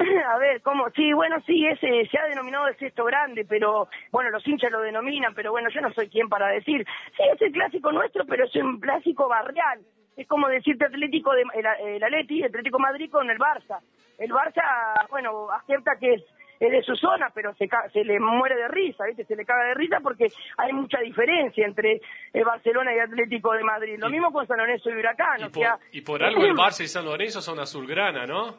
a 0.26 0.38
ver, 0.38 0.62
¿cómo? 0.62 0.88
Sí, 0.90 1.12
bueno, 1.12 1.36
sí, 1.46 1.66
ese 1.66 2.06
se 2.10 2.18
ha 2.18 2.24
denominado 2.24 2.68
el 2.68 2.76
sexto 2.78 3.04
grande, 3.04 3.44
pero 3.44 3.88
bueno, 4.10 4.30
los 4.30 4.46
hinchas 4.46 4.72
lo 4.72 4.80
denominan, 4.80 5.34
pero 5.34 5.50
bueno, 5.50 5.68
yo 5.70 5.80
no 5.80 5.92
soy 5.92 6.08
quien 6.08 6.28
para 6.28 6.48
decir. 6.48 6.86
Sí, 7.16 7.22
es 7.32 7.42
el 7.42 7.52
clásico 7.52 7.92
nuestro, 7.92 8.24
pero 8.24 8.46
es 8.46 8.56
un 8.56 8.80
clásico 8.80 9.28
barrial. 9.28 9.80
Es 10.16 10.26
como 10.26 10.48
decirte 10.48 10.86
Atlético 10.86 11.32
de 11.32 11.44
el, 11.54 11.96
el 11.96 12.02
Atlético 12.02 12.78
Madrid 12.78 13.10
con 13.10 13.30
el 13.30 13.38
Barça. 13.38 13.80
El 14.18 14.30
Barça, 14.30 15.06
bueno, 15.08 15.50
acepta 15.50 15.96
que 15.98 16.14
es, 16.14 16.22
es 16.60 16.70
de 16.70 16.82
su 16.82 16.94
zona, 16.94 17.30
pero 17.34 17.54
se, 17.54 17.68
se 17.92 18.04
le 18.04 18.20
muere 18.20 18.54
de 18.54 18.68
risa, 18.68 19.04
¿viste? 19.06 19.24
Se 19.24 19.34
le 19.34 19.44
caga 19.46 19.64
de 19.64 19.74
risa 19.74 19.98
porque 20.02 20.30
hay 20.58 20.72
mucha 20.72 21.00
diferencia 21.00 21.64
entre 21.66 22.00
el 22.34 22.44
Barcelona 22.44 22.94
y 22.94 22.98
Atlético 22.98 23.52
de 23.54 23.64
Madrid. 23.64 23.96
Lo 23.98 24.10
mismo 24.10 24.30
con 24.30 24.46
San 24.46 24.58
Lorenzo 24.58 24.90
y 24.90 24.92
Huracán. 24.98 25.40
Y, 25.40 25.44
o 25.44 25.50
por, 25.50 25.62
sea, 25.62 25.78
y 25.92 26.00
por 26.02 26.22
algo 26.22 26.44
el 26.44 26.54
Barça 26.54 26.82
y 26.84 26.88
San 26.88 27.06
Lorenzo 27.06 27.40
son 27.40 27.58
azulgrana, 27.58 28.26
¿no? 28.26 28.58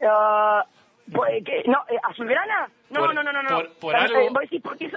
Uh, 0.00 0.62
pues, 1.12 1.42
no, 1.66 1.78
eh, 1.88 1.96
¿Azulgrana? 2.02 2.68
No, 2.90 3.00
Por- 3.00 3.14
no, 3.14 3.22
no, 3.22 3.32
no. 3.32 3.42
no. 3.42 3.48
por- 3.56 3.72
por 3.78 3.92
San- 3.92 4.02
algo- 4.04 4.20
eh, 4.20 4.28
¿Vos 4.30 4.40
decís 4.42 4.62
por 4.62 4.76
qué 4.78 4.90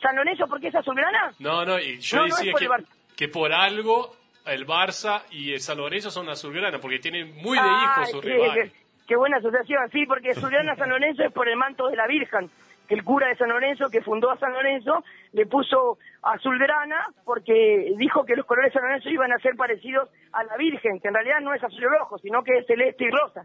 San 0.00 0.16
Lorenzo 0.16 0.46
por 0.46 0.60
qué 0.60 0.68
es 0.68 0.74
azulgrana? 0.74 1.32
No, 1.38 1.64
no, 1.64 1.78
y 1.78 1.98
yo 1.98 2.18
No, 2.18 2.24
decía 2.24 2.52
por 2.52 2.60
que, 2.60 2.68
que 3.16 3.28
por 3.28 3.52
algo 3.52 4.16
el 4.46 4.66
Barça 4.66 5.22
y 5.30 5.52
el 5.52 5.60
San 5.60 5.78
Lorenzo 5.78 6.10
son 6.10 6.28
azulgrana, 6.28 6.78
porque 6.78 6.98
tienen 6.98 7.34
muy 7.36 7.58
de 7.58 7.64
Ah, 7.64 7.94
hijos 7.96 8.10
sus 8.10 8.22
sí, 8.22 8.28
rivales. 8.30 8.72
Qué 9.06 9.16
buena 9.16 9.38
asociación, 9.38 9.88
sí, 9.92 10.04
porque 10.06 10.30
azulgrana 10.36 10.76
San 10.76 10.90
Lorenzo 10.90 11.22
es 11.24 11.32
por 11.32 11.48
el 11.48 11.56
manto 11.56 11.88
de 11.88 11.96
la 11.96 12.06
Virgen. 12.06 12.50
Que 12.88 12.94
el 12.94 13.02
cura 13.02 13.26
de 13.26 13.36
San 13.36 13.48
Lorenzo, 13.48 13.90
que 13.90 14.00
fundó 14.00 14.30
a 14.30 14.38
San 14.38 14.52
Lorenzo, 14.52 15.02
le 15.32 15.44
puso 15.46 15.98
azulgrana 16.22 17.06
porque 17.24 17.92
dijo 17.98 18.24
que 18.24 18.36
los 18.36 18.46
colores 18.46 18.72
de 18.72 18.78
San 18.78 18.88
Lorenzo 18.88 19.08
iban 19.08 19.32
a 19.32 19.38
ser 19.40 19.56
parecidos 19.56 20.08
a 20.32 20.44
la 20.44 20.56
Virgen, 20.56 21.00
que 21.00 21.08
en 21.08 21.14
realidad 21.14 21.40
no 21.42 21.52
es 21.52 21.64
azul 21.64 21.80
y 21.82 21.86
rojo, 21.86 22.16
sino 22.18 22.44
que 22.44 22.58
es 22.58 22.66
celeste 22.66 23.04
y 23.04 23.10
rosa. 23.10 23.44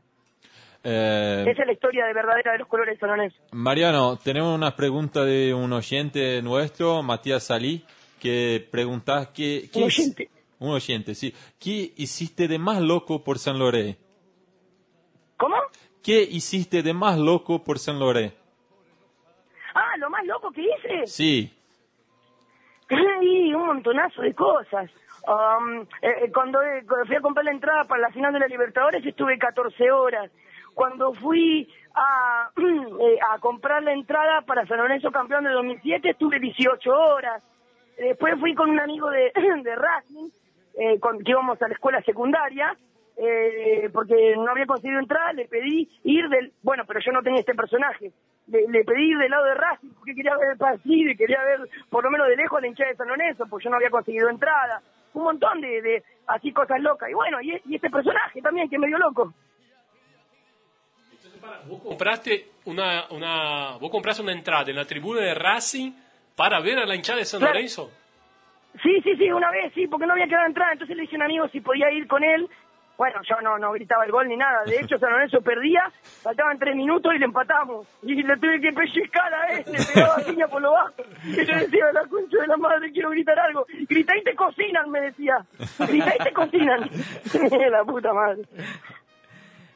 Eh, 0.83 1.45
Esa 1.47 1.61
es 1.61 1.67
la 1.67 1.73
historia 1.73 2.05
de 2.05 2.13
verdadera 2.13 2.51
de 2.53 2.59
los 2.59 2.67
colores 2.67 2.95
de 2.95 2.99
San 2.99 3.09
Lorenzo. 3.09 3.37
Mariano, 3.51 4.17
tenemos 4.17 4.55
una 4.55 4.75
pregunta 4.75 5.23
de 5.25 5.53
un 5.53 5.71
oyente 5.73 6.41
nuestro, 6.43 7.01
Matías 7.03 7.43
Salí, 7.43 7.83
que 8.19 8.67
preguntas 8.71 9.29
qué, 9.29 9.69
qué 9.73 9.79
Un 9.79 9.85
oyente. 9.85 10.29
un 10.59 10.69
oyente, 10.71 11.15
sí. 11.15 11.33
¿Qué 11.59 11.93
hiciste 11.97 12.47
de 12.47 12.59
más 12.59 12.79
loco 12.81 13.23
por 13.23 13.39
San 13.39 13.57
Loré? 13.59 13.97
¿Qué 16.03 16.21
hiciste 16.21 16.81
de 16.81 16.93
más 16.93 17.17
loco 17.17 17.63
por 17.63 17.79
San 17.79 17.99
Loré? 17.99 18.33
Ah, 19.73 19.97
lo 19.97 20.09
más 20.09 20.25
loco 20.25 20.51
que 20.51 20.61
hice. 20.61 21.07
Sí. 21.07 21.57
Y 23.21 23.53
un 23.53 23.67
montonazo 23.67 24.21
de 24.21 24.33
cosas. 24.33 24.91
Um, 25.25 25.81
eh, 26.01 26.25
eh, 26.25 26.31
cuando, 26.33 26.61
eh, 26.61 26.83
cuando 26.85 27.05
fui 27.05 27.15
a 27.15 27.21
comprar 27.21 27.45
la 27.45 27.51
entrada 27.51 27.83
para 27.85 28.01
la 28.01 28.09
final 28.09 28.33
de 28.33 28.39
la 28.39 28.47
Libertadores 28.47 29.05
estuve 29.05 29.37
14 29.37 29.91
horas. 29.91 30.29
Cuando 30.73 31.13
fui 31.13 31.69
a, 31.95 32.49
eh, 32.57 33.17
a 33.31 33.39
comprar 33.39 33.83
la 33.83 33.93
entrada 33.93 34.41
para 34.41 34.65
San 34.65 34.77
Lorenzo 34.77 35.11
campeón 35.11 35.43
de 35.43 35.51
2007 35.51 36.09
estuve 36.09 36.39
18 36.39 36.91
horas. 36.91 37.43
Después 37.97 38.39
fui 38.39 38.55
con 38.55 38.69
un 38.69 38.79
amigo 38.79 39.09
de, 39.09 39.31
de 39.63 39.75
Racing, 39.75 40.29
eh, 40.77 40.99
con, 40.99 41.19
que 41.23 41.31
íbamos 41.31 41.61
a 41.61 41.67
la 41.67 41.73
escuela 41.73 42.01
secundaria, 42.01 42.75
eh, 43.17 43.89
porque 43.93 44.35
no 44.35 44.49
había 44.51 44.65
conseguido 44.65 44.99
entrada, 44.99 45.33
le 45.33 45.47
pedí 45.47 45.89
ir 46.03 46.27
del... 46.29 46.53
Bueno, 46.61 46.83
pero 46.87 46.99
yo 46.99 47.11
no 47.11 47.21
tenía 47.21 47.39
este 47.41 47.53
personaje. 47.55 48.11
Le, 48.47 48.67
le 48.67 48.83
pedí 48.83 49.11
ir 49.11 49.17
del 49.17 49.31
lado 49.31 49.45
de 49.45 49.53
Racing 49.53 49.89
porque 49.95 50.15
quería 50.15 50.35
ver 50.37 50.51
el 50.51 50.57
partido 50.57 51.11
y 51.11 51.15
quería 51.15 51.41
ver 51.43 51.69
por 51.89 52.03
lo 52.03 52.11
menos 52.11 52.27
de 52.27 52.35
lejos 52.35 52.61
la 52.61 52.67
hinchada 52.67 52.89
de 52.89 52.95
San 52.97 53.07
Lorenzo, 53.07 53.45
porque 53.49 53.65
yo 53.65 53.69
no 53.69 53.77
había 53.77 53.89
conseguido 53.89 54.29
entrada. 54.29 54.81
Un 55.13 55.23
montón 55.23 55.61
de, 55.61 55.81
de 55.81 56.03
así 56.27 56.51
cosas 56.53 56.79
locas. 56.81 57.09
Y 57.09 57.13
bueno, 57.13 57.41
y, 57.41 57.61
y 57.65 57.75
este 57.75 57.89
personaje 57.89 58.41
también, 58.41 58.69
que 58.69 58.75
es 58.75 58.81
medio 58.81 58.97
loco. 58.97 59.33
Vos 61.67 61.81
compraste 61.81 62.45
una, 62.65 63.05
una, 63.09 63.77
vos 63.79 63.89
compraste 63.89 64.21
una 64.21 64.31
entrada 64.33 64.69
en 64.69 64.75
la 64.75 64.85
tribuna 64.85 65.21
de 65.21 65.33
Racing 65.33 65.91
para 66.35 66.59
ver 66.61 66.79
a 66.79 66.85
la 66.85 66.95
hinchada 66.95 67.19
de 67.19 67.25
San 67.25 67.39
Claro. 67.39 67.53
Lorenzo. 67.55 67.91
Sí, 68.81 69.01
sí, 69.03 69.15
sí, 69.17 69.29
una 69.31 69.51
vez, 69.51 69.73
sí, 69.73 69.87
porque 69.87 70.05
no 70.05 70.13
había 70.13 70.27
quedado 70.27 70.45
entrada, 70.47 70.71
entonces 70.73 70.95
le 70.95 71.01
dije 71.01 71.15
a 71.15 71.19
un 71.19 71.23
amigo 71.23 71.47
si 71.49 71.59
podía 71.59 71.91
ir 71.91 72.07
con 72.07 72.23
él. 72.23 72.47
Bueno, 73.01 73.19
yo 73.27 73.41
no, 73.41 73.57
no 73.57 73.71
gritaba 73.71 74.05
el 74.05 74.11
gol 74.11 74.27
ni 74.27 74.37
nada. 74.37 74.63
De 74.63 74.79
hecho, 74.79 74.95
San 74.99 75.09
Lorenzo 75.09 75.41
perdía, 75.41 75.91
faltaban 76.21 76.59
tres 76.59 76.75
minutos 76.75 77.11
y 77.15 77.17
le 77.17 77.25
empatamos. 77.25 77.87
Y 78.03 78.13
le 78.21 78.37
tuve 78.37 78.61
que 78.61 78.71
pellizcar 78.71 79.33
a 79.33 79.53
él, 79.53 79.65
le 79.71 79.79
pegaba 79.83 80.17
piña 80.17 80.47
por 80.47 80.61
lo 80.61 80.71
bajo. 80.71 81.01
Y 81.23 81.43
yo 81.43 81.55
decía, 81.55 81.85
la 81.93 82.07
concha 82.07 82.37
de 82.37 82.45
la 82.45 82.57
madre, 82.57 82.91
quiero 82.91 83.09
gritar 83.09 83.39
algo. 83.39 83.65
Grita 83.89 84.15
y 84.15 84.23
te 84.23 84.35
cocinan, 84.35 84.91
me 84.91 85.01
decía. 85.01 85.33
Grita 85.79 86.13
y 86.13 86.23
te 86.25 86.31
cocinan. 86.31 86.91
la 87.71 87.83
puta 87.85 88.13
madre. 88.13 88.43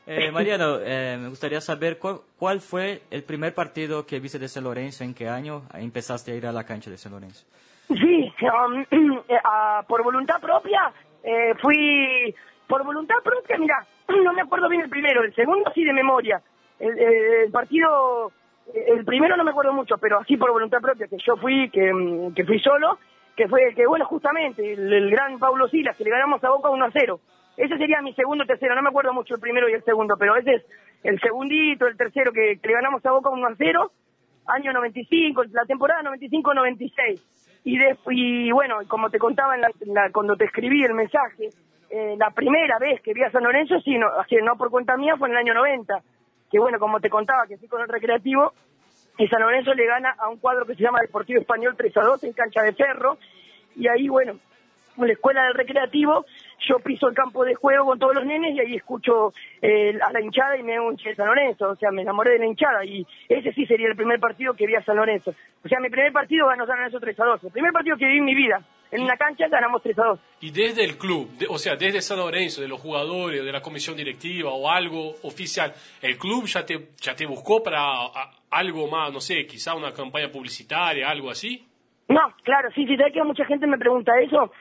Eh, 0.05 0.31
Mariano, 0.31 0.77
eh, 0.83 1.17
me 1.19 1.29
gustaría 1.29 1.61
saber 1.61 1.97
cuál, 1.97 2.19
cuál 2.37 2.61
fue 2.61 3.01
el 3.09 3.23
primer 3.23 3.55
partido 3.55 4.05
que 4.05 4.19
viste 4.19 4.37
de 4.37 4.49
San 4.49 4.65
Lorenzo, 4.65 5.03
en 5.03 5.15
qué 5.15 5.29
año 5.29 5.63
empezaste 5.73 6.31
a 6.31 6.35
ir 6.35 6.45
a 6.45 6.51
la 6.51 6.63
cancha 6.63 6.91
de 6.91 6.97
San 6.97 7.13
Lorenzo. 7.13 7.43
Sí, 7.87 8.31
um, 8.43 9.19
ah, 9.43 9.83
por 9.87 10.03
voluntad 10.03 10.39
propia, 10.39 10.93
eh, 11.23 11.55
fui, 11.59 12.35
por 12.67 12.83
voluntad 12.83 13.15
propia, 13.23 13.57
mira, 13.57 13.85
no 14.23 14.33
me 14.33 14.41
acuerdo 14.41 14.69
bien 14.69 14.81
el 14.81 14.89
primero, 14.89 15.23
el 15.23 15.33
segundo 15.35 15.71
sí 15.73 15.83
de 15.83 15.93
memoria. 15.93 16.41
El, 16.79 16.97
el- 16.99 17.33
el 17.45 17.51
partido, 17.51 18.31
el 18.73 19.05
primero 19.05 19.37
no 19.37 19.43
me 19.43 19.51
acuerdo 19.51 19.73
mucho, 19.73 19.97
pero 19.97 20.19
así 20.19 20.37
por 20.37 20.51
voluntad 20.51 20.81
propia, 20.81 21.07
que 21.07 21.17
yo 21.25 21.37
fui, 21.37 21.69
que, 21.69 21.93
mm, 21.93 22.33
que 22.33 22.45
fui 22.45 22.59
solo, 22.59 22.99
que 23.35 23.47
fue, 23.47 23.73
que 23.75 23.85
bueno, 23.87 24.05
justamente, 24.05 24.73
el, 24.73 24.91
el 24.91 25.09
gran 25.11 25.39
Paulo 25.39 25.67
Silas, 25.67 25.95
que 25.97 26.03
le 26.03 26.09
ganamos 26.09 26.43
a 26.43 26.49
Boca 26.49 26.69
1 26.69 26.85
a 26.85 26.91
0. 26.91 27.19
Ese 27.57 27.77
sería 27.77 28.01
mi 28.01 28.13
segundo 28.13 28.45
tercero, 28.45 28.75
no 28.75 28.81
me 28.81 28.89
acuerdo 28.89 29.13
mucho 29.13 29.35
el 29.35 29.39
primero 29.41 29.69
y 29.69 29.73
el 29.73 29.83
segundo, 29.83 30.17
pero 30.17 30.35
ese 30.35 30.55
es 30.55 30.65
el 31.03 31.19
segundito, 31.21 31.87
el 31.87 31.95
tercero, 31.97 32.31
que, 32.33 32.59
que 32.59 32.67
le 32.67 32.73
ganamos 32.73 33.05
a 33.05 33.11
Boca 33.11 33.29
1 33.29 33.47
a 33.47 33.55
0 33.57 33.91
año 34.47 34.73
95, 34.73 35.43
la 35.51 35.65
temporada 35.65 36.03
95-96. 36.03 37.21
Y, 37.63 37.77
de- 37.79 37.97
y 38.11 38.51
bueno, 38.51 38.77
como 38.87 39.09
te 39.09 39.17
contaba 39.17 39.55
en 39.55 39.61
la- 39.61 40.11
cuando 40.11 40.35
te 40.35 40.45
escribí 40.45 40.83
el 40.83 40.93
mensaje, 40.93 41.49
eh, 41.97 42.15
la 42.17 42.29
primera 42.31 42.77
vez 42.77 42.99
que 43.01 43.13
vi 43.13 43.23
a 43.23 43.31
San 43.31 43.43
Lorenzo, 43.43 43.79
sí, 43.79 43.97
no, 43.97 44.07
no 44.43 44.57
por 44.57 44.69
cuenta 44.69 44.97
mía, 44.97 45.15
fue 45.17 45.29
en 45.29 45.35
el 45.35 45.39
año 45.39 45.53
90. 45.53 46.01
Que 46.51 46.59
bueno, 46.59 46.77
como 46.77 46.99
te 46.99 47.09
contaba, 47.09 47.47
que 47.47 47.57
fui 47.57 47.69
con 47.69 47.81
el 47.81 47.87
recreativo, 47.87 48.51
y 49.17 49.27
San 49.29 49.41
Lorenzo 49.41 49.73
le 49.73 49.85
gana 49.85 50.13
a 50.19 50.27
un 50.27 50.37
cuadro 50.37 50.65
que 50.65 50.75
se 50.75 50.83
llama 50.83 50.99
Deportivo 50.99 51.39
Español 51.39 51.75
3 51.77 51.95
a 51.95 52.01
2 52.01 52.23
en 52.25 52.33
cancha 52.33 52.63
de 52.63 52.73
ferro. 52.73 53.17
Y 53.77 53.87
ahí, 53.87 54.09
bueno, 54.09 54.33
en 54.33 54.39
la 54.97 55.13
escuela 55.13 55.43
del 55.45 55.53
recreativo, 55.53 56.25
yo 56.67 56.79
piso 56.79 57.07
el 57.07 57.13
campo 57.15 57.43
de 57.43 57.55
juego 57.55 57.85
con 57.85 57.99
todos 57.99 58.15
los 58.15 58.25
nenes 58.25 58.55
y 58.55 58.59
ahí 58.59 58.75
escucho 58.75 59.33
eh, 59.61 59.97
a 60.01 60.11
la 60.11 60.21
hinchada 60.21 60.57
y 60.57 60.63
me 60.63 60.75
hago 60.75 60.87
un 60.87 60.95
de 60.95 61.15
San 61.15 61.27
Lorenzo. 61.27 61.69
O 61.69 61.75
sea, 61.75 61.91
me 61.91 62.01
enamoré 62.03 62.31
de 62.31 62.39
la 62.39 62.45
hinchada 62.45 62.85
y 62.85 63.05
ese 63.27 63.51
sí 63.53 63.65
sería 63.65 63.87
el 63.87 63.95
primer 63.95 64.19
partido 64.19 64.53
que 64.53 64.65
vi 64.67 64.75
a 64.75 64.83
San 64.83 64.95
Lorenzo. 64.95 65.33
O 65.63 65.67
sea, 65.67 65.79
mi 65.79 65.89
primer 65.89 66.11
partido 66.13 66.47
ganó 66.47 66.65
San 66.65 66.77
Lorenzo 66.77 66.99
3 66.99 67.19
a 67.19 67.25
2. 67.25 67.43
El 67.45 67.51
primer 67.51 67.71
partido 67.73 67.97
que 67.97 68.05
vi 68.05 68.17
en 68.17 68.25
mi 68.25 68.35
vida. 68.35 68.61
En 68.91 69.01
una 69.01 69.17
cancha 69.17 69.47
ganamos 69.49 69.81
3 69.81 69.97
a 69.99 70.03
2. 70.05 70.19
Y 70.41 70.51
desde 70.51 70.85
el 70.85 70.97
club, 70.97 71.29
de- 71.37 71.47
o 71.49 71.57
sea, 71.57 71.75
desde 71.75 72.01
San 72.01 72.17
Lorenzo, 72.19 72.61
de 72.61 72.67
los 72.67 72.79
jugadores, 72.79 73.43
de 73.43 73.51
la 73.51 73.61
comisión 73.61 73.97
directiva 73.97 74.51
o 74.51 74.69
algo 74.69 75.15
oficial, 75.23 75.73
¿el 76.01 76.17
club 76.17 76.45
ya 76.45 76.65
te, 76.65 76.89
ya 77.01 77.15
te 77.15 77.25
buscó 77.25 77.61
para 77.63 77.79
a- 77.81 78.31
algo 78.51 78.87
más, 78.87 79.11
no 79.11 79.19
sé, 79.19 79.45
quizá 79.47 79.73
una 79.75 79.91
campaña 79.91 80.29
publicitaria, 80.31 81.09
algo 81.09 81.29
así? 81.31 81.67
No, 82.07 82.21
claro, 82.43 82.69
sí, 82.75 82.85
sí, 82.85 82.95
sabes 82.95 83.13
que 83.13 83.23
mucha 83.23 83.43
gente 83.45 83.65
me 83.65 83.79
pregunta 83.79 84.11
eso. 84.21 84.51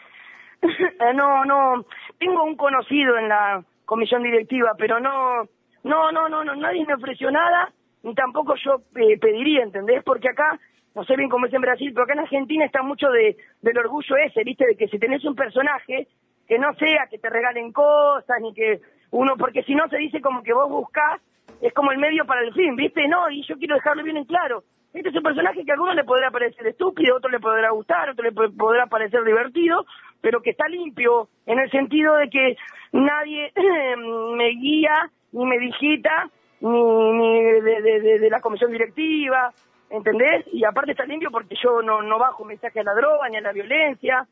Eh, 1.00 1.14
no, 1.14 1.44
no, 1.44 1.84
tengo 2.18 2.44
un 2.44 2.56
conocido 2.56 3.18
en 3.18 3.28
la 3.28 3.62
comisión 3.84 4.22
directiva, 4.22 4.72
pero 4.78 5.00
no, 5.00 5.44
no, 5.82 6.12
no, 6.12 6.28
no, 6.28 6.44
no 6.44 6.54
nadie 6.56 6.86
me 6.86 6.94
ofreció 6.94 7.30
nada, 7.30 7.72
ni 8.02 8.14
tampoco 8.14 8.54
yo 8.56 8.80
eh, 8.96 9.18
pediría, 9.18 9.62
¿entendés? 9.62 10.02
Porque 10.04 10.28
acá, 10.28 10.58
no 10.94 11.04
sé 11.04 11.16
bien 11.16 11.28
cómo 11.28 11.46
es 11.46 11.52
en 11.52 11.60
Brasil, 11.60 11.90
pero 11.92 12.04
acá 12.04 12.14
en 12.14 12.20
Argentina 12.20 12.64
está 12.64 12.82
mucho 12.82 13.08
de, 13.10 13.36
del 13.60 13.78
orgullo 13.78 14.16
ese, 14.16 14.42
¿viste? 14.44 14.66
De 14.66 14.76
que 14.76 14.88
si 14.88 14.98
tenés 14.98 15.24
un 15.24 15.34
personaje, 15.34 16.08
que 16.46 16.58
no 16.58 16.72
sea 16.74 17.06
que 17.10 17.18
te 17.18 17.28
regalen 17.28 17.72
cosas, 17.72 18.40
ni 18.40 18.54
que 18.54 18.80
uno, 19.10 19.36
porque 19.36 19.62
si 19.64 19.74
no 19.74 19.88
se 19.88 19.98
dice 19.98 20.20
como 20.20 20.42
que 20.42 20.54
vos 20.54 20.70
buscás, 20.70 21.20
es 21.60 21.72
como 21.72 21.92
el 21.92 21.98
medio 21.98 22.24
para 22.24 22.42
el 22.42 22.52
fin, 22.54 22.76
¿viste? 22.76 23.06
No, 23.08 23.30
y 23.30 23.44
yo 23.46 23.56
quiero 23.56 23.74
dejarlo 23.74 24.02
bien 24.02 24.16
en 24.16 24.24
claro. 24.24 24.64
Este 24.94 25.08
es 25.10 25.16
un 25.16 25.22
personaje 25.22 25.64
que 25.64 25.72
a 25.72 25.74
algunos 25.74 25.96
le 25.96 26.04
podrá 26.04 26.30
parecer 26.30 26.66
estúpido, 26.68 27.14
a 27.14 27.16
otro 27.18 27.30
le 27.30 27.40
podrá 27.40 27.70
gustar, 27.70 28.08
a 28.08 28.12
otro 28.12 28.24
le 28.24 28.32
po- 28.32 28.50
podrá 28.56 28.86
parecer 28.86 29.22
divertido, 29.24 29.84
pero 30.20 30.40
que 30.40 30.50
está 30.50 30.68
limpio 30.68 31.28
en 31.46 31.58
el 31.58 31.70
sentido 31.70 32.14
de 32.16 32.30
que 32.30 32.56
nadie 32.92 33.52
me 34.36 34.48
guía, 34.50 35.10
ni 35.32 35.44
me 35.46 35.58
digita, 35.58 36.30
ni, 36.60 36.70
ni 37.12 37.42
de, 37.42 37.60
de- 37.82 38.00
de- 38.00 38.18
de 38.20 38.30
la 38.30 38.40
comisión 38.40 38.70
directiva, 38.70 39.50
¿entendés? 39.90 40.46
Y 40.52 40.64
aparte 40.64 40.92
está 40.92 41.04
limpio 41.04 41.30
porque 41.30 41.56
yo 41.62 41.82
no, 41.82 42.00
no 42.02 42.18
bajo 42.18 42.44
mensaje 42.44 42.80
a 42.80 42.84
la 42.84 42.94
droga 42.94 43.28
ni 43.28 43.36
a 43.36 43.40
la 43.40 43.52
violencia. 43.52 44.26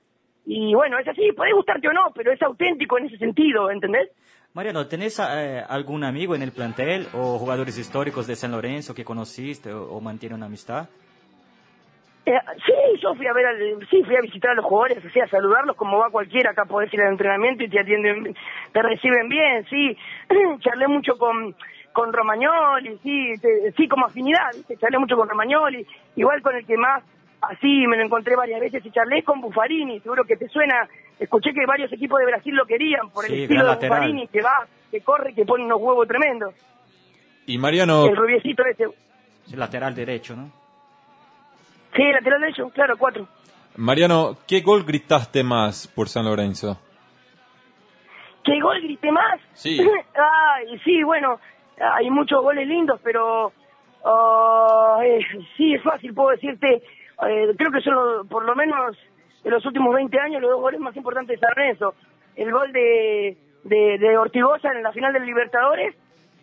Y 0.47 0.75
bueno, 0.75 0.99
es 0.99 1.07
así, 1.09 1.33
puede 1.33 1.53
gustarte 1.53 1.89
o 1.89 1.93
no, 1.93 2.13
pero 2.15 2.33
es 2.33 2.41
auténtico 2.43 2.99
en 2.99 3.07
ese 3.07 3.19
sentido, 3.19 3.71
¿entendés? 3.71 4.09
Mariano, 4.55 4.87
¿tenés 4.87 5.19
eh, 5.19 5.65
algún 5.67 6.05
amigo 6.05 6.35
en 6.35 6.43
el 6.43 6.53
plantel 6.53 7.09
o 7.15 7.39
jugadores 7.39 7.79
históricos 7.79 8.27
de 8.27 8.37
San 8.37 8.53
Lorenzo 8.53 8.95
que 8.95 9.03
conociste 9.03 9.73
o, 9.73 9.99
mantienen 9.99 10.37
una 10.37 10.47
amistad? 10.47 10.91
Eh, 12.27 12.39
sí, 12.67 13.01
yo 13.03 13.15
fui 13.15 13.27
a 13.27 13.33
ver, 13.33 13.47
sí, 13.89 14.03
fui 14.05 14.15
a 14.15 14.21
visitar 14.21 14.51
a 14.51 14.55
los 14.55 14.67
jugadores, 14.67 15.03
así 15.07 15.19
a 15.21 15.27
saludarlos 15.27 15.75
como 15.75 15.97
va 15.97 16.11
cualquiera, 16.11 16.51
acá 16.51 16.67
podés 16.67 16.93
ir 16.93 17.01
al 17.01 17.13
entrenamiento 17.13 17.65
y 17.65 17.71
te 17.71 17.81
atienden, 17.81 18.37
te 18.73 18.83
reciben 18.83 19.31
bien, 19.31 19.65
sí. 19.71 19.97
Charlé 20.61 20.87
mucho 20.87 21.17
con, 21.17 21.57
con 21.95 22.13
Romagnoli, 22.13 22.99
sí, 23.03 23.35
sí, 23.75 23.89
como 23.89 24.05
afinidad, 24.05 24.53
¿viste? 24.55 24.77
charlé 24.77 24.99
mucho 24.99 25.17
con 25.17 25.31
Romagnoli, 25.31 25.87
igual 26.17 26.43
con 26.43 26.57
el 26.57 26.67
que 26.67 26.77
más 26.77 27.03
así 27.41 27.87
me 27.87 27.97
lo 27.97 28.05
encontré 28.05 28.37
varias 28.37 28.61
veces 28.61 28.85
y 28.85 28.91
charlé 28.91 29.23
con 29.23 29.41
Buffarini, 29.41 29.99
seguro 30.01 30.25
que 30.25 30.37
te 30.37 30.49
suena, 30.49 30.89
escuché 31.23 31.53
que 31.53 31.67
varios 31.67 31.93
equipos 31.93 32.19
de 32.21 32.27
Brasil 32.27 32.55
lo 32.55 32.67
querían 32.67 33.11
por 33.11 33.25
el 33.25 33.43
estilo 33.43 33.67
de 33.67 33.75
Buffarini, 33.75 34.29
que 34.29 34.43
va, 34.43 34.67
que 34.91 35.01
corre, 35.01 35.35
que 35.35 35.45
pone 35.45 35.65
unos 35.65 35.81
huevos 35.81 36.07
tremendos. 36.07 36.55
Y 37.47 37.59
Mariano... 37.59 38.07
El 38.07 38.17
rubiecito 38.17 38.65
ese. 38.65 38.85
El 39.53 39.59
lateral 39.59 39.95
derecho, 39.95 40.37
¿no? 40.37 40.51
Sí, 41.95 42.03
lateral 42.13 42.41
derecho, 42.41 42.71
claro, 42.71 42.97
cuatro. 42.97 43.27
Mariano, 43.77 44.39
¿qué 44.47 44.61
gol 44.61 44.85
gritaste 44.85 45.43
más 45.43 45.87
por 45.89 46.09
San 46.09 46.25
Lorenzo? 46.25 46.79
¿Qué 48.45 48.61
gol 48.61 48.81
grité 48.81 49.11
más? 49.11 49.41
Sí. 49.55 49.79
Ay, 50.15 50.79
sí, 50.85 51.03
bueno, 51.03 51.39
hay 51.79 52.11
muchos 52.11 52.43
goles 52.43 52.67
lindos, 52.67 53.01
pero 53.03 53.47
uh, 53.47 55.01
sí, 55.57 55.75
es 55.75 55.83
fácil, 55.83 56.13
puedo 56.15 56.31
decirte 56.31 56.83
eh, 57.29 57.55
creo 57.57 57.71
que 57.71 57.81
son 57.81 58.27
por 58.29 58.45
lo 58.45 58.55
menos 58.57 58.97
en 59.45 59.51
los 59.51 59.65
últimos 59.67 59.95
20 59.95 60.19
años 60.21 60.43
los 60.43 60.51
dos 60.51 60.61
goles 60.61 60.81
más 60.81 60.97
importantes 60.97 61.41
de 61.41 61.47
San 61.47 61.55
Lorenzo. 61.57 61.95
El 62.37 62.53
gol 62.53 62.73
de, 62.73 63.37
de, 63.65 64.19
Ortigosa 64.19 64.73
en 64.73 64.83
la 64.83 64.93
final 64.93 65.13
del 65.13 65.27
Libertadores 65.27 65.95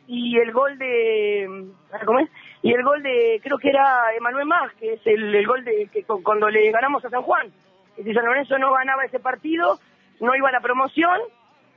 y 0.08 0.38
el 0.38 0.52
gol 0.52 0.78
de 0.78 1.68
¿cómo 2.06 2.20
es? 2.20 2.30
y 2.62 2.74
el 2.74 2.84
gol 2.84 3.04
de 3.04 3.40
creo 3.44 3.58
que 3.58 3.70
era 3.70 4.14
Emanuel 4.16 4.46
Más 4.46 4.74
que 4.74 4.94
es 4.94 5.02
el, 5.06 5.46
gol 5.46 5.64
de 5.64 5.88
que 5.92 6.04
cuando 6.04 6.50
le 6.50 6.72
ganamos 6.72 7.06
a 7.06 7.10
San 7.10 7.22
Juan 7.22 7.52
si 7.96 8.14
San 8.14 8.26
Lorenzo 8.26 8.58
no 8.58 8.74
ganaba 8.74 9.06
ese 9.06 9.20
partido 9.20 9.78
no 10.20 10.36
iba 10.36 10.50
a 10.50 10.52
la 10.52 10.62
promoción 10.62 11.20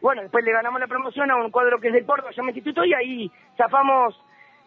bueno 0.01 0.23
después 0.23 0.45
le 0.45 0.53
ganamos 0.53 0.81
la 0.81 0.87
promoción 0.87 1.31
a 1.31 1.37
un 1.37 1.51
cuadro 1.51 1.79
que 1.79 1.89
es 1.89 1.95
del 1.95 2.07
Córdoba 2.07 2.31
llama 2.35 2.51
Instituto 2.53 2.85
y 2.87 2.95
ahí 2.95 3.31
zafamos 3.59 4.19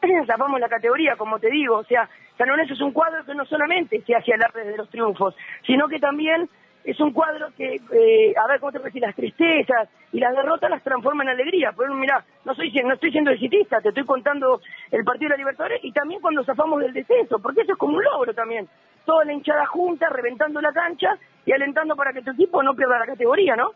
zafamos 0.28 0.60
la 0.60 0.70
categoría 0.70 1.16
como 1.16 1.39
te 1.39 1.49
digo 1.49 1.78
o 1.78 1.84
sea 1.84 2.10
San 2.38 2.49
es 2.60 2.82
un 2.82 2.91
cuadro 2.91 3.24
que 3.26 3.34
no 3.34 3.45
solamente 3.45 4.01
se 4.01 4.16
hace 4.16 4.34
alarde 4.34 4.66
de 4.66 4.78
los 4.78 4.89
triunfos, 4.89 5.36
sino 5.66 5.88
que 5.88 5.99
también 5.99 6.49
es 6.84 6.99
un 6.99 7.14
cuadro 7.14 7.47
que, 7.58 7.76
eh, 7.76 8.34
a 8.38 8.47
ver, 8.47 8.60
¿cómo 8.60 8.72
te 8.72 8.80
decir? 8.80 9.01
Las 9.01 9.16
tristezas 9.16 9.89
y 10.12 10.20
las 10.20 10.36
derrotas 10.36 10.70
las 10.70 10.84
transforma 10.84 11.24
en 11.24 11.30
alegría. 11.30 11.70
Ejemplo, 11.70 11.95
mirá, 11.95 12.24
no, 12.43 12.53
soy, 12.53 12.72
no 12.84 12.93
estoy 12.93 13.12
siendo 13.12 13.32
exitista, 13.32 13.82
te 13.82 13.89
estoy 13.89 14.06
contando 14.06 14.62
el 14.91 15.03
partido 15.03 15.30
de 15.30 15.36
la 15.36 15.38
Libertadores 15.38 15.84
y 15.84 15.91
también 15.91 16.22
cuando 16.22 16.43
zafamos 16.43 16.82
del 16.82 16.93
descenso, 16.93 17.39
porque 17.39 17.62
eso 17.62 17.72
es 17.72 17.78
como 17.78 17.95
un 17.95 18.03
logro 18.03 18.34
también. 18.34 18.68
Toda 19.06 19.24
la 19.26 19.34
hinchada 19.34 19.66
junta, 19.68 20.10
reventando 20.10 20.62
la 20.62 20.74
cancha 20.74 21.18
y 21.45 21.53
alentando 21.53 21.95
para 21.95 22.12
que 22.12 22.22
tu 22.22 22.32
equipo 22.32 22.62
no 22.62 22.76
pierda 22.76 22.99
la 22.99 23.06
categoría, 23.06 23.56
¿no? 23.56 23.72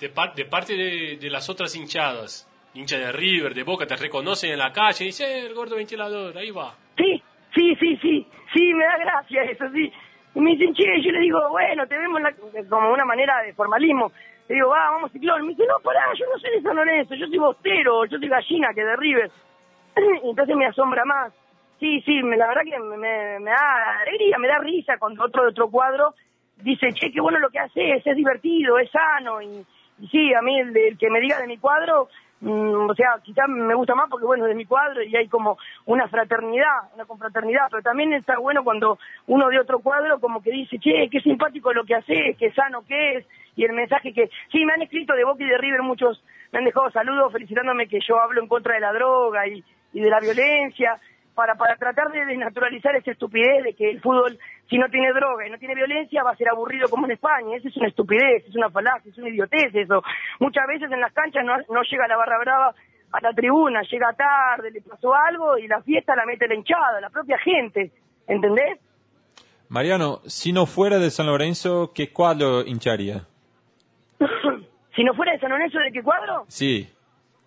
De, 0.00 0.08
de 0.08 0.44
parte 0.46 0.76
de, 0.76 1.30
las 1.30 1.48
otras 1.48 1.76
hinchadas, 1.76 2.48
hincha 2.74 2.98
de 2.98 3.12
River, 3.12 3.54
de 3.54 3.62
Boca, 3.62 3.86
te 3.86 3.96
reconocen 3.96 4.52
en 4.52 4.58
la 4.58 4.72
calle 4.72 5.04
y 5.04 5.08
dicen, 5.08 5.28
eh, 5.30 5.46
el 5.46 5.54
gordo 5.54 5.76
ventilador, 5.76 6.36
ahí 6.36 6.50
va. 6.50 6.74
Sí, 6.96 7.22
Sí, 7.54 7.76
sí, 7.78 7.96
sí, 8.00 8.26
sí, 8.52 8.74
me 8.74 8.84
da 8.84 8.96
gracia 8.98 9.42
eso, 9.42 9.68
sí. 9.72 9.92
Y 10.34 10.40
me 10.40 10.52
dicen, 10.52 10.74
che, 10.74 10.84
yo 11.02 11.12
le 11.12 11.20
digo, 11.20 11.38
bueno, 11.50 11.86
te 11.86 11.98
vemos 11.98 12.20
como 12.68 12.92
una 12.92 13.04
manera 13.04 13.42
de 13.42 13.52
formalismo. 13.52 14.10
Le 14.48 14.54
digo, 14.54 14.68
va, 14.68 14.90
vamos 14.90 15.12
ciclón. 15.12 15.42
Me 15.42 15.48
dice, 15.50 15.64
no, 15.66 15.78
pará, 15.82 16.00
yo 16.18 16.24
no 16.32 16.38
soy 16.38 16.50
de 16.50 16.62
San 16.62 16.76
Lorenzo, 16.76 17.14
yo 17.14 17.26
soy 17.26 17.38
bostero, 17.38 18.06
yo 18.06 18.18
soy 18.18 18.28
gallina 18.28 18.72
que 18.74 18.84
de 18.84 18.96
River. 18.96 19.30
Y 20.24 20.30
entonces 20.30 20.56
me 20.56 20.66
asombra 20.66 21.04
más. 21.04 21.32
Sí, 21.78 22.00
sí, 22.02 22.22
me, 22.22 22.36
la 22.36 22.46
verdad 22.46 22.62
que 22.64 22.78
me, 22.78 22.96
me, 23.40 23.50
da 23.50 24.00
alegría, 24.00 24.38
me 24.38 24.48
da 24.48 24.58
risa 24.58 24.96
cuando 24.98 25.24
otro 25.24 25.42
de 25.42 25.50
otro 25.50 25.68
cuadro 25.68 26.14
dice, 26.56 26.92
che, 26.94 27.12
qué 27.12 27.20
bueno 27.20 27.38
lo 27.38 27.50
que 27.50 27.58
haces, 27.58 28.06
es 28.06 28.16
divertido, 28.16 28.78
es 28.78 28.90
sano. 28.90 29.42
Y, 29.42 29.66
sí, 30.10 30.32
a 30.32 30.40
mí 30.40 30.58
el 30.58 30.96
que 30.96 31.10
me 31.10 31.20
diga 31.20 31.38
de 31.38 31.46
mi 31.46 31.58
cuadro, 31.58 32.08
Mm, 32.42 32.90
o 32.90 32.94
sea, 32.96 33.20
quizás 33.22 33.48
me 33.48 33.72
gusta 33.74 33.94
más 33.94 34.10
porque, 34.10 34.26
bueno, 34.26 34.46
de 34.46 34.56
mi 34.56 34.64
cuadro 34.64 35.00
y 35.00 35.14
hay 35.14 35.28
como 35.28 35.58
una 35.86 36.08
fraternidad, 36.08 36.92
una 36.92 37.04
confraternidad, 37.04 37.68
pero 37.70 37.84
también 37.84 38.12
está 38.14 38.36
bueno 38.36 38.64
cuando 38.64 38.98
uno 39.28 39.48
de 39.48 39.60
otro 39.60 39.78
cuadro 39.78 40.18
como 40.18 40.42
que 40.42 40.50
dice, 40.50 40.76
che, 40.80 41.08
qué 41.08 41.20
simpático 41.20 41.72
lo 41.72 41.84
que 41.84 41.94
hace, 41.94 42.34
qué 42.36 42.50
sano 42.50 42.82
que 42.84 43.18
es, 43.18 43.26
y 43.54 43.64
el 43.64 43.72
mensaje 43.72 44.12
que, 44.12 44.28
sí, 44.50 44.64
me 44.64 44.72
han 44.72 44.82
escrito 44.82 45.14
de 45.14 45.24
Boca 45.24 45.44
y 45.44 45.48
de 45.48 45.56
River 45.56 45.82
muchos, 45.82 46.20
me 46.50 46.58
han 46.58 46.64
dejado 46.64 46.90
saludos 46.90 47.32
felicitándome 47.32 47.86
que 47.86 48.00
yo 48.00 48.20
hablo 48.20 48.42
en 48.42 48.48
contra 48.48 48.74
de 48.74 48.80
la 48.80 48.92
droga 48.92 49.46
y, 49.46 49.62
y 49.92 50.00
de 50.00 50.10
la 50.10 50.18
violencia, 50.18 50.98
para, 51.34 51.54
para 51.54 51.76
tratar 51.76 52.10
de 52.12 52.24
desnaturalizar 52.24 52.94
esa 52.96 53.10
estupidez 53.10 53.64
de 53.64 53.74
que 53.74 53.90
el 53.90 54.00
fútbol, 54.00 54.38
si 54.68 54.78
no 54.78 54.88
tiene 54.88 55.12
droga 55.12 55.46
y 55.46 55.50
no 55.50 55.58
tiene 55.58 55.74
violencia, 55.74 56.22
va 56.22 56.32
a 56.32 56.36
ser 56.36 56.48
aburrido 56.48 56.88
como 56.88 57.06
en 57.06 57.12
España. 57.12 57.56
Eso 57.56 57.68
es 57.68 57.76
una 57.76 57.88
estupidez, 57.88 58.44
es 58.46 58.54
una 58.54 58.70
falacia, 58.70 59.10
es 59.10 59.18
una 59.18 59.28
idiotez 59.28 59.74
eso. 59.74 60.02
Muchas 60.40 60.66
veces 60.66 60.90
en 60.90 61.00
las 61.00 61.12
canchas 61.12 61.44
no, 61.44 61.56
no 61.56 61.82
llega 61.82 62.08
la 62.08 62.16
barra 62.16 62.38
brava 62.38 62.74
a 63.12 63.20
la 63.20 63.32
tribuna, 63.32 63.82
llega 63.82 64.12
tarde, 64.12 64.70
le 64.70 64.80
pasó 64.80 65.14
algo 65.14 65.58
y 65.58 65.68
la 65.68 65.82
fiesta 65.82 66.16
la 66.16 66.24
mete 66.24 66.48
la 66.48 66.54
hinchada, 66.54 67.00
la 67.00 67.10
propia 67.10 67.38
gente, 67.38 67.92
¿entendés? 68.26 68.78
Mariano, 69.68 70.20
si 70.26 70.52
no 70.52 70.66
fuera 70.66 70.98
de 70.98 71.10
San 71.10 71.26
Lorenzo, 71.26 71.92
¿qué 71.94 72.12
cuadro 72.12 72.62
hincharía? 72.62 73.26
si 74.94 75.04
no 75.04 75.14
fuera 75.14 75.32
de 75.32 75.38
San 75.40 75.50
Lorenzo, 75.50 75.78
¿de 75.78 75.92
qué 75.92 76.02
cuadro? 76.02 76.44
Sí. 76.48 76.88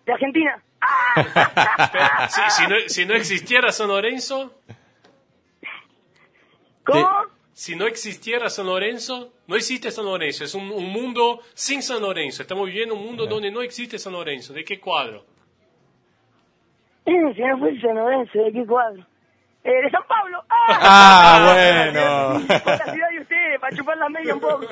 De 0.04 0.12
Argentina. 0.12 0.62
si, 2.88 3.06
no, 3.06 3.14
existiera 3.14 3.72
San 3.72 3.88
Lorenzo. 3.88 4.52
¿Cómo? 6.84 7.08
Si 7.56 7.74
no 7.74 7.86
existiera 7.86 8.50
San 8.50 8.66
Lorenzo, 8.66 9.32
no 9.46 9.56
existe 9.56 9.90
San 9.90 10.04
Lorenzo. 10.04 10.44
Es 10.44 10.54
un, 10.54 10.68
mundo 10.68 11.40
sin 11.54 11.82
San 11.82 12.02
Lorenzo. 12.02 12.42
Estamos 12.42 12.66
viviendo 12.66 12.94
un 12.94 13.02
mundo 13.02 13.26
donde 13.26 13.50
no 13.50 13.62
existe 13.62 13.98
San 13.98 14.12
Lorenzo. 14.12 14.52
¿De 14.52 14.62
qué 14.62 14.78
cuadro? 14.78 15.24
Si 17.06 17.12
no 17.12 17.58
fuese 17.58 17.80
San 17.80 17.94
Lorenzo, 17.94 18.38
¿de 18.40 18.52
qué 18.52 18.66
cuadro? 18.66 19.02
Eh, 19.64 19.82
de 19.82 19.90
San 19.90 20.02
Pablo. 20.06 20.44
¡Ah, 20.50 20.78
ah 20.82 21.52
bueno! 21.54 22.46
Por 22.62 22.78
la 22.78 22.92
ciudad 22.92 23.10
de 23.10 23.20
ustedes, 23.20 23.60
para 23.60 23.76
chupar 23.76 23.96
la 23.96 24.08
media 24.10 24.34
un 24.34 24.40
poco. 24.40 24.66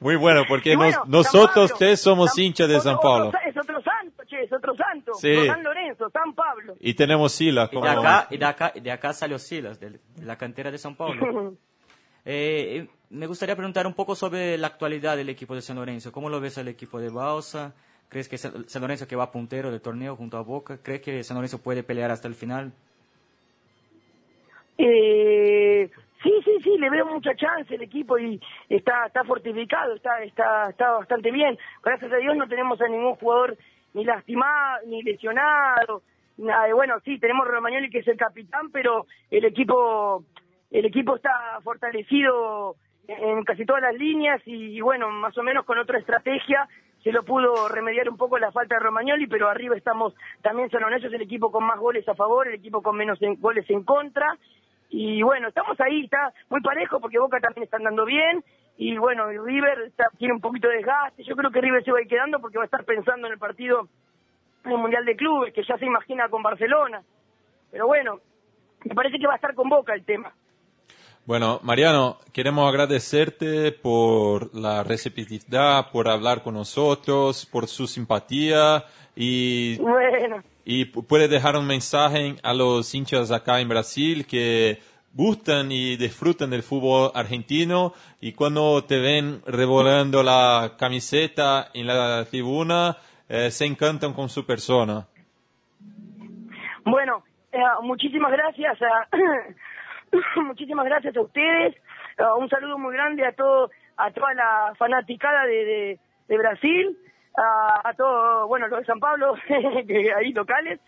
Muy 0.00 0.16
bueno, 0.16 0.42
porque 0.48 0.76
nosotros 1.06 1.74
tres 1.78 2.00
somos 2.00 2.36
hinchas 2.36 2.68
de 2.68 2.80
San 2.80 2.98
Pablo. 2.98 3.30
es 3.46 3.56
otro 3.56 3.78
es 3.78 3.83
otro 4.54 4.74
santo. 4.74 5.14
Sí. 5.14 5.46
San 5.46 5.62
Lorenzo, 5.62 6.10
San 6.10 6.34
Pablo. 6.34 6.76
Y 6.80 6.94
tenemos 6.94 7.32
Silas. 7.32 7.68
Como... 7.68 7.84
Y, 7.84 7.88
de 7.88 7.94
acá, 7.94 8.28
y 8.30 8.36
de, 8.38 8.44
acá, 8.44 8.72
de 8.74 8.90
acá 8.90 9.12
salió 9.12 9.38
Silas, 9.38 9.80
de, 9.80 9.98
la 10.22 10.36
cantera 10.36 10.70
de 10.70 10.78
San 10.78 10.96
Pablo. 10.96 11.54
eh, 12.24 12.88
me 13.10 13.26
gustaría 13.26 13.54
preguntar 13.56 13.86
un 13.86 13.94
poco 13.94 14.14
sobre 14.14 14.58
la 14.58 14.66
actualidad 14.68 15.16
del 15.16 15.28
equipo 15.28 15.54
de 15.54 15.62
San 15.62 15.76
Lorenzo. 15.76 16.12
¿Cómo 16.12 16.28
lo 16.28 16.40
ves 16.40 16.58
al 16.58 16.68
equipo 16.68 16.98
de 16.98 17.10
Bausa? 17.10 17.74
¿Crees 18.08 18.28
que 18.28 18.38
San 18.38 18.80
Lorenzo 18.80 19.08
que 19.08 19.16
va 19.16 19.30
puntero 19.30 19.70
del 19.70 19.80
torneo 19.80 20.14
junto 20.16 20.36
a 20.36 20.42
Boca? 20.42 20.78
¿Crees 20.82 21.00
que 21.00 21.24
San 21.24 21.36
Lorenzo 21.36 21.62
puede 21.62 21.82
pelear 21.82 22.10
hasta 22.10 22.28
el 22.28 22.34
final? 22.34 22.72
Eh, 24.78 25.90
sí, 26.22 26.32
sí, 26.44 26.58
sí, 26.62 26.78
le 26.78 26.90
veo 26.90 27.06
mucha 27.06 27.34
chance 27.34 27.74
el 27.74 27.82
equipo 27.82 28.18
y 28.18 28.40
está 28.68 29.06
está 29.06 29.24
fortificado, 29.24 29.94
está 29.94 30.22
está 30.22 30.70
está 30.70 30.92
bastante 30.92 31.30
bien. 31.30 31.58
Gracias 31.82 32.12
a 32.12 32.16
Dios 32.16 32.36
no 32.36 32.48
tenemos 32.48 32.80
a 32.80 32.88
ningún 32.88 33.14
jugador 33.16 33.56
ni 33.94 34.04
lastimado, 34.04 34.86
ni 34.86 35.02
lesionado. 35.02 36.02
Nada, 36.36 36.72
bueno, 36.74 37.00
sí, 37.04 37.18
tenemos 37.18 37.46
Romagnoli 37.46 37.90
que 37.90 38.00
es 38.00 38.08
el 38.08 38.16
capitán, 38.16 38.70
pero 38.70 39.06
el 39.30 39.44
equipo 39.44 40.24
el 40.70 40.84
equipo 40.84 41.16
está 41.16 41.60
fortalecido 41.62 42.74
en 43.06 43.44
casi 43.44 43.64
todas 43.64 43.82
las 43.82 43.94
líneas 43.94 44.42
y, 44.44 44.80
bueno, 44.80 45.08
más 45.10 45.36
o 45.38 45.42
menos 45.42 45.64
con 45.64 45.78
otra 45.78 45.98
estrategia 45.98 46.68
se 47.04 47.12
lo 47.12 47.22
pudo 47.22 47.68
remediar 47.68 48.08
un 48.08 48.16
poco 48.16 48.38
la 48.38 48.50
falta 48.50 48.74
de 48.74 48.80
Romagnoli, 48.80 49.26
pero 49.26 49.48
arriba 49.48 49.76
estamos 49.76 50.14
también 50.42 50.70
son 50.70 50.82
honestos 50.82 51.12
el 51.12 51.22
equipo 51.22 51.52
con 51.52 51.64
más 51.64 51.78
goles 51.78 52.08
a 52.08 52.14
favor, 52.14 52.48
el 52.48 52.54
equipo 52.54 52.82
con 52.82 52.96
menos 52.96 53.18
goles 53.38 53.68
en 53.68 53.84
contra 53.84 54.36
y 54.88 55.22
bueno, 55.22 55.48
estamos 55.48 55.78
ahí, 55.80 56.04
está 56.04 56.32
muy 56.48 56.60
parejo 56.60 57.00
porque 57.00 57.18
Boca 57.18 57.40
también 57.40 57.64
está 57.64 57.76
andando 57.76 58.04
bien. 58.04 58.42
Y 58.76 58.96
bueno, 58.98 59.28
River 59.28 59.92
tiene 60.18 60.34
un 60.34 60.40
poquito 60.40 60.68
de 60.68 60.76
desgaste. 60.78 61.22
Yo 61.24 61.36
creo 61.36 61.50
que 61.50 61.60
River 61.60 61.84
se 61.84 61.92
va 61.92 61.98
a 61.98 62.02
ir 62.02 62.08
quedando 62.08 62.40
porque 62.40 62.58
va 62.58 62.64
a 62.64 62.66
estar 62.66 62.84
pensando 62.84 63.26
en 63.26 63.32
el 63.34 63.38
partido 63.38 63.88
en 64.64 64.72
el 64.72 64.78
Mundial 64.78 65.04
de 65.04 65.14
Clubes, 65.16 65.52
que 65.54 65.62
ya 65.62 65.76
se 65.78 65.84
imagina 65.86 66.28
con 66.28 66.42
Barcelona. 66.42 67.02
Pero 67.70 67.86
bueno, 67.86 68.18
me 68.84 68.94
parece 68.94 69.18
que 69.18 69.26
va 69.26 69.34
a 69.34 69.36
estar 69.36 69.54
con 69.54 69.68
Boca 69.68 69.94
el 69.94 70.04
tema. 70.04 70.32
Bueno, 71.26 71.58
Mariano, 71.62 72.18
queremos 72.32 72.68
agradecerte 72.68 73.72
por 73.72 74.54
la 74.54 74.82
receptividad, 74.82 75.90
por 75.90 76.08
hablar 76.08 76.42
con 76.42 76.54
nosotros, 76.54 77.46
por 77.46 77.66
su 77.66 77.86
simpatía 77.86 78.84
y, 79.16 79.78
Bueno, 79.78 80.42
y 80.66 80.84
pu- 80.92 81.06
puede 81.06 81.28
dejar 81.28 81.56
un 81.56 81.66
mensaje 81.66 82.36
a 82.42 82.52
los 82.52 82.94
hinchas 82.94 83.30
acá 83.30 83.60
en 83.60 83.68
Brasil 83.70 84.26
que 84.26 84.80
gustan 85.14 85.70
y 85.70 85.96
disfrutan 85.96 86.50
del 86.50 86.62
fútbol 86.62 87.12
argentino 87.14 87.92
y 88.20 88.32
cuando 88.32 88.84
te 88.84 88.98
ven 88.98 89.40
revolando 89.46 90.22
la 90.22 90.72
camiseta 90.76 91.68
en 91.72 91.86
la 91.86 92.24
tribuna 92.24 92.96
eh, 93.28 93.50
se 93.50 93.64
encantan 93.64 94.12
con 94.12 94.28
su 94.28 94.44
persona. 94.44 95.06
bueno, 96.84 97.22
eh, 97.52 97.58
muchísimas 97.82 98.32
gracias 98.32 98.76
a 98.82 99.08
muchísimas 100.42 100.84
gracias 100.84 101.16
a 101.16 101.20
ustedes. 101.20 101.76
Eh, 102.18 102.22
un 102.36 102.48
saludo 102.48 102.76
muy 102.78 102.92
grande 102.92 103.24
a 103.24 103.32
todo 103.32 103.70
a 103.96 104.10
toda 104.10 104.34
la 104.34 104.74
fanaticada 104.76 105.46
de, 105.46 106.00
de, 106.26 106.36
Brasil, 106.36 106.98
a, 107.36 107.88
a 107.88 107.94
todo, 107.94 108.48
bueno, 108.48 108.66
los 108.66 108.80
de 108.80 108.86
San 108.86 108.98
Pablo, 108.98 109.34
que 109.46 110.12
locales. 110.34 110.80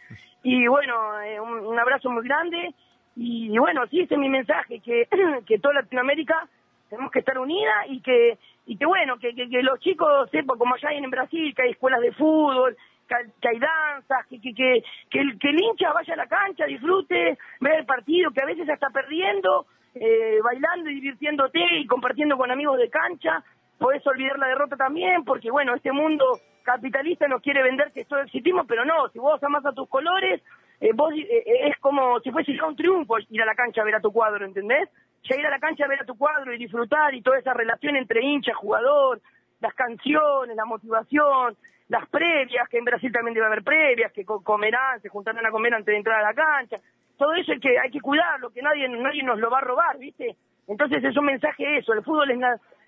Y 0.42 0.66
bueno, 0.66 1.20
eh, 1.20 1.38
un 1.40 1.78
abrazo 1.78 2.10
muy 2.10 2.24
grande. 2.24 2.74
Y, 3.16 3.52
y 3.54 3.58
bueno, 3.58 3.86
sí, 3.88 4.00
ese 4.00 4.14
es 4.14 4.20
mi 4.20 4.28
mensaje, 4.28 4.80
que, 4.80 5.08
que 5.46 5.58
toda 5.58 5.74
Latinoamérica 5.74 6.48
tenemos 6.90 7.10
que 7.10 7.18
estar 7.20 7.38
unida 7.38 7.86
y 7.88 8.00
que 8.00 8.38
y 8.66 8.76
que 8.76 8.86
bueno 8.86 9.18
que, 9.18 9.34
que, 9.34 9.62
los 9.62 9.78
chicos 9.80 10.30
sepan 10.30 10.58
como 10.58 10.74
allá 10.74 10.90
hay 10.90 10.98
en 10.98 11.10
Brasil 11.10 11.52
que 11.54 11.62
hay 11.62 11.70
escuelas 11.70 12.00
de 12.00 12.12
fútbol 12.12 12.76
que, 13.08 13.48
hay- 13.48 13.58
danzas 13.58 14.26
que 14.28 14.40
que, 14.40 14.54
que, 14.54 14.82
que 15.10 15.20
el, 15.20 15.38
que 15.38 15.48
el 15.50 15.60
hincha 15.62 15.92
vaya 15.92 16.14
a 16.14 16.16
la 16.16 16.26
cancha 16.26 16.64
disfrute 16.66 17.38
ver 17.60 17.80
el 17.80 17.86
partido 17.86 18.30
que 18.30 18.40
a 18.42 18.46
veces 18.46 18.68
está 18.68 18.90
perdiendo 18.90 19.66
eh, 19.94 20.38
bailando 20.44 20.90
y 20.90 20.94
divirtiéndote 20.94 21.58
y 21.78 21.86
compartiendo 21.86 22.36
con 22.36 22.50
amigos 22.52 22.78
de 22.78 22.88
cancha 22.90 23.42
podés 23.78 24.06
olvidar 24.06 24.38
la 24.38 24.48
derrota 24.48 24.76
también 24.76 25.24
porque 25.24 25.50
bueno 25.50 25.74
este 25.74 25.90
mundo 25.90 26.24
capitalista 26.62 27.26
nos 27.26 27.42
quiere 27.42 27.62
vender 27.64 27.90
que 27.92 28.04
todos 28.04 28.26
existimos 28.26 28.64
pero 28.68 28.84
no 28.84 29.08
si 29.08 29.18
vos 29.18 29.42
amás 29.42 29.66
a 29.66 29.72
tus 29.72 29.88
colores 29.88 30.40
eh, 30.80 30.90
vos 30.94 31.12
eh, 31.14 31.26
eh, 31.30 31.68
es 31.68 31.76
como 31.78 32.20
si 32.20 32.30
fuese 32.30 32.54
ya 32.54 32.66
un 32.66 32.76
triunfo 32.76 33.16
ir 33.30 33.42
a 33.42 33.46
la 33.46 33.54
cancha 33.54 33.82
a 33.82 33.84
ver 33.84 33.94
a 33.96 34.00
tu 34.00 34.12
cuadro, 34.12 34.44
¿entendés? 34.44 34.88
Ya 35.24 35.36
ir 35.36 35.46
a 35.46 35.50
la 35.50 35.58
cancha 35.58 35.84
a 35.84 35.88
ver 35.88 36.00
a 36.02 36.04
tu 36.04 36.16
cuadro 36.16 36.52
y 36.52 36.58
disfrutar 36.58 37.14
y 37.14 37.22
toda 37.22 37.38
esa 37.38 37.54
relación 37.54 37.96
entre 37.96 38.22
hincha, 38.22 38.54
jugador, 38.54 39.20
las 39.60 39.74
canciones, 39.74 40.54
la 40.56 40.64
motivación, 40.64 41.56
las 41.88 42.08
previas, 42.08 42.68
que 42.68 42.78
en 42.78 42.84
Brasil 42.84 43.12
también 43.12 43.34
debe 43.34 43.46
haber 43.46 43.62
previas, 43.62 44.12
que 44.12 44.24
co- 44.24 44.42
comerán, 44.42 45.00
se 45.00 45.08
juntarán 45.08 45.44
a 45.46 45.50
comer 45.50 45.74
antes 45.74 45.86
de 45.92 45.96
entrar 45.96 46.20
a 46.20 46.28
la 46.28 46.34
cancha. 46.34 46.78
Todo 47.16 47.32
eso 47.34 47.52
que, 47.60 47.78
hay 47.78 47.90
que 47.90 48.00
cuidarlo, 48.00 48.50
que 48.50 48.60
nadie, 48.60 48.88
nadie 48.88 49.22
nos 49.22 49.38
lo 49.38 49.48
va 49.50 49.58
a 49.58 49.62
robar, 49.62 49.96
¿viste? 49.98 50.36
Entonces 50.68 51.02
es 51.02 51.16
un 51.16 51.24
mensaje 51.24 51.78
eso, 51.78 51.92
el 51.92 52.02
fútbol 52.02 52.30
es 52.30 52.38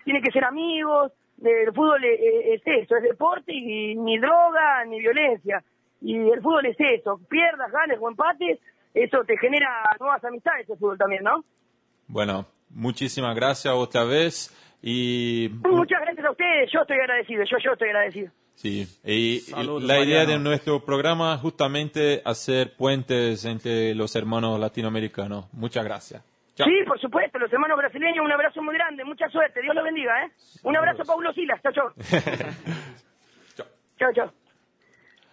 tiene 0.03 0.21
que 0.21 0.31
ser 0.31 0.43
amigos, 0.43 1.11
el 1.43 1.73
fútbol 1.73 2.03
es, 2.03 2.19
es 2.21 2.61
eso, 2.65 2.95
es 2.97 3.03
deporte 3.03 3.53
y 3.53 3.95
ni 3.95 4.17
droga 4.19 4.85
ni 4.85 4.99
violencia. 4.99 5.63
Y 6.01 6.15
el 6.15 6.41
fútbol 6.41 6.65
es 6.65 6.77
eso, 6.79 7.19
pierdas, 7.29 7.71
ganes 7.71 7.97
o 7.99 8.09
empates, 8.09 8.59
eso 8.93 9.23
te 9.25 9.37
genera 9.37 9.69
nuevas 9.99 10.23
amistades 10.23 10.69
el 10.69 10.77
fútbol 10.77 10.97
también, 10.97 11.23
¿no? 11.23 11.43
Bueno, 12.07 12.45
muchísimas 12.69 13.35
gracias 13.35 13.73
otra 13.73 14.03
vez 14.03 14.55
y 14.81 15.49
Muchas 15.63 15.99
gracias 16.01 16.25
a 16.25 16.31
ustedes, 16.31 16.71
yo 16.71 16.81
estoy 16.81 16.97
agradecido, 16.97 17.43
yo, 17.43 17.57
yo 17.63 17.73
estoy 17.73 17.89
agradecido. 17.89 18.31
Sí, 18.55 18.85
y 19.05 19.39
Saludos, 19.39 19.83
la 19.83 19.99
idea 19.99 20.19
Mariano. 20.19 20.31
de 20.31 20.39
nuestro 20.39 20.83
programa 20.83 21.35
es 21.35 21.39
justamente 21.41 22.21
hacer 22.25 22.75
puentes 22.75 23.45
entre 23.45 23.95
los 23.95 24.13
hermanos 24.17 24.59
latinoamericanos. 24.59 25.45
Muchas 25.53 25.85
gracias. 25.85 26.21
Chao. 26.55 26.67
Sí, 26.67 26.73
por 26.85 26.99
supuesto, 26.99 27.39
los 27.39 27.51
hermanos 27.53 27.77
brasileños, 27.77 28.25
un 28.25 28.31
abrazo 28.33 28.61
muy 28.61 28.73
grande, 28.73 29.05
mucha 29.05 29.29
suerte, 29.29 29.61
Dios 29.61 29.73
los 29.73 29.83
bendiga, 29.83 30.25
¿eh? 30.25 30.31
Un 30.63 30.75
abrazo 30.75 31.03
Paulo 31.05 31.31
Silas, 31.33 31.61
chao, 31.61 31.71
chao. 31.71 31.93
Chao. 33.55 33.67
Chao, 33.97 34.13
chao. 34.13 34.48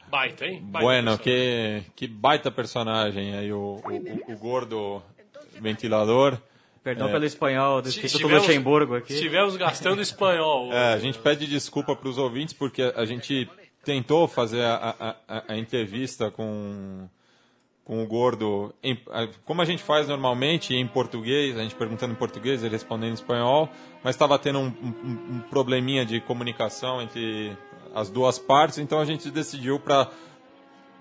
Baita, 0.09 0.47
hein? 0.47 0.61
Baita 0.63 0.85
Bueno, 0.87 1.19
que, 1.19 1.83
que 1.95 2.07
baita 2.07 2.51
personagem 2.51 3.35
aí, 3.35 3.53
o, 3.53 3.81
o, 4.29 4.33
o 4.33 4.39
gordo 4.39 5.03
ventilador. 5.61 6.39
Perdão 6.83 7.09
É. 7.09 7.13
pelo 7.13 7.25
espanhol 7.25 7.83
do 7.83 7.89
Instituto 7.89 8.29
Luxemburgo 8.29 8.95
aqui. 8.95 9.13
Estivemos 9.15 9.57
gastando 9.57 10.01
espanhol. 10.01 10.73
É, 10.73 10.95
a 10.95 10.99
gente 10.99 11.19
pede 11.19 11.47
desculpa 11.47 11.97
para 11.97 12.09
os 12.09 12.17
ouvintes 12.19 12.55
porque 12.55 12.93
a 12.95 13.05
gente 13.05 13.49
tentou 13.85 14.29
fazer 14.29 14.63
a, 14.63 14.95
a, 14.99 15.17
a, 15.39 15.45
a 15.49 15.57
entrevista 15.59 16.31
com, 16.31 17.09
com 17.85 18.03
o 18.03 18.07
gordo, 18.07 18.73
em- 18.85 18.99
a- 19.11 19.29
como 19.45 19.63
a 19.63 19.65
gente 19.65 19.83
faz 19.83 20.07
normalmente 20.09 20.75
em 20.75 20.87
português, 20.87 21.57
a 21.59 21.63
gente 21.63 21.75
perguntando 21.75 22.13
em 22.13 22.17
português, 22.17 22.63
ele 22.63 22.71
respondendo 22.73 23.11
em 23.11 23.15
espanhol, 23.15 23.69
mas 24.05 24.15
estava 24.15 24.39
tendo 24.39 24.61
um, 24.61 24.67
um- 24.67 25.37
um 25.37 25.41
probleminha 25.51 26.05
de 26.07 26.21
comunicação 26.21 27.03
entre 27.03 27.57
as 27.97 28.11
duas 28.11 28.39
partes, 28.39 28.79
então 28.79 29.01
a 29.01 29.05
gente 29.05 29.31
decidiu 29.31 29.81
para 29.81 30.09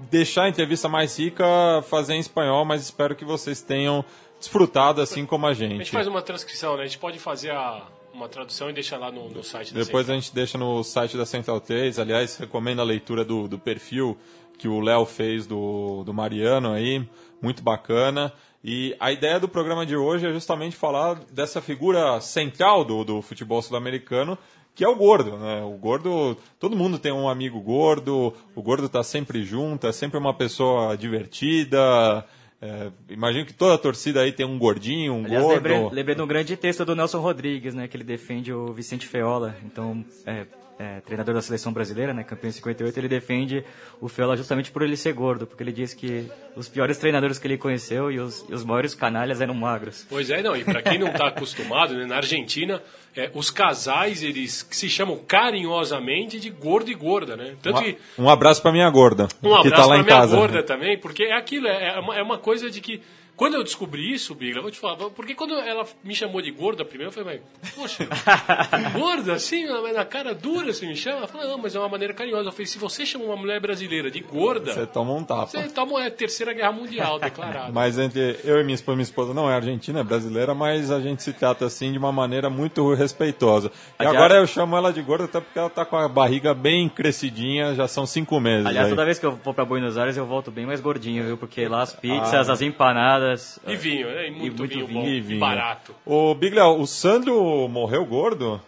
deixar 0.10 0.44
a 0.44 0.50
entrevista 0.50 0.88
mais 0.90 1.18
rica, 1.18 1.46
fazer 1.90 2.14
em 2.16 2.20
espanhol, 2.20 2.66
mas 2.66 2.82
espero 2.82 3.16
que 3.16 3.24
vocês 3.26 3.62
tenham 3.62 4.04
desfrutado 4.40 5.02
assim 5.02 5.26
como 5.26 5.46
a 5.46 5.50
A 5.50 5.54
gente 5.54 5.78
gente. 5.78 5.92
faz 5.92 6.08
uma 6.08 6.22
transcrição, 6.22 6.76
né? 6.78 6.84
A 6.84 6.86
gente 6.88 6.98
pode 7.00 7.20
fazer 7.20 7.52
a- 7.52 7.86
uma 8.14 8.28
tradução 8.30 8.70
e 8.70 8.74
deixar 8.74 8.98
lá 8.98 9.12
no, 9.12 9.30
no 9.30 9.44
site 9.44 9.74
da 9.74 9.82
Depois 9.84 10.04
a 10.06 10.08
Central. 10.08 10.22
gente 10.22 10.34
deixa 10.36 10.58
no 10.58 10.84
site 10.84 11.18
da 11.18 11.26
Central 11.26 11.60
3. 11.60 12.00
Aliás, 12.00 12.38
recomendo 12.38 12.80
a 12.82 12.84
leitura 12.84 13.26
do, 13.26 13.48
do 13.48 13.60
perfil 13.60 14.18
que 14.58 14.68
o 14.70 14.80
Léo 14.80 15.06
fez 15.06 15.46
do, 15.46 16.02
do 16.06 16.14
Mariano 16.14 16.72
aí. 16.72 17.06
Muito 17.42 17.62
bacana. 17.62 18.32
E 18.64 18.96
a 19.00 19.12
ideia 19.12 19.38
do 19.40 19.48
programa 19.50 19.86
de 19.86 19.96
hoje 19.98 20.26
é 20.28 20.32
justamente 20.34 20.76
falar 20.78 21.16
dessa 21.32 21.62
figura 21.62 22.20
central 22.22 22.84
do, 22.86 23.04
do 23.04 23.22
futebol 23.22 23.62
sul-americano, 23.62 24.38
que 24.76 24.84
é 24.84 24.88
o 24.88 24.96
gordo, 24.96 25.38
né? 25.38 25.64
O 25.64 25.78
gordo, 25.78 26.38
todo 26.60 26.76
mundo 26.76 27.00
tem 27.00 27.12
um 27.12 27.30
amigo 27.30 27.60
gordo, 27.62 28.34
o 28.54 28.62
gordo 28.62 28.90
tá 28.90 29.02
sempre 29.02 29.44
junto, 29.46 29.88
é 29.88 29.92
sempre 29.94 30.20
uma 30.20 30.34
pessoa 30.34 30.98
divertida. 30.98 32.26
é, 32.62 32.92
imagino 33.10 33.46
que 33.46 33.54
toda 33.54 33.76
a 33.76 33.78
torcida 33.78 34.22
aí 34.22 34.34
tem 34.34 34.46
um 34.46 34.60
gordinho, 34.60 35.14
um 35.14 35.26
Aliás, 35.26 35.44
gordo. 35.44 35.56
lembrei, 35.56 35.90
lembrei 35.92 36.16
de 36.16 36.22
um 36.22 36.28
grande 36.28 36.58
texto 36.58 36.84
do 36.84 36.96
Nelson 36.96 37.20
Rodrigues, 37.20 37.74
né, 37.74 37.88
que 37.88 37.96
ele 37.96 38.04
defende 38.04 38.52
o 38.52 38.74
Vicente 38.74 39.08
Feola, 39.08 39.56
então, 39.64 40.04
é, 40.26 40.46
é, 40.78 41.00
treinador 41.02 41.34
da 41.34 41.42
seleção 41.42 41.72
brasileira, 41.72 42.14
né, 42.14 42.24
campeão 42.24 42.50
em 42.50 42.54
58, 42.54 42.98
ele 43.00 43.08
defende 43.08 43.64
o 44.02 44.10
Feola 44.10 44.36
justamente 44.36 44.72
por 44.72 44.82
ele 44.82 44.98
ser 44.98 45.14
gordo, 45.14 45.48
porque 45.48 45.64
ele 45.64 45.72
diz 45.72 45.94
que 45.94 46.30
os 46.56 46.68
piores 46.68 46.98
treinadores 46.98 47.40
que 47.40 47.48
ele 47.48 47.58
conheceu 47.58 48.12
e 48.12 48.20
os, 48.20 48.46
e 48.50 48.54
os 48.54 48.64
maiores 48.66 48.94
canalhas 48.94 49.40
eram 49.40 49.54
magros. 49.54 50.06
Pois 50.10 50.30
é, 50.30 50.42
não. 50.42 50.56
E 50.56 50.64
para 50.66 50.82
quem 50.82 51.00
não 51.00 51.08
está 51.08 51.28
acostumado, 51.28 51.94
né, 51.94 52.06
na 52.06 52.18
Argentina, 52.18 52.82
é, 53.16 53.32
os 53.34 53.50
casais, 53.50 54.22
eles 54.22 54.68
se 54.70 54.90
chamam 54.90 55.18
carinhosamente 55.18 56.40
de 56.40 56.50
gordo 56.50 56.90
e 56.92 56.94
gorda, 56.94 57.38
né? 57.38 57.56
Tanto 57.62 57.82
que 57.82 57.98
Um 58.18 58.30
abraço 58.30 58.62
pra 58.62 58.72
minha 58.72 58.90
gorda, 58.90 59.28
Um 59.42 59.62
que 59.62 59.68
abraço 59.68 59.70
tá 59.70 59.82
lá 59.82 59.88
pra 59.88 59.98
em 59.98 60.04
minha 60.04 60.16
casa. 60.18 60.36
gorda 60.36 60.64
também, 60.64 61.00
porque 61.00 61.24
é 61.24 61.38
aquilo, 61.38 61.68
é 61.68 61.96
é 61.96 62.00
uma, 62.00 62.16
é 62.18 62.22
uma 62.22 62.38
coisa 62.38 62.70
de 62.70 62.82
que. 62.82 63.02
Quando 63.36 63.56
eu 63.56 63.64
descobri 63.64 64.14
isso, 64.14 64.34
Bigla, 64.34 64.62
vou 64.62 64.72
te 64.72 64.80
falar, 64.80 64.96
porque 65.10 65.36
quando 65.36 65.56
ela 65.56 65.86
me 66.04 66.16
chamou 66.16 66.42
de 66.42 66.52
gorda 66.52 66.86
primeiro, 66.86 67.10
eu 67.10 67.14
falei, 67.14 67.42
mas, 67.62 67.72
poxa, 67.74 68.08
gorda 68.98 69.34
assim, 69.34 69.68
mas 69.82 69.94
na 69.96 70.06
cara 70.06 70.34
dura 70.34 70.72
você 70.74 70.86
me 70.86 70.96
chama? 70.96 71.18
Ela 71.20 71.28
falou, 71.28 71.48
não, 71.50 71.58
mas 71.58 71.76
é 71.76 71.80
uma 71.80 71.90
maneira 71.90 72.14
carinhosa. 72.14 72.48
Eu 72.50 72.52
falei, 72.52 72.66
se 72.66 72.78
você 72.78 73.06
chama 73.06 73.26
uma 73.26 73.36
mulher 73.36 73.60
brasileira 73.60 74.10
de 74.10 74.20
gorda, 74.22 74.74
Você 74.74 74.86
toma 74.86 75.14
um 75.14 75.24
tapa. 75.24 75.48
você 75.48 75.68
toma 75.70 76.06
a 76.06 76.10
terceira 76.10 76.54
guerra 76.54 76.72
mundial 76.72 77.20
declarada. 77.20 77.72
Mas 77.76 77.98
entre 78.00 78.40
eu 78.44 78.60
e 78.60 78.64
minha 78.64 78.76
esposa, 78.76 78.96
minha 78.96 79.04
esposa 79.04 79.34
não 79.34 79.50
é 79.50 79.56
argentina, 79.56 80.00
é 80.00 80.04
brasileira, 80.04 80.54
mas 80.54 80.90
a 80.92 81.00
gente 81.00 81.22
se 81.24 81.34
trata 81.34 81.66
assim 81.66 81.92
de 81.92 81.98
uma 81.98 82.12
maneira 82.12 82.50
muito 82.50 82.94
respeitosa. 82.94 83.68
E 83.68 83.72
Aliás- 84.00 84.16
agora 84.16 84.36
eu 84.36 84.48
chamo 84.48 84.78
ela 84.78 84.94
de 84.94 85.02
gorda 85.02 85.26
até 85.26 85.42
porque 85.42 85.58
ela 85.60 85.70
tá 85.70 85.84
com 85.84 85.98
a 85.98 86.08
barriga 86.08 86.54
bem 86.54 86.88
crescidinha, 86.88 87.74
já 87.76 87.88
são 87.88 88.06
cinco 88.06 88.40
meses. 88.40 88.66
Aliás, 88.66 88.88
aí. 88.88 88.92
toda 88.92 89.04
vez 89.06 89.20
que 89.20 89.26
eu 89.26 89.36
vou 89.44 89.54
pra 89.54 89.66
Buenos 89.66 89.98
Aires 89.98 90.16
eu 90.16 90.26
volto 90.26 90.52
bem 90.52 90.66
mais 90.66 90.80
gordinho, 90.80 91.26
viu? 91.26 91.38
Porque 91.38 91.68
lá 91.68 91.82
as 91.82 91.94
pizzas, 91.94 92.50
as 92.50 92.62
empanadas... 92.62 93.25
E 93.68 93.76
vinho, 93.76 94.08
né? 94.08 94.28
E 94.28 94.32
muito, 94.32 94.58
muito 94.58 94.74
vinho, 94.74 94.88
vinho. 94.88 95.02
bom 95.02 95.08
E 95.08 95.18
e 95.18 95.22
vinho. 95.22 95.40
barato. 95.40 95.96
Ô, 96.06 96.34
Biglia, 96.36 96.66
o 96.68 96.86
Sandro 96.86 97.68
morreu 97.68 98.06
gordo? 98.06 98.62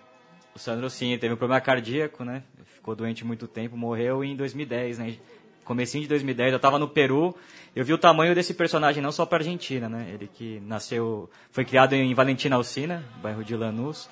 O 0.56 0.60
Sandro, 0.60 0.90
sim, 0.90 1.18
teve 1.18 1.34
um 1.34 1.38
problema 1.38 1.62
cardíaco, 1.62 2.24
né? 2.24 2.44
Ficou 2.76 2.96
doente 2.96 3.24
muito 3.26 3.48
tempo, 3.48 3.78
morreu 3.78 4.24
em 4.24 4.36
2010, 4.36 5.00
né? 5.00 5.16
Comecinho 5.64 6.02
de 6.04 6.08
2010, 6.10 6.54
eu 6.54 6.60
tava 6.60 6.80
no 6.80 6.88
Peru, 6.88 7.36
eu 7.76 7.84
vi 7.84 7.92
o 7.92 7.98
tamanho 7.98 8.34
desse 8.34 8.54
personagem 8.54 9.04
não 9.04 9.12
só 9.12 9.26
pra 9.26 9.40
Argentina, 9.40 9.90
né? 9.90 10.08
Ele 10.14 10.30
que 10.34 10.62
nasceu, 10.66 11.30
foi 11.52 11.66
criado 11.66 11.94
em 11.94 12.14
Valentina 12.14 12.56
Alcina, 12.56 13.04
bairro 13.22 13.44
de 13.44 13.54
Lanús, 13.56 14.10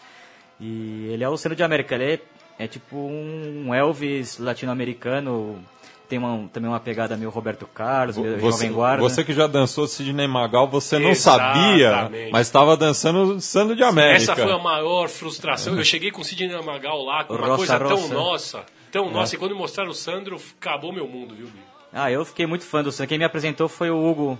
e 0.60 1.08
ele 1.12 1.24
é 1.24 1.30
o 1.30 1.38
centro 1.38 1.56
de 1.56 1.64
América, 1.64 1.96
ele 1.96 2.16
é, 2.16 2.20
é 2.60 2.68
tipo 2.68 2.98
um 2.98 3.74
Elvis 3.74 4.38
latino-americano, 4.38 5.64
tem 6.08 6.20
uma, 6.20 6.47
também 6.49 6.70
uma 6.70 6.80
pegada 6.80 7.16
meio 7.18 7.30
Roberto 7.30 7.66
Carlos, 7.68 8.18
meio 8.18 8.39
Você, 8.39 8.51
Jovem 8.64 8.72
Guarda. 8.74 9.01
você 9.01 9.24
que 9.24 9.34
já 9.34 9.47
dançou 9.47 9.88
Sidney 9.88 10.28
Magal, 10.28 10.68
você 10.68 10.97
não 10.99 11.14
sabia, 11.16 11.88
Exatamente. 11.88 12.32
mas 12.32 12.47
estava 12.47 12.78
dançando 12.78 13.39
Sandro 13.41 13.76
de 13.76 13.84
América. 13.84 14.16
Essa 14.32 14.36
foi 14.36 14.51
a 14.51 14.58
maior 14.60 15.10
frustração. 15.10 15.76
Eu 15.78 15.84
cheguei 15.84 16.12
com 16.12 16.22
o 16.22 16.24
Sidney 16.24 16.62
Magal 16.64 17.01
lá, 17.03 17.24
com 17.24 17.34
uma 17.34 17.47
Roça, 17.47 17.58
coisa 17.58 17.80
tão 17.80 17.97
Roça. 17.97 18.14
nossa. 18.14 18.66
Tão 18.91 19.10
nossa. 19.12 19.36
E 19.36 19.38
quando 19.38 19.56
mostraram 19.56 19.89
o 19.91 19.93
Sandro, 19.93 20.39
acabou 20.60 20.93
meu 20.93 21.08
mundo, 21.08 21.36
viu, 21.36 21.47
Bigo? 21.47 21.66
Ah, 21.91 22.12
eu 22.12 22.24
fiquei 22.26 22.45
muito 22.45 22.66
fã 22.66 22.84
do 22.84 22.91
Sam. 22.91 23.08
Quem 23.08 23.18
me 23.18 23.24
apresentou 23.26 23.68
foi 23.70 23.89
o 23.89 23.97
Hugo, 24.06 24.38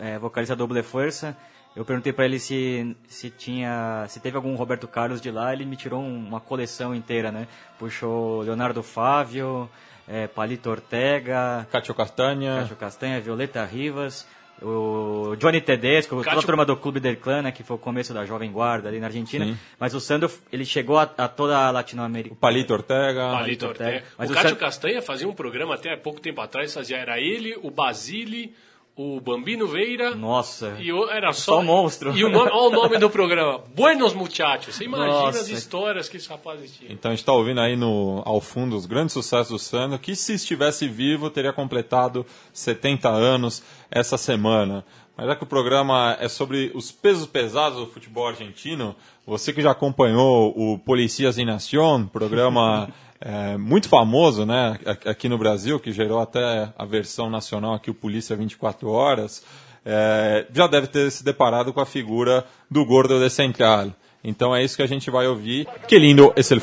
é, 0.00 0.18
vocalista 0.18 0.54
do 0.56 0.66
Double 0.66 0.82
Força. 0.82 1.36
eu 1.76 1.84
perguntei 1.84 2.12
para 2.12 2.24
ele 2.24 2.38
se, 2.38 2.96
se 3.08 3.28
tinha 3.30 4.04
se 4.08 4.20
teve 4.20 4.36
algum 4.36 4.54
Roberto 4.56 4.86
Carlos 4.88 5.20
de 5.20 5.30
lá, 5.30 5.52
ele 5.52 5.64
me 5.66 5.76
tirou 5.76 6.00
uma 6.02 6.40
coleção 6.40 6.94
inteira, 6.94 7.30
né? 7.32 7.46
Puxou 7.78 8.40
Leonardo 8.42 8.82
Fávio, 8.82 9.68
é, 10.08 10.26
Palito 10.26 10.70
Ortega, 10.70 11.66
Cátio 11.70 11.94
Castanha, 11.94 12.60
Cátio 12.60 12.76
Castanha, 12.76 13.20
Violeta 13.20 13.64
Rivas, 13.64 14.26
o 14.62 15.34
Johnny 15.36 15.60
Tedesco, 15.60 16.16
Cássio... 16.16 16.30
toda 16.30 16.40
a 16.40 16.46
turma 16.46 16.64
do 16.64 16.76
Clube 16.76 17.00
del 17.00 17.16
Clan, 17.16 17.42
né, 17.42 17.52
que 17.52 17.62
foi 17.62 17.76
o 17.76 17.78
começo 17.78 18.14
da 18.14 18.24
Jovem 18.24 18.50
Guarda 18.50 18.88
ali 18.88 19.00
na 19.00 19.06
Argentina. 19.06 19.44
Sim. 19.44 19.56
Mas 19.78 19.94
o 19.94 20.00
Sandro, 20.00 20.30
ele 20.52 20.64
chegou 20.64 20.98
a, 20.98 21.02
a 21.02 21.28
toda 21.28 21.58
a 21.58 21.70
Latinoamérica. 21.70 22.34
O 22.34 22.36
Palito 22.36 22.72
Ortega. 22.72 23.30
Palito 23.32 23.66
Ortega. 23.66 24.04
Mas 24.16 24.28
o, 24.28 24.32
o 24.32 24.34
Cátio 24.34 24.50
Sandro... 24.50 24.64
Castanha 24.64 25.02
fazia 25.02 25.28
um 25.28 25.34
programa 25.34 25.74
até 25.74 25.96
pouco 25.96 26.20
tempo 26.20 26.40
atrás, 26.40 26.72
fazia, 26.72 26.96
era 26.96 27.18
ele, 27.18 27.58
o 27.62 27.70
Basile 27.70 28.54
o 28.96 29.20
Bambino 29.20 29.66
Veira. 29.66 30.14
Nossa. 30.14 30.76
E 30.78 30.92
o, 30.92 31.10
era 31.10 31.32
só, 31.32 31.56
só 31.56 31.62
monstro. 31.62 32.16
E 32.16 32.24
o 32.24 32.28
nome, 32.28 32.50
olha 32.52 32.68
o 32.68 32.70
nome 32.70 32.98
do 32.98 33.10
programa. 33.10 33.60
Buenos 33.74 34.14
Muchachos. 34.14 34.76
Você 34.76 34.84
imagina 34.84 35.08
Nossa. 35.08 35.40
as 35.40 35.48
histórias 35.48 36.08
que 36.08 36.16
esse 36.16 36.28
rapaz 36.28 36.60
tinha. 36.72 36.92
Então 36.92 37.10
a 37.10 37.14
gente 37.14 37.22
está 37.22 37.32
ouvindo 37.32 37.60
aí 37.60 37.76
no, 37.76 38.22
ao 38.24 38.40
fundo 38.40 38.76
os 38.76 38.86
grandes 38.86 39.12
sucessos 39.12 39.48
do 39.48 39.58
Sandro, 39.58 39.98
que 39.98 40.14
se 40.14 40.34
estivesse 40.34 40.86
vivo 40.86 41.28
teria 41.28 41.52
completado 41.52 42.24
70 42.52 43.08
anos 43.08 43.62
essa 43.90 44.16
semana. 44.16 44.84
Mas 45.16 45.26
já 45.26 45.36
que 45.36 45.44
o 45.44 45.46
programa 45.46 46.16
é 46.20 46.28
sobre 46.28 46.72
os 46.74 46.90
pesos 46.90 47.26
pesados 47.26 47.78
do 47.78 47.86
futebol 47.86 48.26
argentino, 48.26 48.96
você 49.26 49.52
que 49.52 49.62
já 49.62 49.70
acompanhou 49.70 50.52
o 50.56 50.78
Policias 50.78 51.38
em 51.38 51.44
Nación, 51.44 52.06
programa 52.06 52.88
é, 53.20 53.56
muito 53.56 53.88
famoso 53.88 54.44
né, 54.44 54.78
aqui 55.06 55.28
no 55.28 55.38
Brasil, 55.38 55.80
que 55.80 55.92
gerou 55.92 56.20
até 56.20 56.68
a 56.76 56.84
versão 56.84 57.30
nacional 57.30 57.74
aqui, 57.74 57.90
o 57.90 57.94
Polícia 57.94 58.36
24 58.36 58.88
Horas, 58.90 59.42
é, 59.84 60.46
já 60.52 60.66
deve 60.66 60.86
ter 60.86 61.10
se 61.10 61.24
deparado 61.24 61.72
com 61.72 61.80
a 61.80 61.86
figura 61.86 62.44
do 62.70 62.84
Gordo 62.84 63.18
de 63.18 63.30
Central. 63.30 63.92
Então 64.22 64.54
é 64.56 64.64
isso 64.64 64.76
que 64.76 64.82
a 64.82 64.88
gente 64.88 65.10
vai 65.10 65.26
ouvir. 65.26 65.66
Que 65.86 65.98
lindo 65.98 66.32
é 66.34 66.40
el 66.40 66.60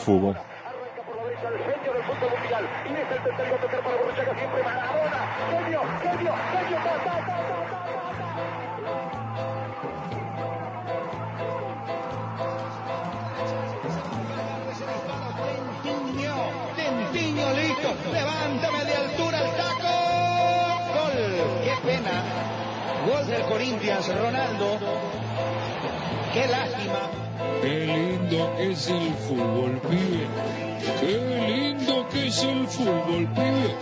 fútbol. 23.31 23.49
Corinthians, 23.49 24.07
Ronaldo. 24.07 24.79
Qué 26.33 26.47
lástima. 26.47 27.09
Qué 27.61 27.85
lindo 27.85 28.53
es 28.59 28.87
el 28.89 29.13
fútbol, 29.13 29.79
pibe. 29.89 30.27
Qué 30.99 31.73
lindo 31.73 32.07
que 32.09 32.27
es 32.27 32.43
el 32.43 32.67
fútbol, 32.67 33.27
pibe. 33.33 33.75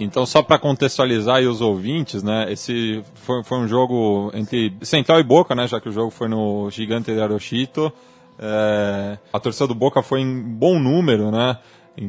Então, 0.00 0.24
só 0.24 0.42
para 0.42 0.58
contextualizar 0.60 1.42
os 1.42 1.60
ouvintes, 1.60 2.22
né, 2.22 2.52
esse 2.52 3.02
foi, 3.14 3.42
foi, 3.42 3.58
um 3.58 3.66
jogo 3.66 4.30
entre 4.32 4.72
Central 4.82 5.18
e 5.18 5.24
Boca, 5.24 5.56
né, 5.56 5.66
já 5.66 5.80
que 5.80 5.88
o 5.88 5.92
jogo 5.92 6.10
foi 6.10 6.28
no 6.28 6.70
Gigante 6.70 7.12
de 7.12 7.20
Arochito. 7.20 7.92
É, 8.38 9.18
a 9.32 9.40
torcida 9.40 9.66
do 9.66 9.74
Boca 9.74 10.00
foi 10.00 10.20
em 10.20 10.40
bom 10.40 10.78
número, 10.78 11.32
né, 11.32 11.58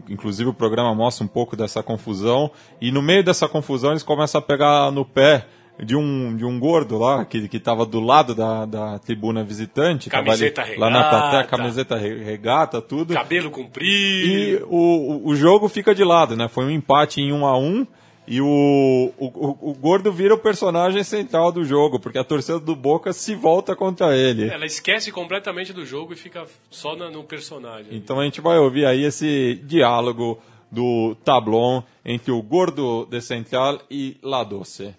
Inclusive 0.10 0.50
o 0.50 0.54
programa 0.54 0.94
mostra 0.94 1.26
um 1.26 1.28
pouco 1.28 1.56
dessa 1.56 1.82
confusão. 1.82 2.52
E 2.80 2.92
no 2.92 3.02
meio 3.02 3.24
dessa 3.24 3.48
confusão 3.48 3.92
eles 3.92 4.04
começam 4.04 4.40
a 4.40 4.42
pegar 4.42 4.92
no 4.92 5.04
pé 5.04 5.46
de 5.84 5.96
um, 5.96 6.36
de 6.36 6.46
um 6.46 6.60
gordo 6.60 6.98
lá, 6.98 7.24
que 7.24 7.38
estava 7.52 7.86
do 7.86 8.00
lado 8.00 8.36
da, 8.36 8.66
da 8.66 9.00
tribuna 9.00 9.44
visitante. 9.44 10.10
Camiseta 10.10 10.62
ali, 10.62 10.72
regata. 10.72 10.86
Lá 10.86 10.90
na 10.92 11.10
plateia, 11.10 11.44
camiseta 11.46 11.98
regata, 11.98 12.82
tudo. 12.82 13.14
Cabelo 13.14 13.50
comprido. 13.50 14.28
E 14.28 14.64
o, 14.68 15.30
o 15.30 15.36
jogo 15.36 15.70
fica 15.70 15.96
de 15.96 16.04
lado, 16.04 16.36
né? 16.36 16.48
Foi 16.48 16.66
um 16.66 16.70
empate 16.70 17.22
em 17.22 17.32
um 17.32 17.46
a 17.46 17.58
um. 17.58 17.88
E 18.30 18.40
o, 18.40 19.12
o, 19.18 19.72
o, 19.72 19.74
Gordo 19.74 20.12
vira 20.12 20.36
o 20.36 20.38
personagem 20.38 21.04
central 21.04 21.52
do 21.52 21.66
jogo, 21.66 22.00
porque 22.00 22.20
a 22.20 22.24
torcida 22.24 22.60
do 22.60 22.76
Boca 22.76 23.12
se 23.12 23.34
volta 23.34 23.76
contra 23.76 24.16
ele. 24.16 24.48
Ela 24.48 24.68
esquece 24.68 25.12
completamente 25.12 25.74
do 25.74 25.84
jogo 25.84 26.14
e 26.14 26.16
fica 26.16 26.46
só 26.70 26.96
no, 26.96 27.10
no 27.10 27.24
personagem. 27.24 27.96
Então 27.96 28.20
a 28.20 28.24
gente 28.24 28.40
vai 28.40 28.60
ouvir 28.60 28.86
aí 28.86 29.04
esse 29.04 29.56
diálogo 29.64 30.40
do 30.72 31.16
Tablon 31.26 31.82
entre 32.06 32.32
o 32.32 32.40
Gordo 32.40 33.08
de 33.10 33.20
Central 33.20 33.82
e 33.90 34.16
La 34.22 34.44
Doce. 34.44 34.94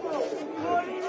¡Boliviano! 0.00 1.08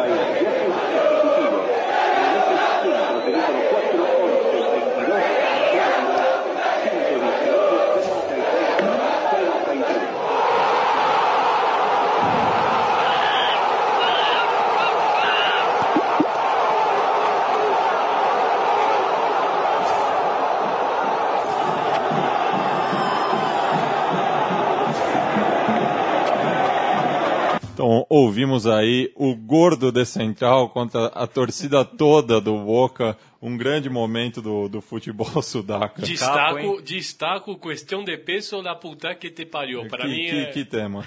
ouvimos 28.21 28.67
aí 28.67 29.11
o 29.15 29.35
gordo 29.35 29.91
de 29.91 30.05
Central 30.05 30.69
contra 30.69 31.07
a 31.07 31.25
torcida 31.27 31.83
toda 31.83 32.39
do 32.39 32.57
Boca. 32.57 33.17
Um 33.41 33.57
grande 33.57 33.89
momento 33.89 34.41
do, 34.41 34.69
do 34.69 34.81
futebol 34.81 35.27
sudaca. 35.41 36.01
Destaco, 36.03 36.81
destaco 36.81 37.57
questão 37.57 38.03
de 38.03 38.15
peso 38.17 38.61
da 38.61 38.75
puta 38.75 39.15
que 39.15 39.31
te 39.31 39.45
pariu. 39.45 39.87
Para 39.87 40.03
que, 40.03 40.09
mim 40.09 40.29
que, 40.29 40.39
é... 40.39 40.45
que 40.45 40.65
tema. 40.65 41.05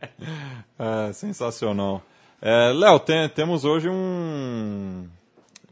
é, 0.78 1.12
sensacional. 1.12 2.02
É, 2.40 2.72
Léo, 2.72 2.98
tem- 3.00 3.28
temos 3.28 3.64
hoje 3.66 3.88
um, 3.90 5.06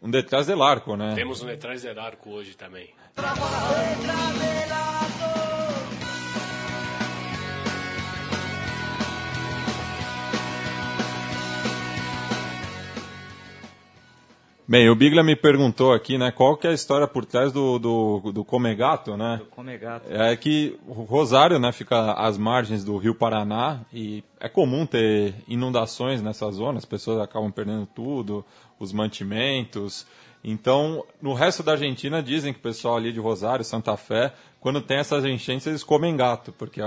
um 0.02 0.10
detrás 0.10 0.46
del 0.46 0.62
arco, 0.62 0.96
né? 0.96 1.14
Temos 1.14 1.42
um 1.42 1.46
detrás 1.46 1.82
del 1.82 1.98
arco 1.98 2.30
hoje 2.30 2.54
também. 2.54 2.90
Bem, 14.70 14.90
o 14.90 14.94
Bigla 14.94 15.22
me 15.22 15.34
perguntou 15.34 15.94
aqui, 15.94 16.18
né, 16.18 16.30
qual 16.30 16.54
que 16.54 16.66
é 16.66 16.70
a 16.70 16.74
história 16.74 17.08
por 17.08 17.24
trás 17.24 17.50
do, 17.50 17.78
do, 17.78 18.32
do 18.32 18.44
Comegato, 18.44 19.16
né? 19.16 19.40
Come 19.48 19.78
gato. 19.78 20.06
É 20.12 20.36
que 20.36 20.78
o 20.86 21.04
Rosário, 21.04 21.58
né, 21.58 21.72
fica 21.72 22.12
às 22.12 22.36
margens 22.36 22.84
do 22.84 22.98
Rio 22.98 23.14
Paraná 23.14 23.80
e 23.90 24.22
é 24.38 24.46
comum 24.46 24.84
ter 24.84 25.34
inundações 25.48 26.20
nessa 26.20 26.50
zona, 26.50 26.76
as 26.76 26.84
pessoas 26.84 27.18
acabam 27.18 27.50
perdendo 27.50 27.86
tudo, 27.86 28.44
os 28.78 28.92
mantimentos. 28.92 30.06
Então, 30.44 31.02
no 31.22 31.32
resto 31.32 31.62
da 31.62 31.72
Argentina 31.72 32.22
dizem 32.22 32.52
que 32.52 32.58
o 32.58 32.62
pessoal 32.62 32.98
ali 32.98 33.10
de 33.10 33.18
Rosário, 33.18 33.64
Santa 33.64 33.96
Fé, 33.96 34.34
quando 34.60 34.82
tem 34.82 34.98
essas 34.98 35.24
enchentes 35.24 35.66
eles 35.66 35.82
comem 35.82 36.14
gato, 36.14 36.52
porque 36.52 36.82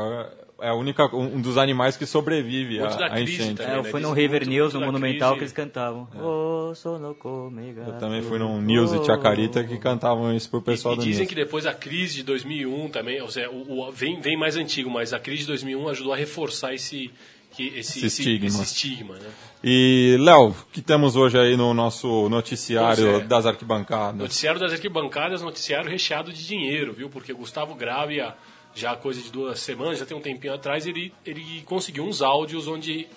é 0.61 0.67
é 0.67 0.69
a 0.69 0.73
única 0.75 1.05
um 1.15 1.41
dos 1.41 1.57
animais 1.57 1.97
que 1.97 2.05
sobrevive 2.05 2.79
à, 2.79 2.87
à 2.87 3.09
crise 3.09 3.33
enchente. 3.33 3.55
também. 3.57 3.73
É, 3.73 3.77
eu 3.77 3.83
né? 3.83 3.89
fui 3.89 3.99
no 4.01 4.13
River 4.13 4.47
News, 4.47 4.73
no 4.73 4.81
Monumental, 4.81 5.35
crise. 5.35 5.37
que 5.53 5.59
eles 5.59 5.67
cantavam. 5.69 6.07
Oh, 6.15 6.73
sono 6.75 7.13
come 7.15 7.73
gato. 7.73 7.89
Eu 7.91 7.97
também 7.99 8.21
fui 8.21 8.39
num 8.39 8.61
News 8.61 8.93
e 8.93 9.03
Chacarita 9.05 9.63
que 9.63 9.77
cantavam 9.77 10.33
isso 10.35 10.49
pro 10.49 10.61
pessoal 10.61 10.93
e 10.93 10.97
do 10.97 11.03
dizem 11.03 11.19
News. 11.21 11.29
que 11.29 11.35
depois 11.35 11.65
a 11.65 11.73
crise 11.73 12.15
de 12.17 12.23
2001 12.23 12.89
também, 12.89 13.21
ou 13.21 13.29
seja, 13.29 13.49
o, 13.49 13.87
o- 13.87 13.91
vem, 13.91 14.21
vem 14.21 14.37
mais 14.37 14.55
antigo, 14.55 14.89
mas 14.89 15.13
a 15.13 15.19
crise 15.19 15.41
de 15.41 15.47
2001 15.47 15.87
ajudou 15.89 16.13
a 16.13 16.15
reforçar 16.15 16.73
esse, 16.73 17.11
que- 17.51 17.67
esse, 17.77 18.05
Esse 18.05 18.21
estigma. 18.21 18.47
esse 18.47 18.63
estigma, 18.63 19.15
né? 19.15 19.29
E, 19.63 20.17
Léo, 20.19 20.49
o 20.49 20.55
que 20.71 20.81
temos 20.81 21.15
hoje 21.15 21.37
aí 21.37 21.55
no 21.55 21.71
nosso 21.73 22.27
noticiário 22.29 23.17
é. 23.17 23.19
das 23.19 23.45
arquibancadas? 23.45 24.15
Noticiário 24.15 24.59
das 24.59 24.73
arquibancadas, 24.73 25.41
noticiário 25.43 25.89
recheado 25.89 26.33
de 26.33 26.45
dinheiro, 26.45 26.93
viu? 26.93 27.09
Porque 27.09 27.31
Gustavo 27.31 27.75
Gravia, 27.75 28.33
já 28.73 28.93
há 28.93 28.95
coisa 28.95 29.21
de 29.21 29.31
duas 29.31 29.59
semanas, 29.59 29.99
já 29.99 30.05
tem 30.05 30.17
um 30.17 30.21
tempinho 30.21 30.55
atrás, 30.55 30.87
ele, 30.87 31.13
ele 31.23 31.61
conseguiu 31.65 32.05
uns 32.05 32.23
áudios 32.23 32.67
onde 32.67 33.07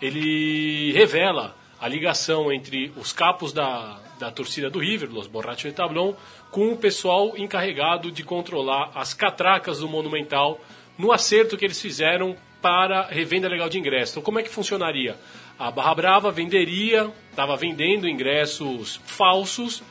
ele 0.00 0.92
revela 0.92 1.54
a 1.78 1.86
ligação 1.88 2.50
entre 2.50 2.90
os 2.96 3.12
capos 3.12 3.52
da, 3.52 3.98
da 4.18 4.30
torcida 4.30 4.70
do 4.70 4.78
River, 4.78 5.10
Los 5.12 5.26
Borrachos 5.26 5.64
de 5.64 5.72
Tablón, 5.72 6.14
com 6.50 6.72
o 6.72 6.76
pessoal 6.76 7.36
encarregado 7.36 8.10
de 8.10 8.22
controlar 8.22 8.92
as 8.94 9.12
catracas 9.12 9.80
do 9.80 9.88
Monumental 9.88 10.58
no 10.96 11.12
acerto 11.12 11.56
que 11.56 11.64
eles 11.64 11.80
fizeram 11.80 12.34
para 12.62 13.02
revenda 13.08 13.48
legal 13.48 13.68
de 13.68 13.78
ingressos. 13.78 14.12
Então, 14.12 14.22
como 14.22 14.38
é 14.38 14.42
que 14.42 14.48
funcionaria? 14.48 15.16
A 15.58 15.70
Barra 15.70 15.94
Brava 15.94 16.30
venderia, 16.30 17.10
estava 17.30 17.56
vendendo 17.56 18.08
ingressos 18.08 19.00
falsos, 19.04 19.82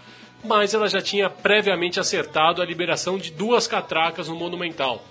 mas 0.44 0.74
ela 0.74 0.90
já 0.90 1.02
tinha 1.02 1.30
previamente 1.30 2.00
acertado 2.00 2.62
a 2.62 2.66
liberação 2.66 3.18
de 3.18 3.32
duas 3.32 3.68
catracas 3.68 4.28
no 4.28 4.36
Monumental. 4.36 5.06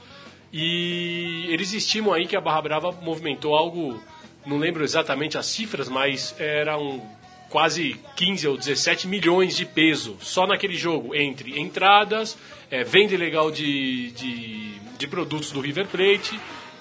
E 0.53 1.47
eles 1.49 1.73
estimam 1.73 2.13
aí 2.13 2.27
que 2.27 2.37
a 2.37 2.41
Barra 2.41 2.63
Brava 2.63 2.93
movimentou 2.93 3.55
algo, 3.57 4.03
não 4.45 4.59
lembro 4.59 4.83
exatamente 4.83 5.39
as 5.39 5.47
cifras, 5.47 5.89
mas 5.89 6.35
eram 6.39 7.01
quase 7.49 8.01
15 8.17 8.49
ou 8.49 8.57
17 8.57 9.09
milhões 9.09 9.57
de 9.57 9.67
peso 9.67 10.17
só 10.21 10.47
naquele 10.47 10.77
jogo, 10.77 11.15
entre 11.15 11.59
entradas, 11.59 12.39
eh, 12.71 12.85
venda 12.85 13.15
ilegal 13.15 13.51
de, 13.51 14.13
de, 14.13 14.75
de 14.97 15.07
produtos 15.09 15.51
do 15.51 15.61
River 15.61 15.87
Plate, 15.87 16.39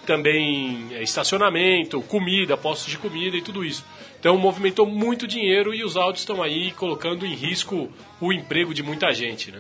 também 0.10 0.88
eh, 0.92 1.04
estacionamento, 1.04 2.02
comida, 2.02 2.58
postos 2.58 2.90
de 2.90 2.98
comida 2.98 3.38
e 3.38 3.44
tudo 3.44 3.64
isso. 3.64 3.86
Então 4.20 4.36
movimentou 4.40 4.88
muito 4.88 5.28
dinheiro 5.28 5.72
e 5.72 5.84
os 5.84 5.96
áudios 5.96 6.22
estão 6.22 6.42
aí 6.42 6.72
colocando 6.72 7.28
em 7.28 7.36
risco 7.36 7.88
o 8.20 8.34
emprego 8.34 8.74
de 8.74 8.82
muita 8.82 9.14
gente, 9.14 9.52
né? 9.52 9.60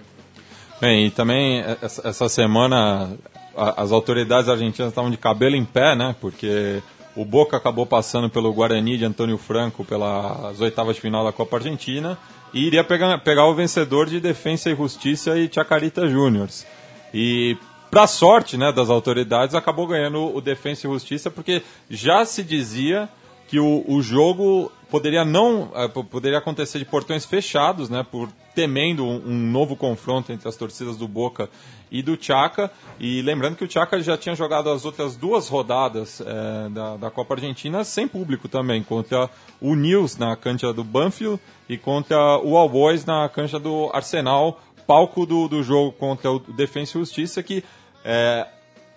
Bem, 0.81 1.05
e 1.05 1.11
também 1.11 1.59
eh, 1.59 1.77
essa 1.81 2.27
semana 2.27 3.15
as 3.55 3.91
autoridades 3.91 4.49
argentinas 4.49 4.89
estavam 4.89 5.11
de 5.11 5.17
cabelo 5.17 5.55
em 5.55 5.63
pé, 5.63 5.95
né? 5.95 6.15
Porque 6.19 6.81
o 7.15 7.23
Boca 7.23 7.55
acabou 7.55 7.85
passando 7.85 8.27
pelo 8.27 8.51
Guarani 8.51 8.97
de 8.97 9.05
Antônio 9.05 9.37
Franco 9.37 9.85
pelas 9.85 10.59
oitavas 10.61 10.95
de 10.95 11.01
final 11.01 11.23
da 11.23 11.31
Copa 11.31 11.57
Argentina 11.57 12.17
e 12.51 12.65
iria 12.65 12.83
pegar, 12.83 13.19
pegar 13.19 13.45
o 13.45 13.53
vencedor 13.53 14.07
de 14.07 14.19
Defensa 14.19 14.71
e 14.71 14.75
Justiça 14.75 15.37
e 15.37 15.47
Chacarita 15.51 16.07
Juniors. 16.07 16.65
E 17.13 17.55
para 17.89 18.05
sorte, 18.07 18.57
né, 18.57 18.71
das 18.71 18.89
autoridades, 18.89 19.55
acabou 19.55 19.87
ganhando 19.87 20.35
o 20.35 20.41
Defensa 20.41 20.87
e 20.87 20.91
Justiça 20.91 21.31
porque 21.31 21.63
já 21.89 22.23
se 22.25 22.43
dizia 22.43 23.09
que 23.47 23.59
o, 23.59 23.83
o 23.87 24.01
jogo 24.01 24.71
poderia 24.91 25.25
não 25.25 25.71
eh, 25.73 25.87
po- 25.87 26.03
poderia 26.03 26.37
acontecer 26.37 26.77
de 26.77 26.85
portões 26.85 27.25
fechados, 27.25 27.89
né, 27.89 28.05
por 28.09 28.29
temendo 28.53 29.03
um, 29.03 29.23
um 29.25 29.51
novo 29.51 29.75
confronto 29.75 30.31
entre 30.31 30.47
as 30.47 30.55
torcidas 30.55 30.97
do 30.97 31.07
Boca 31.07 31.49
e 31.91 32.03
do 32.03 32.15
Chaca. 32.21 32.69
E 32.99 33.23
lembrando 33.23 33.55
que 33.55 33.63
o 33.63 33.71
Chaca 33.71 33.99
já 34.01 34.15
tinha 34.17 34.35
jogado 34.35 34.69
as 34.69 34.85
outras 34.85 35.15
duas 35.15 35.47
rodadas 35.47 36.21
eh, 36.21 36.69
da, 36.69 36.97
da 36.97 37.09
Copa 37.09 37.33
Argentina 37.33 37.83
sem 37.83 38.07
público 38.07 38.47
também, 38.47 38.83
contra 38.83 39.27
o 39.59 39.73
News 39.73 40.15
na 40.15 40.35
cancha 40.35 40.71
do 40.71 40.83
Banfield 40.83 41.39
e 41.67 41.75
contra 41.75 42.37
o 42.37 42.55
All 42.55 42.69
Boys 42.69 43.03
na 43.03 43.27
cancha 43.29 43.57
do 43.57 43.89
Arsenal, 43.93 44.61
palco 44.85 45.25
do, 45.25 45.47
do 45.47 45.63
jogo 45.63 45.91
contra 45.91 46.31
o 46.31 46.39
Defensa 46.39 46.97
e 46.97 47.01
Justiça, 47.01 47.41
que 47.41 47.63
eh, 48.03 48.47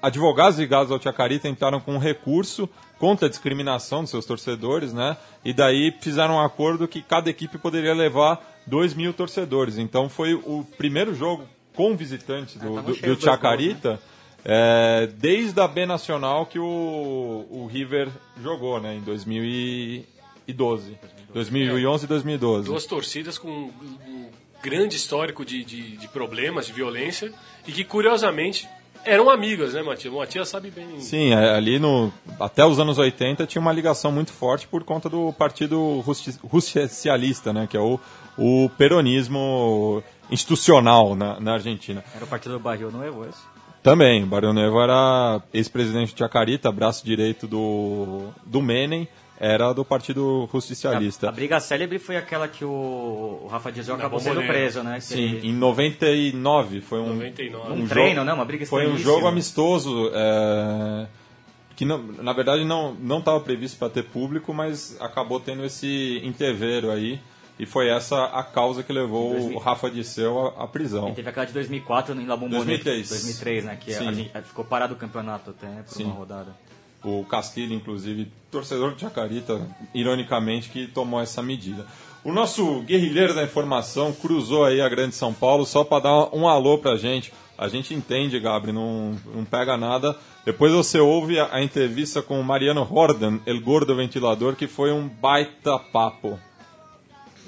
advogados 0.01 0.59
ligados 0.59 0.91
ao 0.91 1.01
Chacarita 1.01 1.49
entraram 1.49 1.81
com 1.81 1.95
um 1.95 1.99
recurso 1.99 2.69
contra 2.99 3.27
a 3.27 3.31
discriminação 3.31 4.03
dos 4.03 4.11
seus 4.11 4.27
torcedores, 4.27 4.93
né? 4.93 5.17
E 5.45 5.53
daí 5.53 5.93
fizeram 6.01 6.35
um 6.35 6.41
acordo 6.41 6.87
que 6.87 7.03
cada 7.03 7.29
equipe 7.29 7.59
poderia 7.59 7.95
levar 7.95 8.41
2 8.67 8.95
mil 8.95 9.13
torcedores. 9.13 9.79
Então 9.79 10.09
foi 10.09 10.35
o 10.35 10.65
primeiro 10.77 11.15
jogo 11.15 11.45
com 11.75 11.97
visitantes 11.97 12.57
do, 12.57 12.75
tava 12.75 12.93
do, 12.93 13.01
do 13.17 13.21
Chacarita 13.21 14.01
é, 14.45 15.09
desde 15.17 15.61
a 15.61 15.69
B 15.69 15.87
Nacional 15.87 16.47
que 16.47 16.59
o, 16.59 16.65
o 17.51 17.67
River 17.71 18.09
jogou, 18.41 18.81
né? 18.81 18.97
Em 18.97 19.01
2012. 19.01 20.99
2011 21.33 22.05
e 22.05 22.09
2012. 22.09 22.67
Duas 22.67 22.87
torcidas 22.87 23.39
com 23.39 23.49
um 23.49 23.73
um 24.07 24.31
grande 24.63 24.97
histórico 24.97 25.45
de, 25.45 25.65
de, 25.65 25.97
de 25.97 26.09
problemas, 26.09 26.67
de 26.67 26.73
violência, 26.73 27.33
e 27.67 27.73
que 27.73 27.83
curiosamente 27.85 28.69
eram 29.05 29.31
amigas, 29.31 29.75
né, 29.75 29.83
Matias? 29.83 30.13
O 30.13 30.19
Matias 30.19 30.49
sabe 30.49 30.71
bem. 30.71 31.01
Sim, 31.01 31.33
é, 31.33 31.55
ali 31.55 31.79
no 31.79 32.13
até 32.39 32.65
os 32.65 32.79
anos 32.79 32.99
80 32.99 33.47
tinha 33.47 33.61
uma 33.61 33.73
ligação 33.73 34.13
muito 34.13 34.33
forte 34.33 34.67
por 34.67 34.85
conta 34.85 35.09
do 35.09 35.33
Partido 35.33 36.03
Justicialista, 36.53 37.53
né, 37.53 37.67
que 37.69 37.77
é 37.77 37.81
o, 37.81 37.99
o 38.37 38.71
peronismo 38.77 40.03
institucional 40.31 41.15
na, 41.15 41.39
na 41.41 41.55
Argentina. 41.55 42.05
Era 42.15 42.25
o 42.25 42.29
partido 42.29 42.53
do 42.53 42.61
Barril 42.61 42.91
Novo, 42.91 43.25
esse? 43.29 43.53
Também, 43.83 44.25
Barrio 44.25 44.53
Nevo 44.53 44.81
era 44.81 45.43
ex-presidente 45.53 46.13
de 46.13 46.19
Chacarita, 46.21 46.71
braço 46.71 47.05
direito 47.05 47.49
do, 47.49 48.29
do 48.47 48.63
Menem, 48.63 49.09
era 49.43 49.73
do 49.73 49.85
Partido 49.85 50.49
Justicialista. 50.53 51.27
A, 51.27 51.31
a 51.31 51.33
briga 51.33 51.59
célebre 51.59 51.99
foi 51.99 52.17
aquela 52.17 52.47
que 52.47 52.65
o, 52.65 53.41
o 53.43 53.49
Rafa 53.51 53.73
Na 53.73 53.95
acabou 53.95 54.21
sendo 54.21 54.37
Bombonera. 54.37 54.53
preso, 54.53 54.85
né? 54.85 54.95
Que 54.95 55.01
Sim, 55.01 55.21
ele- 55.21 55.49
em 55.49 55.53
99 55.53 56.81
foi 56.81 57.01
um, 57.01 57.09
99. 57.15 57.73
Um 57.73 57.89
treino, 57.89 58.25
né? 58.25 58.33
Uma 58.33 58.45
briga 58.45 58.65
Foi 58.65 58.87
um 58.87 58.97
jogo 58.97 59.27
amistoso 59.27 60.13
é, 60.15 61.09
que 61.75 61.85
não, 61.85 61.99
na 62.01 62.33
verdade 62.33 62.65
não 62.65 62.95
não 62.95 63.19
estava 63.19 63.41
previsto 63.41 63.79
para 63.79 63.91
ter 63.91 64.05
público, 64.05 64.55
mas 64.55 64.97
acabou 65.01 65.41
tendo 65.41 65.65
esse 65.65 66.21
interveiro 66.23 66.93
aí 66.93 67.19
e 67.59 67.67
foi 67.67 67.89
essa 67.89 68.27
a 68.27 68.45
causa 68.45 68.85
que 68.85 68.93
levou 68.93 69.33
2000. 69.33 69.57
o 69.57 69.61
Rafa 69.61 69.91
Disseu 69.91 70.39
à, 70.57 70.65
à 70.65 70.67
prisão. 70.69 71.09
E 71.09 71.15
teve 71.15 71.29
aquela 71.29 71.47
de 71.47 71.53
2004 71.53 72.15
em 72.15 72.27
La 72.27 72.37
Bombonera. 72.37 72.65
2003. 72.65 73.09
2003, 73.09 73.65
né? 73.65 73.77
Que 73.81 73.93
a 73.93 74.03
gente, 74.13 74.31
ficou 74.45 74.65
parado 74.65 74.95
o 74.95 74.97
campeonato 74.97 75.51
até 75.51 75.67
por 75.83 75.95
Sim. 75.95 76.05
uma 76.05 76.15
rodada. 76.15 76.55
O 77.05 77.25
Castilho, 77.25 77.75
inclusive, 77.75 78.31
torcedor 78.51 78.95
de 78.95 79.01
Chacarita, 79.01 79.61
ironicamente, 79.93 80.69
que 80.69 80.87
tomou 80.87 81.21
essa 81.21 81.43
medida. 81.43 81.87
O 82.25 82.33
nosso 82.33 82.83
guerrilheiro 82.83 83.35
da 83.35 83.43
informação 83.43 84.13
cruzou 84.13 84.65
aí 84.65 84.81
a 84.81 84.89
Grande 84.89 85.15
São 85.15 85.35
Paulo 85.35 85.67
só 85.67 85.83
para 85.83 86.05
dar 86.05 86.35
um 86.35 86.47
alô 86.47 86.79
pra 86.79 86.97
gente. 86.97 87.33
A 87.59 87.67
gente 87.67 87.93
entende, 87.95 88.39
Gabri, 88.39 88.73
não, 88.73 89.19
não 89.35 89.45
pega 89.45 89.77
nada. 89.77 90.17
Depois 90.45 90.73
você 90.73 90.99
ouve 91.01 91.39
a, 91.39 91.49
a 91.53 91.63
entrevista 91.63 92.23
com 92.23 92.41
o 92.41 92.45
Mariano 92.45 92.87
Hordan, 92.89 93.41
El 93.45 93.61
Gordo 93.61 93.97
Ventilador, 93.97 94.55
que 94.55 94.69
foi 94.69 94.93
um 94.93 95.09
baita 95.09 95.79
papo. 95.79 96.39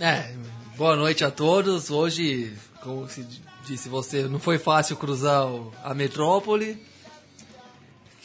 É, 0.01 0.35
boa 0.77 0.97
noite 0.97 1.25
a 1.25 1.31
todos. 1.31 1.91
Hoje, 1.91 2.53
como 2.83 3.09
se 3.09 3.25
disse 3.65 3.89
você, 3.89 4.25
não 4.25 4.41
foi 4.41 4.59
fácil 4.59 4.97
cruzar 4.97 5.47
a 5.85 5.95
metrópole. 5.95 6.81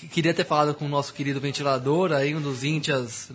Queria 0.07 0.33
ter 0.33 0.45
falado 0.45 0.73
com 0.73 0.85
o 0.85 0.89
nosso 0.89 1.13
querido 1.13 1.39
ventilador, 1.39 2.11
aí 2.11 2.35
um 2.35 2.41
dos 2.41 2.63
índias 2.63 3.29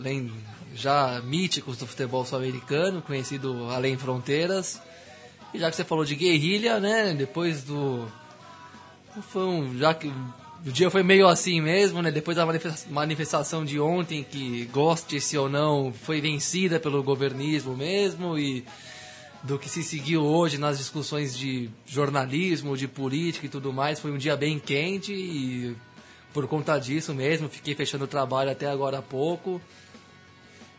já 0.74 1.20
míticos 1.22 1.76
do 1.76 1.86
futebol 1.86 2.24
sul-americano, 2.24 3.02
conhecido 3.02 3.68
além 3.70 3.96
fronteiras. 3.96 4.80
E 5.52 5.58
já 5.58 5.70
que 5.70 5.76
você 5.76 5.84
falou 5.84 6.04
de 6.04 6.14
guerrilha, 6.14 6.80
né? 6.80 7.14
Depois 7.14 7.62
do. 7.62 8.08
Foi 9.30 9.44
um, 9.44 9.78
já 9.78 9.94
que 9.94 10.08
o 10.66 10.72
dia 10.72 10.90
foi 10.90 11.02
meio 11.02 11.28
assim 11.28 11.60
mesmo, 11.60 12.02
né? 12.02 12.10
Depois 12.10 12.36
da 12.36 12.46
manifestação 12.90 13.64
de 13.64 13.78
ontem, 13.78 14.24
que 14.24 14.64
goste-se 14.72 15.36
ou 15.38 15.48
não, 15.48 15.92
foi 15.92 16.20
vencida 16.20 16.80
pelo 16.80 17.02
governismo 17.02 17.76
mesmo 17.76 18.38
e 18.38 18.64
do 19.44 19.58
que 19.58 19.68
se 19.68 19.82
seguiu 19.82 20.22
hoje 20.24 20.56
nas 20.56 20.78
discussões 20.78 21.36
de 21.36 21.70
jornalismo, 21.86 22.76
de 22.76 22.88
política 22.88 23.44
e 23.44 23.48
tudo 23.48 23.72
mais, 23.72 24.00
foi 24.00 24.10
um 24.10 24.16
dia 24.16 24.36
bem 24.36 24.58
quente 24.58 25.12
e 25.12 25.76
por 26.34 26.48
conta 26.48 26.76
disso 26.78 27.14
mesmo, 27.14 27.48
fiquei 27.48 27.76
fechando 27.76 28.04
o 28.04 28.08
trabalho 28.08 28.50
até 28.50 28.66
agora 28.66 28.98
há 28.98 29.02
pouco. 29.02 29.62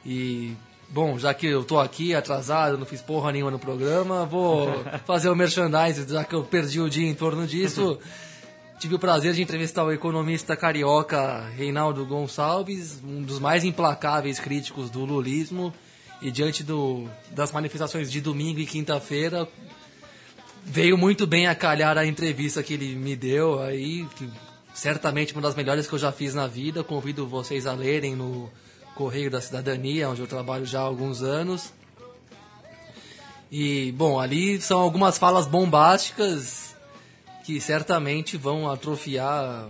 E, 0.06 0.54
bom, 0.90 1.18
já 1.18 1.34
que 1.34 1.48
eu 1.48 1.64
tô 1.64 1.80
aqui 1.80 2.14
atrasado, 2.14 2.78
não 2.78 2.86
fiz 2.86 3.02
porra 3.02 3.32
nenhuma 3.32 3.50
no 3.50 3.58
programa, 3.58 4.26
vou 4.26 4.84
fazer 5.08 5.30
o 5.30 5.36
merchandising, 5.36 6.10
já 6.10 6.26
que 6.26 6.36
eu 6.36 6.44
perdi 6.44 6.82
o 6.82 6.90
dia 6.90 7.10
em 7.10 7.16
torno 7.16 7.48
disso. 7.48 7.98
Tive 8.78 8.96
o 8.96 9.00
prazer 9.00 9.34
de 9.34 9.42
entrevistar 9.42 9.86
o 9.86 9.92
economista 9.94 10.54
carioca 10.58 11.48
Reinaldo 11.56 12.06
Gonçalves, 12.06 13.02
um 13.02 13.22
dos 13.22 13.40
mais 13.40 13.64
implacáveis 13.64 14.38
críticos 14.38 14.90
do 14.90 15.06
lulismo. 15.06 15.74
E 16.22 16.30
diante 16.30 16.64
do, 16.64 17.08
das 17.32 17.54
manifestações 17.54 18.12
de 18.12 18.20
domingo 18.20 18.60
e 18.60 18.66
quinta-feira, 18.66 19.48
veio 20.66 20.98
muito 20.98 21.26
bem 21.26 21.48
a 21.48 21.56
calhar 21.56 21.98
a 21.98 22.06
entrevista 22.06 22.62
que 22.62 22.74
ele 22.74 22.96
me 22.96 23.16
deu 23.16 23.62
aí, 23.62 24.06
que 24.18 24.30
certamente 24.76 25.34
uma 25.34 25.42
das 25.42 25.56
melhores 25.56 25.88
que 25.88 25.94
eu 25.94 26.00
já 26.00 26.12
fiz 26.12 26.36
na 26.36 26.46
vida. 26.46 26.84
Convido 26.84 27.26
vocês 27.26 27.66
a 27.66 27.74
lerem 27.74 28.16
no 28.16 28.52
Correio 28.94 29.32
da 29.32 29.42
Cidadania, 29.42 30.10
onde 30.10 30.22
eu 30.22 30.28
trabalho 30.28 30.66
já 30.66 30.80
há 30.80 30.84
alguns 30.84 31.24
anos. 31.24 31.74
E, 33.50 33.94
bom, 33.94 34.20
ali 34.20 34.62
são 34.62 34.80
algumas 34.80 35.18
falas 35.18 35.48
bombásticas 35.48 36.76
que 37.46 37.62
certamente 37.62 38.36
vão 38.36 38.70
atrofiar 38.70 39.70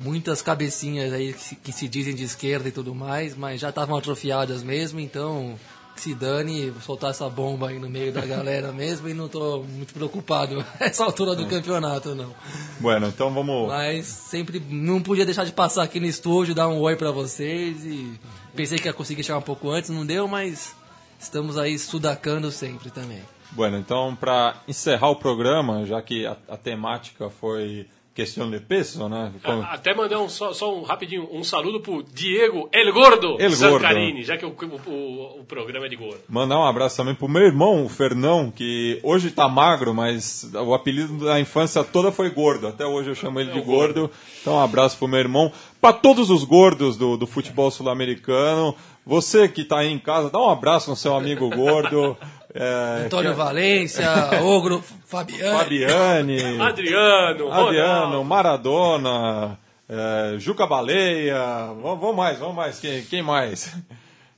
muitas 0.00 0.42
cabecinhas 0.42 1.12
aí 1.12 1.32
que 1.32 1.40
se, 1.40 1.54
que 1.56 1.72
se 1.72 1.86
dizem 1.86 2.14
de 2.14 2.24
esquerda 2.24 2.68
e 2.68 2.72
tudo 2.72 2.94
mais, 2.94 3.36
mas 3.36 3.60
já 3.60 3.68
estavam 3.68 3.96
atrofiadas 3.96 4.62
mesmo, 4.62 4.98
então 4.98 5.56
se 6.00 6.14
dane, 6.14 6.72
soltar 6.80 7.10
essa 7.10 7.28
bomba 7.28 7.68
aí 7.68 7.78
no 7.78 7.88
meio 7.88 8.10
da 8.10 8.24
galera 8.24 8.72
mesmo 8.72 9.08
e 9.08 9.14
não 9.14 9.26
estou 9.26 9.64
muito 9.64 9.92
preocupado 9.92 10.64
essa 10.80 11.04
altura 11.04 11.34
do 11.34 11.46
campeonato, 11.46 12.14
não. 12.14 12.34
Bueno, 12.80 13.08
então 13.08 13.32
vamos. 13.32 13.68
Mas 13.68 14.06
sempre 14.06 14.60
não 14.70 15.02
podia 15.02 15.26
deixar 15.26 15.44
de 15.44 15.52
passar 15.52 15.82
aqui 15.82 16.00
no 16.00 16.06
estúdio, 16.06 16.54
dar 16.54 16.68
um 16.68 16.80
oi 16.80 16.96
para 16.96 17.10
vocês 17.10 17.84
e 17.84 18.18
pensei 18.54 18.78
que 18.78 18.88
ia 18.88 18.92
conseguir 18.94 19.22
chegar 19.22 19.38
um 19.38 19.42
pouco 19.42 19.70
antes, 19.70 19.90
não 19.90 20.06
deu, 20.06 20.26
mas 20.26 20.74
estamos 21.18 21.58
aí 21.58 21.78
sudacando 21.78 22.50
sempre 22.50 22.90
também. 22.90 23.22
Bueno, 23.52 23.76
então 23.76 24.16
para 24.16 24.56
encerrar 24.66 25.10
o 25.10 25.16
programa, 25.16 25.84
já 25.84 26.00
que 26.00 26.24
a, 26.26 26.36
a 26.48 26.56
temática 26.56 27.28
foi 27.28 27.86
questão 28.20 28.50
de 28.50 28.60
peso, 28.60 29.08
né? 29.08 29.32
Como... 29.42 29.62
Até 29.62 29.94
mandar 29.94 30.20
um, 30.20 30.28
só, 30.28 30.52
só, 30.52 30.74
um 30.76 30.82
rapidinho, 30.82 31.26
um 31.32 31.42
saludo 31.42 31.80
pro 31.80 32.02
Diego 32.02 32.68
El 32.70 32.92
Gordo 32.92 33.36
El 33.40 33.50
Zancarini, 33.50 34.12
Gordo. 34.12 34.26
já 34.26 34.36
que 34.36 34.44
o, 34.44 34.50
o, 34.50 35.40
o, 35.40 35.44
programa 35.44 35.86
é 35.86 35.88
de 35.88 35.96
gordo. 35.96 36.20
Mandar 36.28 36.58
um 36.58 36.66
abraço 36.66 36.98
também 36.98 37.14
pro 37.14 37.28
meu 37.28 37.42
irmão, 37.42 37.84
o 37.84 37.88
Fernão, 37.88 38.50
que 38.50 39.00
hoje 39.02 39.30
tá 39.30 39.48
magro, 39.48 39.94
mas 39.94 40.50
o 40.54 40.74
apelido 40.74 41.24
da 41.24 41.40
infância 41.40 41.82
toda 41.82 42.12
foi 42.12 42.28
gordo. 42.28 42.68
Até 42.68 42.84
hoje 42.84 43.08
eu 43.08 43.14
chamo 43.14 43.40
ele 43.40 43.50
é 43.50 43.54
de 43.54 43.60
gordo. 43.60 44.00
gordo. 44.00 44.10
Então 44.40 44.54
um 44.54 44.60
abraço 44.60 44.98
pro 44.98 45.08
meu 45.08 45.18
irmão. 45.18 45.50
Para 45.80 45.94
todos 45.94 46.28
os 46.28 46.44
gordos 46.44 46.98
do, 46.98 47.16
do 47.16 47.26
futebol 47.26 47.70
sul-americano, 47.70 48.76
você 49.10 49.48
que 49.48 49.64
tá 49.64 49.80
aí 49.80 49.90
em 49.92 49.98
casa, 49.98 50.30
dá 50.30 50.38
um 50.38 50.48
abraço 50.48 50.88
no 50.88 50.94
seu 50.94 51.16
amigo 51.16 51.50
gordo. 51.50 52.16
É, 52.52 53.04
Antônio 53.04 53.30
que... 53.30 53.36
Valência, 53.36 54.10
Ogro 54.42 54.82
Fabiani. 55.06 55.56
Fabiani. 55.56 56.60
Adriano. 56.60 57.52
Adriano, 57.52 58.24
Maradona, 58.24 59.56
é, 59.88 60.34
Juca 60.36 60.66
Baleia. 60.66 61.72
Vamos 61.80 62.16
mais, 62.16 62.40
vamos 62.40 62.56
mais. 62.56 62.80
Quem, 62.80 63.04
quem 63.04 63.22
mais? 63.22 63.72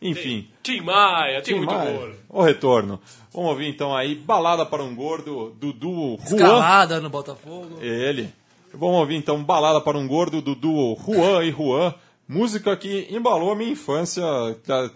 Enfim. 0.03 0.47
Tim 0.63 0.83
Maia, 0.83 1.41
Tim, 1.41 1.61
Tim 1.61 1.65
Maia. 1.65 1.91
Gordo. 1.91 2.17
O 2.29 2.43
retorno. 2.43 3.01
Vamos 3.33 3.49
ouvir 3.53 3.69
então 3.71 3.97
aí, 3.97 4.15
Balada 4.15 4.67
para 4.67 4.83
um 4.83 4.95
Gordo, 4.95 5.57
Dudu 5.59 6.19
Juan. 6.19 6.37
Escalada 6.37 7.01
no 7.01 7.09
Botafogo. 7.09 7.79
Ele. 7.81 8.29
Vamos 8.75 8.97
ouvir 8.97 9.17
então 9.17 9.43
Balada 9.43 9.81
para 9.81 9.97
um 9.97 10.07
Gordo, 10.07 10.43
Dudu 10.43 10.99
Juan 11.03 11.43
e 11.45 11.51
Juan. 11.51 11.95
Música 12.29 12.77
que 12.77 13.09
embalou 13.11 13.53
a 13.53 13.57
minha 13.57 13.73
infância, 13.73 14.23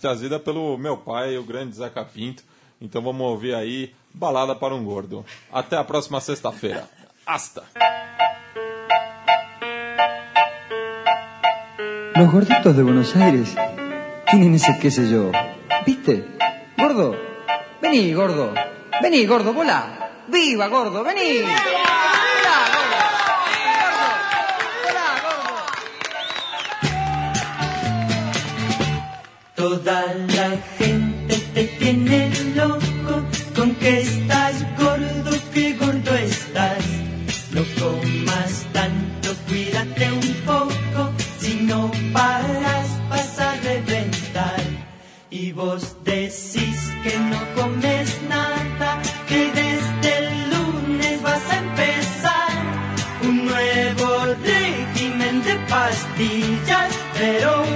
trazida 0.01 0.39
pelo 0.39 0.79
meu 0.79 0.97
pai, 0.97 1.37
o 1.37 1.43
grande 1.43 1.77
Zeca 1.77 2.05
Pinto. 2.05 2.43
Então 2.81 3.03
vamos 3.03 3.27
ouvir 3.27 3.55
aí 3.55 3.95
Balada 4.15 4.55
para 4.55 4.75
um 4.75 4.85
Gordo. 4.85 5.25
Até 5.53 5.77
a 5.77 5.85
próxima 5.85 6.21
sexta-feira. 6.21 6.89
Hasta! 7.27 7.65
Los 12.17 12.33
gorditos 12.33 12.75
de 12.75 12.83
Buenos 12.83 13.15
Aires 13.15 13.55
tienen 14.31 14.55
ese 14.55 14.79
qué 14.79 14.91
sé 14.91 15.11
yo. 15.11 15.31
¿Viste? 15.85 16.25
Gordo, 16.79 17.15
vení, 17.83 18.15
gordo. 18.15 18.55
Vení, 19.03 19.27
gordo, 19.27 19.53
volá. 19.53 20.25
¡Viva, 20.29 20.69
gordo! 20.69 21.05
¡Vení! 21.05 21.43
¡Volá, 21.43 22.26
Toda 29.57 30.05
la 30.37 30.51
gente 30.77 31.35
te 31.55 31.65
tiene 31.79 32.31
loco 32.55 33.25
con 33.55 33.75
que 33.77 34.03
estás 34.03 34.63
gordo, 34.79 35.31
que 35.55 35.73
gordo 35.79 36.15
estás. 36.15 36.85
No 37.53 37.63
comas 37.81 38.67
tanto, 38.75 39.35
cuídate 39.49 40.13
un 40.13 40.35
poco, 40.45 41.11
si 41.39 41.55
no 41.63 41.91
paras 42.13 42.89
vas 43.09 43.39
a 43.39 43.57
reventar. 43.63 44.61
Y 45.31 45.53
vos 45.53 45.97
decís 46.05 46.93
que 47.03 47.19
no 47.19 47.41
comes 47.55 48.15
nada, 48.29 49.01
que 49.27 49.51
desde 49.53 50.19
el 50.19 50.51
lunes 50.51 51.23
vas 51.23 51.51
a 51.51 51.57
empezar 51.57 52.57
un 53.23 53.47
nuevo 53.47 54.27
régimen 54.45 55.43
de 55.45 55.55
pastillas, 55.67 56.93
pero 57.19 57.76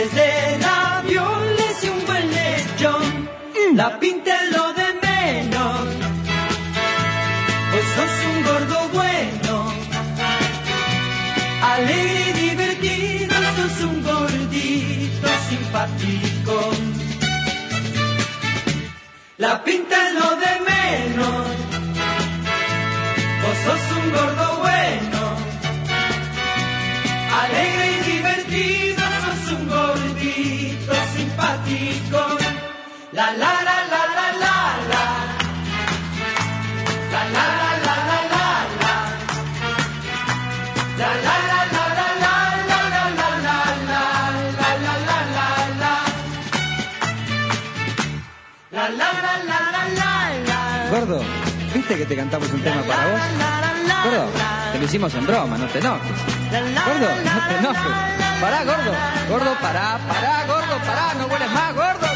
Antes 0.00 0.14
de 0.14 0.58
la 0.62 1.04
y 1.06 1.88
un 1.88 2.06
buen 2.06 2.30
lechón, 2.30 3.28
mm. 3.52 3.76
la 3.76 4.00
pinta 4.00 4.30
es 4.44 4.50
lo 4.56 4.72
de 4.72 4.88
menos. 5.06 5.80
Vos 7.70 7.86
sos 7.96 8.14
un 8.30 8.42
gordo 8.48 8.88
bueno, 8.94 9.72
alegre 11.74 12.30
y 12.30 12.48
divertido, 12.48 13.34
sos 13.56 13.84
un 13.90 14.02
gordito 14.02 15.28
simpático. 15.50 16.70
La 19.36 19.62
pinta 19.62 19.96
es 20.08 20.14
lo 20.14 20.30
de 20.44 20.52
menos. 20.70 21.49
La 33.12 33.26
la 33.32 33.52
la 33.66 33.76
la 33.92 34.02
la 34.16 34.26
la 34.42 34.56
la. 34.90 35.04
La 37.10 37.22
la 37.34 37.44
la 37.58 37.70
la 37.84 37.94
la 38.06 38.18
la 38.32 38.46
la. 38.80 38.94
La 41.00 41.10
la 41.26 41.34
la 41.50 41.60
la 41.74 41.84
la 41.90 42.06
la 42.20 42.38
la 42.70 42.80
la 42.86 43.02
la 43.10 43.30
la 43.30 43.58
la 43.58 43.98
la 44.58 44.70
la 44.70 44.94
la 45.08 45.18
la 45.36 45.48
la. 45.80 45.94
La 48.70 48.84
la 48.90 49.08
la 49.24 49.34
la 49.48 49.58
la 49.74 49.82
la 49.98 50.14
la. 50.46 50.60
Gordo, 50.90 51.18
¿viste 51.74 51.92
que 51.98 52.06
te 52.06 52.14
cantamos 52.14 52.48
un 52.52 52.62
tema 52.62 52.82
para 52.82 53.06
vos? 53.06 53.20
Gordo, 54.04 54.24
te 54.70 54.78
lo 54.78 54.84
hicimos 54.84 55.12
en 55.14 55.26
broma, 55.26 55.58
no 55.58 55.66
te 55.66 55.80
enojes. 55.80 56.18
Gordo, 56.86 57.08
no 57.24 57.48
te 57.48 57.54
enojes. 57.58 57.92
Pará, 58.40 58.62
gordo. 58.62 58.94
Gordo, 59.28 59.54
pará, 59.60 59.98
pará, 60.08 60.44
gordo, 60.46 60.78
pará, 60.86 61.14
no 61.18 61.26
vueles 61.26 61.50
más, 61.50 61.74
gordo. 61.74 62.09